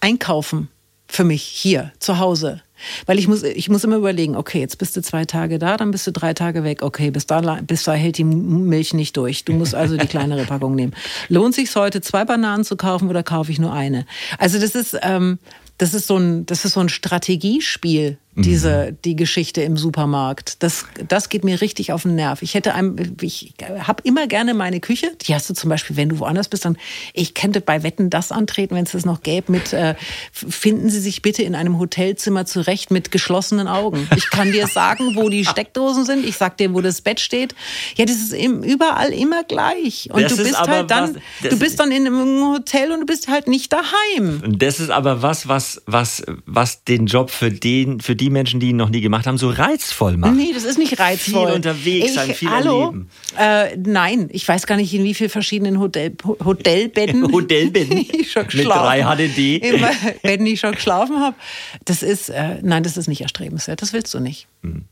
Einkaufen 0.00 0.68
für 1.08 1.24
mich 1.24 1.44
hier 1.44 1.92
zu 1.98 2.18
Hause. 2.18 2.60
Weil 3.06 3.18
ich 3.18 3.28
muss, 3.28 3.42
ich 3.42 3.68
muss 3.68 3.84
immer 3.84 3.96
überlegen, 3.96 4.36
okay, 4.36 4.60
jetzt 4.60 4.78
bist 4.78 4.96
du 4.96 5.02
zwei 5.02 5.24
Tage 5.24 5.58
da, 5.58 5.76
dann 5.76 5.90
bist 5.90 6.06
du 6.06 6.12
drei 6.12 6.34
Tage 6.34 6.64
weg. 6.64 6.82
Okay, 6.82 7.10
bis 7.10 7.26
da, 7.26 7.40
bis 7.62 7.84
da 7.84 7.92
hält 7.92 8.18
die 8.18 8.24
Milch 8.24 8.94
nicht 8.94 9.16
durch. 9.16 9.44
Du 9.44 9.52
musst 9.52 9.74
also 9.74 9.96
die 9.96 10.06
kleinere 10.06 10.44
Packung 10.46 10.74
nehmen. 10.74 10.94
Lohnt 11.28 11.54
sich 11.54 11.74
heute, 11.74 12.00
zwei 12.00 12.24
Bananen 12.24 12.64
zu 12.64 12.76
kaufen 12.76 13.08
oder 13.08 13.22
kaufe 13.22 13.50
ich 13.52 13.58
nur 13.58 13.72
eine? 13.72 14.06
Also 14.38 14.58
das 14.58 14.74
ist, 14.74 14.96
ähm, 15.02 15.38
das 15.78 15.94
ist 15.94 16.06
so 16.06 16.16
ein, 16.16 16.46
das 16.46 16.64
ist 16.64 16.74
so 16.74 16.80
ein 16.80 16.88
Strategiespiel, 16.88 18.18
diese 18.36 18.90
mhm. 18.90 18.98
die 19.04 19.16
Geschichte 19.16 19.62
im 19.62 19.76
Supermarkt. 19.76 20.62
Das, 20.62 20.86
das 21.08 21.28
geht 21.28 21.44
mir 21.44 21.60
richtig 21.60 21.92
auf 21.92 22.02
den 22.02 22.16
Nerv. 22.16 22.42
Ich 22.42 22.54
hätte 22.54 22.74
einem, 22.74 22.96
ich 23.20 23.54
habe 23.78 24.02
immer 24.04 24.26
gerne 24.26 24.54
meine 24.54 24.80
Küche. 24.80 25.12
Die 25.22 25.34
hast 25.34 25.48
du 25.48 25.54
zum 25.54 25.70
Beispiel, 25.70 25.96
wenn 25.96 26.08
du 26.08 26.18
woanders 26.18 26.48
bist, 26.48 26.64
dann 26.64 26.76
ich 27.12 27.34
könnte 27.34 27.60
bei 27.60 27.82
Wetten 27.82 28.10
das 28.10 28.32
antreten, 28.32 28.74
wenn 28.74 28.84
es 28.84 28.92
das 28.92 29.04
noch 29.04 29.22
gäbe. 29.22 29.52
Mit 29.52 29.72
äh, 29.72 29.94
finden 30.32 30.90
Sie 30.90 31.00
sich 31.00 31.22
bitte 31.22 31.42
in 31.42 31.54
einem 31.54 31.78
Hotelzimmer 31.78 32.46
zurecht 32.46 32.90
mit 32.90 33.10
geschlossenen 33.10 33.68
Augen. 33.68 34.08
Ich 34.16 34.30
kann 34.30 34.52
dir 34.52 34.66
sagen, 34.66 35.16
wo 35.16 35.28
die 35.28 35.44
Steckdosen 35.44 36.04
sind. 36.04 36.24
Ich 36.24 36.36
sag 36.36 36.56
dir, 36.56 36.74
wo 36.74 36.80
das 36.80 37.00
Bett 37.00 37.20
steht. 37.20 37.54
Ja, 37.96 38.04
das 38.04 38.16
ist 38.16 38.32
überall 38.32 39.12
immer 39.12 39.44
gleich. 39.44 40.08
Und 40.12 40.22
das 40.22 40.36
du 40.36 40.42
bist 40.42 40.58
halt 40.58 40.90
dann, 40.90 41.16
was, 41.40 41.50
du 41.50 41.58
bist 41.58 41.80
dann 41.80 41.90
in 41.90 42.06
einem 42.06 42.44
Hotel 42.52 42.92
und 42.92 43.00
du 43.00 43.06
bist 43.06 43.28
halt 43.28 43.48
nicht 43.48 43.72
daheim. 43.72 44.42
Und 44.44 44.62
das 44.62 44.80
ist 44.80 44.90
aber 44.90 45.22
was, 45.22 45.48
was, 45.48 45.82
was, 45.86 46.24
was 46.46 46.84
den 46.84 47.06
Job 47.06 47.30
für 47.30 47.50
den, 47.50 48.00
für 48.00 48.16
die 48.16 48.23
die 48.24 48.30
Menschen, 48.30 48.58
die 48.58 48.70
ihn 48.70 48.76
noch 48.76 48.88
nie 48.88 49.02
gemacht 49.02 49.26
haben, 49.26 49.36
so 49.36 49.50
reizvoll 49.50 50.16
macht. 50.16 50.34
Nee, 50.34 50.52
das 50.54 50.64
ist 50.64 50.78
nicht 50.78 50.98
reizvoll. 50.98 51.46
Viel 51.46 51.54
unterwegs 51.54 52.14
sein, 52.14 52.34
viel 52.34 52.48
hallo? 52.48 52.86
erleben. 52.86 53.10
Äh, 53.38 53.76
nein, 53.76 54.30
ich 54.32 54.48
weiß 54.48 54.66
gar 54.66 54.76
nicht, 54.76 54.94
in 54.94 55.04
wie 55.04 55.12
vielen 55.12 55.28
verschiedenen 55.28 55.78
Hotel, 55.78 56.16
Hotelbetten. 56.24 57.30
Hotelbetten. 57.32 57.98
ich 58.12 58.32
schon 58.32 58.46
Mit 58.54 58.66
drei 58.66 59.02
HDD. 59.02 59.58
Immer, 59.58 59.90
wenn 60.22 60.46
ich 60.46 60.60
schon 60.60 60.72
geschlafen 60.72 61.20
habe. 61.20 61.36
Das 61.84 62.02
ist, 62.02 62.30
äh, 62.30 62.60
nein, 62.62 62.82
das 62.82 62.96
ist 62.96 63.08
nicht 63.08 63.20
erstrebenswert. 63.20 63.82
Das 63.82 63.92
willst 63.92 64.14
du 64.14 64.20
nicht. 64.20 64.46
Hm. 64.62 64.84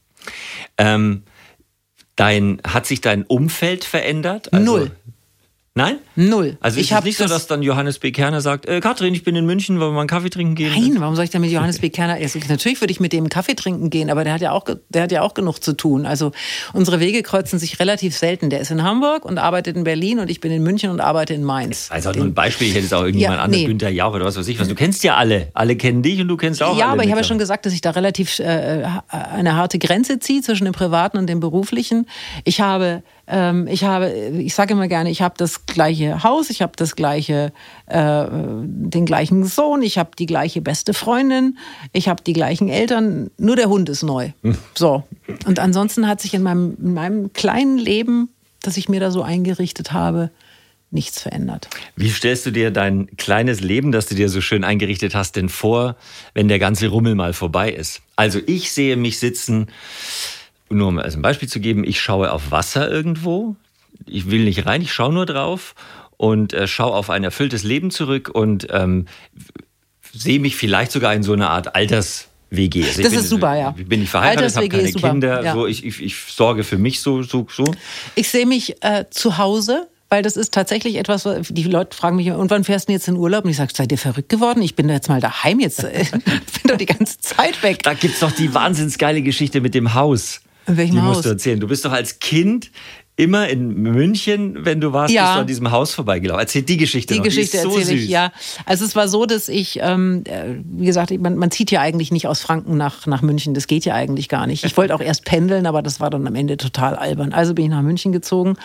Ähm, 0.77 1.23
dein, 2.17 2.61
hat 2.67 2.87
sich 2.87 3.01
dein 3.01 3.25
Umfeld 3.25 3.85
verändert? 3.85 4.53
Also, 4.53 4.65
Null. 4.65 4.91
Nein? 5.75 6.01
Null. 6.17 6.59
Also 6.61 6.79
ich 6.79 6.91
ist 6.91 6.99
es 6.99 7.05
nicht 7.05 7.17
so, 7.17 7.27
dass 7.27 7.47
dann 7.47 7.63
Johannes 7.63 7.99
B. 7.99 8.13
Kerner 8.13 8.43
sagt, 8.43 8.69
äh, 8.69 8.81
Katrin, 8.81 9.15
ich 9.15 9.25
bin 9.25 9.35
in 9.37 9.47
München, 9.47 9.81
wollen 9.81 9.93
wir 9.93 9.95
mal 9.95 10.01
einen 10.01 10.09
Kaffee 10.09 10.29
trinken 10.29 10.55
gehen? 10.55 10.71
Nein, 10.71 11.01
warum 11.01 11.17
soll 11.17 11.25
ich 11.25 11.31
denn 11.31 11.41
mit 11.41 11.51
Johannes 11.51 11.79
B. 11.79 11.89
Kerner? 11.91 12.19
Natürlich 12.49 12.83
würde 12.83 12.93
ich 12.93 13.01
mit 13.01 13.15
dem 13.15 13.31
Kaffee 13.31 13.55
trinken 13.55 13.89
gehen, 13.89 14.11
aber 14.11 14.23
der 14.23 14.35
hat 14.35 14.43
ja 14.43 14.53
auch, 14.53 14.67
der 14.91 15.03
hat 15.03 15.13
ja 15.13 15.23
auch 15.23 15.33
genug 15.33 15.61
zu 15.61 15.73
tun. 15.73 16.05
Also 16.05 16.33
unsere 16.75 17.01
Wege 17.01 17.23
kreuzen 17.23 17.59
sich 17.59 17.81
relativ 17.81 18.15
selten. 18.15 18.51
Der 18.51 18.61
ist 18.61 18.71
in 18.71 18.83
Hamburg 18.83 19.25
und 19.25 19.39
arbeitet 19.39 19.75
in 19.79 19.85
Berlin 19.85 20.19
und 20.19 20.29
ich 20.29 20.41
bin 20.41 20.53
in 20.53 20.63
München 20.63 20.91
und 20.91 21.01
arbeite 21.01 21.33
in 21.33 21.43
Mainz. 21.43 21.89
Also 21.91 22.13
nur 22.13 22.27
ein 22.27 22.35
Beispiel, 22.35 22.69
ich 22.69 22.75
hätte 22.75 22.85
es 22.85 22.93
auch 22.93 23.05
irgendjemand 23.05 23.41
ja, 23.41 23.49
nee. 23.49 23.65
Günther 23.65 23.89
Jauch 23.89 24.13
oder 24.13 24.27
was 24.27 24.37
weiß 24.37 24.49
ich 24.49 24.61
was. 24.61 24.69
Du 24.69 24.75
kennst 24.75 25.03
ja 25.05 25.17
alle. 25.17 25.49
Alle 25.55 25.77
kennen 25.77 26.03
dich 26.03 26.21
und 26.21 26.29
du 26.29 26.37
kennst 26.37 26.63
auch 26.63 26.67
ja, 26.67 26.73
alle. 26.73 26.81
Ja, 26.81 26.87
aber 26.89 27.05
ich 27.05 27.11
habe 27.11 27.23
ja 27.23 27.27
schon 27.27 27.39
gesagt, 27.39 27.65
dass 27.65 27.73
ich 27.73 27.81
da 27.81 27.93
relativ 27.93 28.39
äh, 28.41 28.85
eine 29.09 29.57
harte 29.57 29.79
Grenze 29.79 30.19
ziehe 30.19 30.43
zwischen 30.43 30.67
dem 30.67 30.75
Privaten 30.75 31.17
und 31.17 31.29
dem 31.29 31.41
Beruflichen. 31.41 32.07
Ich 32.45 32.61
habe 32.61 33.03
ähm, 33.33 33.67
ich 33.67 33.85
habe, 33.85 34.11
ich 34.11 34.55
sage 34.55 34.75
immer 34.75 34.89
gerne, 34.89 35.11
ich 35.11 35.23
habe 35.23 35.35
das 35.39 35.65
gleiche 35.65 36.23
Haus, 36.23 36.51
ich 36.51 36.61
habe 36.61 36.73
das 36.77 36.97
gleiche, 36.97 37.51
äh, 37.87 38.27
den 38.29 39.07
gleichen 39.07 39.45
Sohn, 39.45 39.81
ich 39.81 39.97
habe 39.97 40.11
die 40.19 40.27
gleiche 40.27 40.61
beste 40.61 40.93
Freundin, 40.93 41.57
ich 41.95 42.09
habe 42.09 42.23
die 42.23 42.35
gleichen 42.35 42.69
Eltern, 42.69 43.31
nur 43.39 43.57
der 43.57 43.71
Hund 43.71 43.89
ist 43.89 44.03
neu. 44.03 44.33
Hm. 44.43 44.59
So. 44.75 45.05
Und 45.47 45.59
ansonsten 45.61 46.07
hat 46.07 46.21
sich 46.21 46.35
in 46.35 46.43
meinem, 46.43 46.77
in 46.79 46.93
meinem 46.93 47.33
kleinen 47.33 47.79
Leben, 47.79 48.29
das 48.61 48.77
ich 48.77 48.91
mir 48.91 49.01
da 49.01 49.11
so 49.11 49.23
eingerichtet 49.23 49.93
habe, 49.93 50.31
nichts 50.91 51.23
verändert. 51.23 51.71
Wie 51.97 52.11
stellst 52.11 52.45
du 52.45 52.51
dir 52.51 52.71
dein 52.71 53.17
kleines 53.17 53.61
Leben, 53.61 53.93
das 53.93 54.07
du 54.09 54.15
dir 54.15 54.29
so 54.29 54.43
schön 54.43 54.63
eingerichtet 54.63 55.15
hast, 55.15 55.37
denn 55.37 55.49
vor, 55.49 55.97
wenn 56.35 56.49
der 56.49 56.59
ganze 56.59 56.89
Rummel 56.89 57.15
mal 57.15 57.33
vorbei 57.33 57.73
ist? 57.73 58.03
Also 58.15 58.41
ich 58.47 58.73
sehe 58.73 58.97
mich 58.97 59.19
sitzen 59.19 59.69
nur 60.75 60.89
um 60.89 60.99
als 60.99 61.17
ein 61.17 61.23
Beispiel 61.23 61.49
zu 61.49 61.61
geben, 61.61 61.85
ich 61.85 62.01
schaue 62.01 62.33
auf 62.33 62.51
Wasser 62.51 62.91
irgendwo. 62.91 63.57
Ich 64.07 64.31
will 64.31 64.45
nicht 64.45 64.67
rein, 64.67 64.83
ich 64.83 64.93
schaue 64.93 65.13
nur 65.13 65.27
drauf 65.27 65.75
und 66.17 66.53
äh, 66.53 66.67
schaue 66.67 66.95
auf 66.95 67.11
ein 67.11 67.25
erfülltes 67.25 67.63
Leben 67.63 67.91
zurück 67.91 68.31
und 68.33 68.67
ähm, 68.71 69.07
sehe 70.13 70.41
mich 70.41 70.57
vielleicht 70.57 70.93
sogar 70.93 71.15
in 71.15 71.23
so 71.23 71.33
einer 71.33 71.51
Art 71.51 71.75
Alters- 71.75 72.29
WG. 72.53 72.85
Also 72.85 73.03
das 73.03 73.11
bin, 73.11 73.21
ist 73.21 73.29
super, 73.31 73.57
ja. 73.57 73.71
Bin 73.71 74.03
ich 74.03 74.11
verheiratet, 74.11 74.55
habe 74.57 74.69
keine 74.69 74.93
Kinder, 74.93 75.43
ja. 75.43 75.55
so, 75.55 75.67
ich, 75.67 75.85
ich, 75.85 76.03
ich, 76.03 76.17
sorge 76.17 76.65
für 76.65 76.79
mich 76.79 77.01
so, 77.01 77.23
so, 77.23 77.47
so. 77.51 77.65
Ich 78.15 78.29
sehe 78.29 78.47
mich 78.47 78.77
äh, 78.83 79.07
zu 79.11 79.39
Hause, 79.39 79.89
weil 80.11 80.23
das 80.23 80.37
ist 80.37 80.53
tatsächlich 80.53 80.97
etwas, 80.97 81.27
die 81.49 81.63
Leute 81.63 81.97
fragen 81.97 82.17
mich, 82.17 82.31
und 82.31 82.51
wann 82.51 82.65
fährst 82.65 82.89
du 82.89 82.93
jetzt 82.93 83.09
in 83.09 83.17
Urlaub? 83.17 83.45
Und 83.45 83.51
ich 83.51 83.57
sage, 83.57 83.73
seid 83.75 83.91
ihr 83.91 83.99
verrückt 83.99 84.29
geworden? 84.29 84.61
Ich 84.61 84.77
bin 84.77 84.87
da 84.87 84.95
jetzt 84.95 85.09
mal 85.09 85.21
daheim, 85.21 85.61
jetzt 85.61 85.83
äh, 85.83 86.05
bin 86.13 86.69
doch 86.69 86.77
die 86.77 86.87
ganze 86.87 87.19
Zeit 87.21 87.63
weg. 87.63 87.83
Da 87.83 87.95
gibt 87.95 88.15
es 88.15 88.21
doch 88.21 88.33
die 88.33 88.53
wahnsinns 88.53 88.99
geile 88.99 89.23
Geschichte 89.23 89.63
mit 89.63 89.75
dem 89.75 89.95
Haus. 89.95 90.43
In 90.67 90.77
welchem 90.77 90.95
die 90.95 91.01
Haus? 91.01 91.17
musst 91.17 91.25
du 91.25 91.31
erzählen. 91.31 91.61
Du 91.61 91.69
bist 91.69 91.85
doch 91.85 91.93
als 91.93 92.19
Kind 92.19 92.71
immer 93.17 93.49
in 93.49 93.75
München, 93.75 94.65
wenn 94.65 94.81
du 94.81 94.93
warst, 94.93 95.13
ja. 95.13 95.23
bist 95.23 95.35
du 95.37 95.41
an 95.41 95.47
diesem 95.47 95.71
Haus 95.71 95.95
vorbeigelaufen. 95.95 96.41
Erzähl 96.41 96.63
die 96.63 96.79
Geschichte 96.79 97.13
Die 97.13 97.21
noch. 97.21 97.25
Geschichte 97.25 97.59
die 97.59 97.65
erzähle 97.65 97.85
so 97.85 97.93
ich, 97.93 98.09
ja. 98.09 98.33
Also 98.65 98.85
es 98.85 98.97
war 98.97 99.07
so, 99.07 99.27
dass 99.27 99.49
ich, 99.49 99.79
ähm, 99.83 100.23
äh, 100.25 100.57
wie 100.65 100.87
gesagt, 100.87 101.11
man, 101.21 101.37
man 101.37 101.51
zieht 101.51 101.71
ja 101.71 101.81
eigentlich 101.81 102.11
nicht 102.11 102.27
aus 102.27 102.41
Franken 102.41 102.77
nach, 102.77 103.07
nach 103.07 103.23
München. 103.23 103.55
Das 103.55 103.67
geht 103.67 103.85
ja 103.85 103.95
eigentlich 103.95 104.29
gar 104.29 104.47
nicht. 104.47 104.65
Ich 104.65 104.77
wollte 104.77 104.95
auch 104.95 105.01
erst 105.01 105.25
pendeln, 105.25 105.67
aber 105.67 105.83
das 105.83 106.01
war 106.01 106.09
dann 106.09 106.27
am 106.27 106.35
Ende 106.35 106.57
total 106.57 106.97
albern. 106.97 107.33
Also 107.33 107.55
bin 107.55 107.67
ich 107.67 107.71
nach 107.71 107.83
München 107.83 108.13
gezogen 108.13 108.57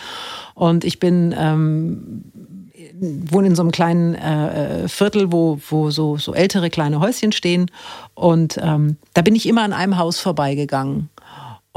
und 0.54 0.84
ich 0.84 0.98
bin... 0.98 1.34
Ähm, 1.36 2.24
wohne 3.00 3.46
in 3.46 3.54
so 3.54 3.62
einem 3.62 3.70
kleinen 3.70 4.16
äh, 4.16 4.84
äh 4.84 4.88
Viertel, 4.88 5.30
wo, 5.30 5.60
wo 5.68 5.92
so, 5.92 6.16
so 6.16 6.34
ältere 6.34 6.68
kleine 6.68 6.98
Häuschen 6.98 7.30
stehen. 7.30 7.70
Und 8.14 8.58
ähm, 8.60 8.96
da 9.14 9.22
bin 9.22 9.36
ich 9.36 9.46
immer 9.46 9.62
an 9.62 9.72
einem 9.72 9.98
Haus 9.98 10.18
vorbeigegangen. 10.18 11.08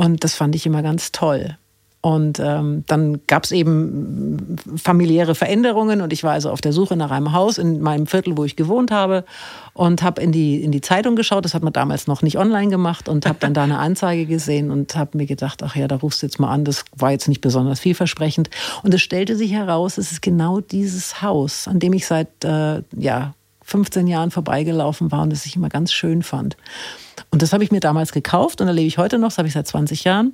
Und 0.02 0.24
das 0.24 0.34
fand 0.34 0.56
ich 0.56 0.66
immer 0.66 0.82
ganz 0.82 1.12
toll. 1.12 1.58
Und 2.02 2.40
ähm, 2.40 2.84
dann 2.88 3.22
gab 3.28 3.44
es 3.44 3.52
eben 3.52 4.56
familiäre 4.76 5.36
Veränderungen 5.36 6.02
und 6.02 6.12
ich 6.12 6.24
war 6.24 6.32
also 6.32 6.50
auf 6.50 6.60
der 6.60 6.74
Suche 6.74 6.98
nach 6.98 7.12
einem 7.12 7.34
Haus 7.34 7.60
in 7.60 7.82
meinem 7.82 8.08
Viertel, 8.08 8.36
wo 8.36 8.44
ich 8.44 8.56
gewohnt 8.56 8.90
habe 8.90 9.24
und 9.74 10.02
habe 10.02 10.20
in 10.20 10.32
die, 10.32 10.64
in 10.64 10.72
die 10.72 10.82
Zeitung 10.82 11.16
geschaut. 11.16 11.46
Das 11.46 11.54
hat 11.54 11.62
man 11.62 11.72
damals 11.72 12.08
noch 12.08 12.24
nicht 12.24 12.40
online 12.40 12.72
gemacht 12.72 13.08
und 13.08 13.28
habe 13.28 13.38
dann 13.40 13.54
da 13.54 13.62
eine 13.62 13.78
Anzeige 13.78 14.26
gesehen 14.26 14.72
und 14.72 14.96
habe 14.96 15.16
mir 15.16 15.28
gedacht, 15.28 15.62
ach 15.62 15.76
ja, 15.76 15.88
da 15.88 15.98
rufst 15.98 16.24
du 16.24 16.26
jetzt 16.26 16.40
mal 16.40 16.50
an. 16.50 16.66
Das 16.66 16.84
war 16.98 17.12
jetzt 17.12 17.28
nicht 17.28 17.42
besonders 17.42 17.80
vielversprechend. 17.80 18.50
Und 18.82 18.92
es 18.96 19.04
stellte 19.04 19.36
sich 19.36 19.52
heraus, 19.52 20.00
es 20.00 20.12
ist 20.12 20.24
genau 20.24 20.62
dieses 20.62 21.22
Haus, 21.22 21.68
an 21.68 21.78
dem 21.78 21.94
ich 21.94 22.08
seit 22.08 22.44
äh, 22.44 22.82
ja, 22.98 23.36
15 23.62 24.08
Jahren 24.08 24.32
vorbeigelaufen 24.32 25.12
war 25.12 25.22
und 25.22 25.30
das 25.30 25.46
ich 25.46 25.56
immer 25.56 25.70
ganz 25.70 25.94
schön 25.94 26.24
fand. 26.24 26.58
Und 27.32 27.41
das 27.41 27.54
habe 27.54 27.63
ich 27.63 27.72
mir 27.72 27.80
damals 27.80 28.12
gekauft 28.12 28.62
und 28.62 28.67
da 28.67 28.74
lebe 28.74 28.88
ich 28.88 28.98
heute 28.98 29.17
noch, 29.17 29.30
das 29.30 29.38
habe 29.38 29.48
ich 29.48 29.54
seit 29.54 29.67
20 29.67 30.04
Jahren. 30.04 30.34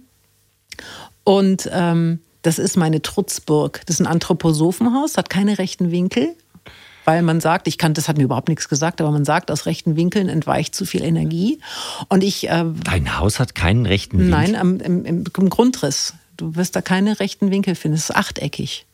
Und 1.24 1.70
ähm, 1.72 2.20
das 2.42 2.60
ist 2.60 2.76
meine 2.76 3.02
Trutzburg. 3.02 3.82
Das 3.86 3.96
ist 3.96 4.02
ein 4.02 4.08
Anthroposophenhaus, 4.08 5.18
hat 5.18 5.30
keine 5.30 5.60
rechten 5.60 5.92
Winkel, 5.92 6.36
weil 7.06 7.22
man 7.22 7.40
sagt, 7.40 7.68
ich 7.68 7.78
kann, 7.78 7.94
das 7.94 8.08
hat 8.08 8.18
mir 8.18 8.24
überhaupt 8.24 8.50
nichts 8.50 8.68
gesagt, 8.68 9.00
aber 9.00 9.12
man 9.12 9.26
sagt, 9.26 9.52
aus 9.52 9.66
rechten 9.66 9.96
Winkeln 9.96 10.28
entweicht 10.28 10.74
zu 10.74 10.86
viel 10.86 11.04
Energie. 11.04 11.60
Und 12.10 12.24
ich. 12.24 12.50
Äh, 12.50 12.66
Dein 12.84 13.20
Haus 13.20 13.40
hat 13.40 13.54
keinen 13.54 13.86
rechten 13.86 14.18
Winkel? 14.18 14.32
Nein, 14.32 14.54
im, 14.56 14.80
im, 14.80 15.06
im 15.06 15.50
Grundriss. 15.50 16.16
Du 16.36 16.56
wirst 16.56 16.76
da 16.76 16.82
keine 16.82 17.20
rechten 17.20 17.52
Winkel 17.52 17.76
finden. 17.76 17.96
Es 17.96 18.10
ist 18.10 18.16
achteckig. 18.16 18.87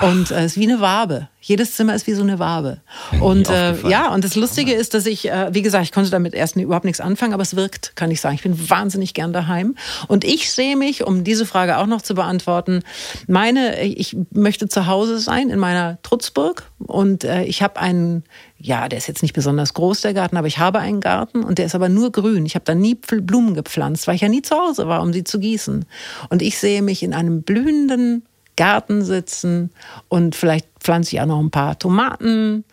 Und 0.00 0.30
äh, 0.30 0.44
es 0.44 0.52
ist 0.52 0.58
wie 0.58 0.70
eine 0.70 0.80
Wabe. 0.80 1.28
Jedes 1.40 1.74
Zimmer 1.74 1.94
ist 1.94 2.06
wie 2.06 2.12
so 2.12 2.22
eine 2.22 2.38
Wabe. 2.38 2.80
Und 3.20 3.50
äh, 3.50 3.74
ja, 3.88 4.14
und 4.14 4.24
das 4.24 4.36
Lustige 4.36 4.72
ist, 4.72 4.94
dass 4.94 5.06
ich, 5.06 5.28
äh, 5.28 5.52
wie 5.52 5.62
gesagt, 5.62 5.84
ich 5.84 5.92
konnte 5.92 6.10
damit 6.10 6.34
erst 6.34 6.56
überhaupt 6.56 6.84
nichts 6.84 7.00
anfangen, 7.00 7.34
aber 7.34 7.42
es 7.42 7.56
wirkt, 7.56 7.96
kann 7.96 8.10
ich 8.10 8.20
sagen. 8.20 8.36
Ich 8.36 8.42
bin 8.42 8.70
wahnsinnig 8.70 9.12
gern 9.12 9.32
daheim. 9.32 9.74
Und 10.06 10.24
ich 10.24 10.52
sehe 10.52 10.76
mich, 10.76 11.04
um 11.04 11.24
diese 11.24 11.44
Frage 11.44 11.78
auch 11.78 11.86
noch 11.86 12.00
zu 12.00 12.14
beantworten, 12.14 12.82
meine, 13.26 13.82
ich 13.82 14.16
möchte 14.30 14.68
zu 14.68 14.86
Hause 14.86 15.18
sein 15.18 15.50
in 15.50 15.58
meiner 15.58 16.00
Trutzburg. 16.02 16.62
Und 16.78 17.24
äh, 17.24 17.42
ich 17.42 17.60
habe 17.60 17.80
einen, 17.80 18.22
ja, 18.58 18.88
der 18.88 18.98
ist 18.98 19.08
jetzt 19.08 19.22
nicht 19.22 19.34
besonders 19.34 19.74
groß, 19.74 20.00
der 20.00 20.14
Garten, 20.14 20.36
aber 20.36 20.46
ich 20.46 20.58
habe 20.58 20.78
einen 20.78 21.00
Garten 21.00 21.42
und 21.42 21.58
der 21.58 21.66
ist 21.66 21.74
aber 21.74 21.88
nur 21.88 22.12
grün. 22.12 22.46
Ich 22.46 22.54
habe 22.54 22.64
da 22.64 22.74
nie 22.76 22.94
Blumen 22.94 23.54
gepflanzt, 23.54 24.06
weil 24.06 24.14
ich 24.14 24.20
ja 24.20 24.28
nie 24.28 24.42
zu 24.42 24.56
Hause 24.56 24.86
war, 24.86 25.02
um 25.02 25.12
sie 25.12 25.24
zu 25.24 25.40
gießen. 25.40 25.84
Und 26.30 26.40
ich 26.40 26.58
sehe 26.58 26.82
mich 26.82 27.02
in 27.02 27.14
einem 27.14 27.42
blühenden 27.42 28.22
Garten 28.56 29.02
sitzen 29.02 29.70
und 30.08 30.34
vielleicht 30.34 30.66
pflanze 30.80 31.16
ich 31.16 31.20
auch 31.20 31.26
noch 31.26 31.40
ein 31.40 31.50
paar 31.50 31.78
Tomaten 31.78 32.64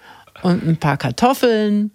und 0.42 0.68
ein 0.68 0.78
paar 0.78 0.98
Kartoffeln 0.98 1.92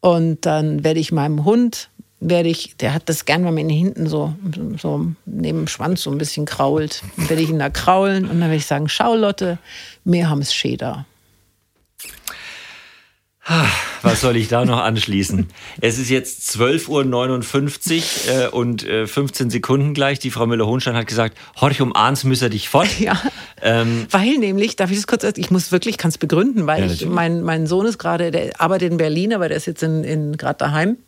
und 0.00 0.44
dann 0.46 0.84
werde 0.84 1.00
ich 1.00 1.12
meinem 1.12 1.44
Hund 1.44 1.90
werde 2.22 2.48
ich, 2.48 2.76
der 2.76 2.94
hat 2.94 3.08
das 3.08 3.24
gern, 3.24 3.44
wenn 3.44 3.54
man 3.54 3.68
ihn 3.68 3.76
hinten 3.76 4.06
so, 4.06 4.34
so 4.80 5.06
neben 5.26 5.58
dem 5.58 5.66
Schwanz 5.66 6.02
so 6.02 6.10
ein 6.10 6.18
bisschen 6.18 6.46
krault, 6.46 7.02
dann 7.16 7.28
werde 7.28 7.42
ich 7.42 7.50
ihn 7.50 7.58
da 7.58 7.68
kraulen 7.68 8.24
und 8.24 8.40
dann 8.40 8.42
werde 8.42 8.56
ich 8.56 8.66
sagen, 8.66 8.88
schau 8.88 9.16
Lotte, 9.16 9.58
wir 10.04 10.30
haben 10.30 10.40
es 10.40 10.54
Schäder. 10.54 11.04
Was 14.02 14.20
soll 14.20 14.36
ich 14.36 14.46
da 14.48 14.64
noch 14.64 14.78
anschließen? 14.78 15.48
Es 15.80 15.98
ist 15.98 16.10
jetzt 16.10 16.48
12.59 16.56 18.28
Uhr 18.28 18.44
äh, 18.44 18.48
und 18.48 18.84
äh, 18.84 19.06
15 19.08 19.50
Sekunden 19.50 19.94
gleich. 19.94 20.20
Die 20.20 20.30
Frau 20.30 20.46
Müller-Hohenstein 20.46 20.94
hat 20.94 21.08
gesagt, 21.08 21.36
Horch 21.60 21.80
um 21.80 21.94
Ahns 21.94 22.22
müsse 22.24 22.50
dich 22.50 22.68
fort. 22.68 22.88
Ja, 23.02 23.20
ähm, 23.60 24.06
weil 24.10 24.38
nämlich, 24.38 24.76
darf 24.76 24.90
ich 24.90 24.96
das 24.96 25.08
kurz, 25.08 25.24
ich 25.36 25.50
muss 25.50 25.72
wirklich, 25.72 25.98
kann 25.98 26.10
es 26.10 26.18
begründen, 26.18 26.68
weil 26.68 26.86
ja, 26.86 26.92
ich, 26.92 27.06
mein, 27.06 27.42
mein 27.42 27.66
Sohn 27.66 27.86
ist 27.86 27.98
gerade, 27.98 28.30
der 28.30 28.60
arbeitet 28.60 28.92
in 28.92 28.96
Berlin, 28.96 29.34
aber 29.34 29.48
der 29.48 29.56
ist 29.56 29.66
jetzt 29.66 29.82
in, 29.82 30.04
in 30.04 30.36
gerade 30.36 30.58
daheim. 30.58 30.98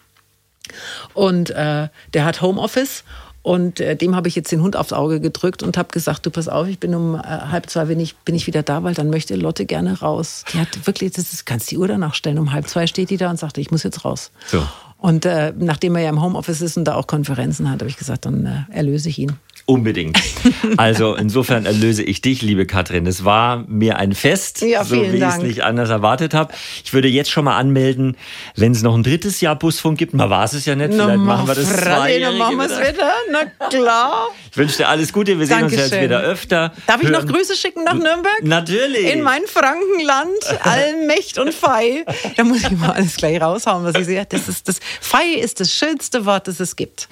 Und 1.12 1.51
äh, 1.51 1.88
der 2.14 2.25
hat 2.25 2.40
Homeoffice 2.40 3.05
und 3.44 3.78
äh, 3.78 3.94
dem 3.94 4.16
habe 4.16 4.26
ich 4.26 4.35
jetzt 4.37 4.50
den 4.52 4.62
Hund 4.62 4.74
aufs 4.74 4.94
Auge 4.94 5.20
gedrückt 5.20 5.62
und 5.62 5.76
habe 5.76 5.90
gesagt, 5.90 6.24
du 6.24 6.30
pass 6.30 6.48
auf, 6.48 6.66
ich 6.66 6.78
bin 6.80 6.94
um 6.94 7.14
äh, 7.14 7.18
halb 7.18 7.68
zwei, 7.68 7.85
bin 7.85 8.00
ich, 8.00 8.16
bin 8.16 8.35
ich 8.35 8.46
wieder 8.46 8.62
da, 8.62 8.83
weil 8.85 8.94
dann 8.94 9.11
möchte 9.11 9.37
Lotte 9.37 9.66
gerne 9.66 10.00
raus. 10.00 10.46
Die 10.54 10.59
hat 10.59 10.87
wirklich, 10.87 11.12
das 11.12 11.30
ist, 11.30 11.44
kannst 11.44 11.70
die 11.70 11.76
Uhr 11.76 11.87
danach 11.87 12.14
stellen. 12.14 12.38
Um 12.38 12.54
halb 12.54 12.66
zwei 12.68 12.87
steht 12.87 13.11
die 13.11 13.18
da 13.18 13.28
und 13.28 13.38
sagte, 13.38 13.61
ich 13.61 13.70
muss 13.70 13.83
jetzt 13.83 14.02
raus. 14.07 14.30
So. 14.46 14.66
Und 14.96 15.26
äh, 15.26 15.52
nachdem 15.59 15.94
er 15.94 16.02
ja 16.04 16.09
im 16.09 16.22
Homeoffice 16.22 16.62
ist 16.62 16.78
und 16.78 16.85
da 16.85 16.94
auch 16.94 17.07
Konferenzen 17.07 17.70
hat, 17.70 17.83
habe 17.83 17.90
ich 17.90 17.98
gesagt, 17.98 18.24
dann 18.24 18.46
äh, 18.46 18.74
erlöse 18.74 19.11
ich 19.11 19.18
ihn. 19.18 19.33
Unbedingt. 19.66 20.20
Also 20.77 21.14
insofern 21.14 21.66
erlöse 21.66 22.03
ich 22.03 22.20
dich, 22.20 22.42
liebe 22.42 22.66
Katrin. 22.66 23.07
Es 23.07 23.24
war 23.24 23.64
mir 23.68 23.96
ein 23.98 24.14
Fest, 24.14 24.62
ja, 24.62 24.83
so 24.83 24.96
wie 24.96 25.16
ich 25.16 25.22
es 25.22 25.38
nicht 25.38 25.62
anders 25.62 25.90
erwartet 25.90 26.33
habe. 26.35 26.53
Ich 26.85 26.92
würde 26.92 27.09
jetzt 27.09 27.31
schon 27.31 27.44
mal 27.44 27.57
anmelden, 27.57 28.16
wenn 28.57 28.72
es 28.72 28.83
noch 28.83 28.94
ein 28.94 29.03
drittes 29.03 29.40
Jahr 29.40 29.57
Busfunk 29.57 29.98
gibt. 29.98 30.14
Mal 30.14 30.31
war 30.31 30.44
es 30.44 30.64
ja 30.64 30.74
nicht. 30.74 30.94
Vielleicht 30.94 31.18
machen 31.18 31.46
wir 31.46 31.55
das 31.55 31.68
zwei. 31.77 32.18
Dann 32.18 32.38
machen 32.38 32.57
wir 32.57 32.64
es 32.64 32.79
wieder. 32.79 33.12
Na 33.31 33.68
klar. 33.68 34.29
Ich 34.50 34.57
wünsche 34.57 34.79
dir 34.79 34.88
alles 34.88 35.12
Gute. 35.12 35.38
Wir 35.38 35.46
sehen 35.46 35.61
Dankeschön. 35.61 35.85
uns 35.85 35.92
jetzt 35.92 36.03
wieder 36.03 36.20
öfter. 36.20 36.72
Darf 36.87 37.03
ich 37.03 37.11
noch 37.11 37.27
Grüße 37.27 37.55
schicken 37.55 37.85
nach 37.85 37.94
Nürnberg? 37.94 38.42
Natürlich. 38.42 39.12
In 39.12 39.22
mein 39.22 39.42
Frankenland, 39.46 40.62
Allmächt 40.62 41.38
und 41.38 41.53
Fei. 41.55 42.05
Da 42.37 42.44
muss 42.44 42.62
ich 42.62 42.70
mal 42.72 42.90
alles 42.90 43.16
gleich 43.16 43.40
raushauen, 43.40 43.85
was 43.85 43.94
ich 43.96 44.07
sehe. 44.07 44.27
Das 44.29 44.48
ist 44.48 44.68
das 44.68 44.81
Fei 45.00 45.27
ist 45.40 45.61
das 45.61 45.72
schönste 45.72 46.27
Wort, 46.27 46.48
das 46.48 46.59
es 46.61 46.74
gibt. 46.77 47.09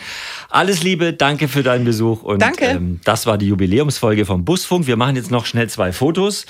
Alles 0.48 0.82
Liebe, 0.82 1.12
danke 1.12 1.48
für 1.48 1.62
deinen 1.62 1.84
Besuch 1.84 2.22
und 2.22 2.41
danke. 2.42 2.64
Ähm, 2.66 3.00
das 3.05 3.26
war 3.26 3.38
die 3.38 3.46
Jubiläumsfolge 3.46 4.24
vom 4.24 4.44
Busfunk. 4.44 4.87
Wir 4.87 4.96
machen 4.96 5.16
jetzt 5.16 5.31
noch 5.31 5.46
schnell 5.46 5.68
zwei 5.68 5.92
Fotos. 5.92 6.46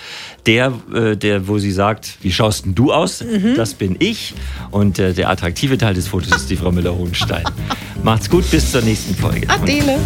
Der, 0.46 0.72
äh, 0.94 1.16
der 1.16 1.48
wo 1.48 1.59
sie 1.59 1.72
sagt, 1.72 2.18
wie 2.22 2.33
schaust 2.33 2.64
denn 2.64 2.74
du 2.74 2.92
aus? 2.92 3.22
Mhm. 3.22 3.55
Das 3.57 3.74
bin 3.74 3.96
ich. 3.98 4.35
Und 4.70 4.98
äh, 4.98 5.12
der 5.12 5.31
attraktive 5.31 5.78
Teil 5.78 5.94
des 5.94 6.09
Fotos 6.09 6.33
ist 6.33 6.50
die 6.50 6.57
Frau 6.57 6.72
Müller-Hohenstein. 6.72 7.44
Macht's 8.02 8.28
gut, 8.28 8.50
bis 8.50 8.72
zur 8.72 8.83
nächsten 8.83 9.14
Folge. 9.14 9.48
Adele. 9.48 9.98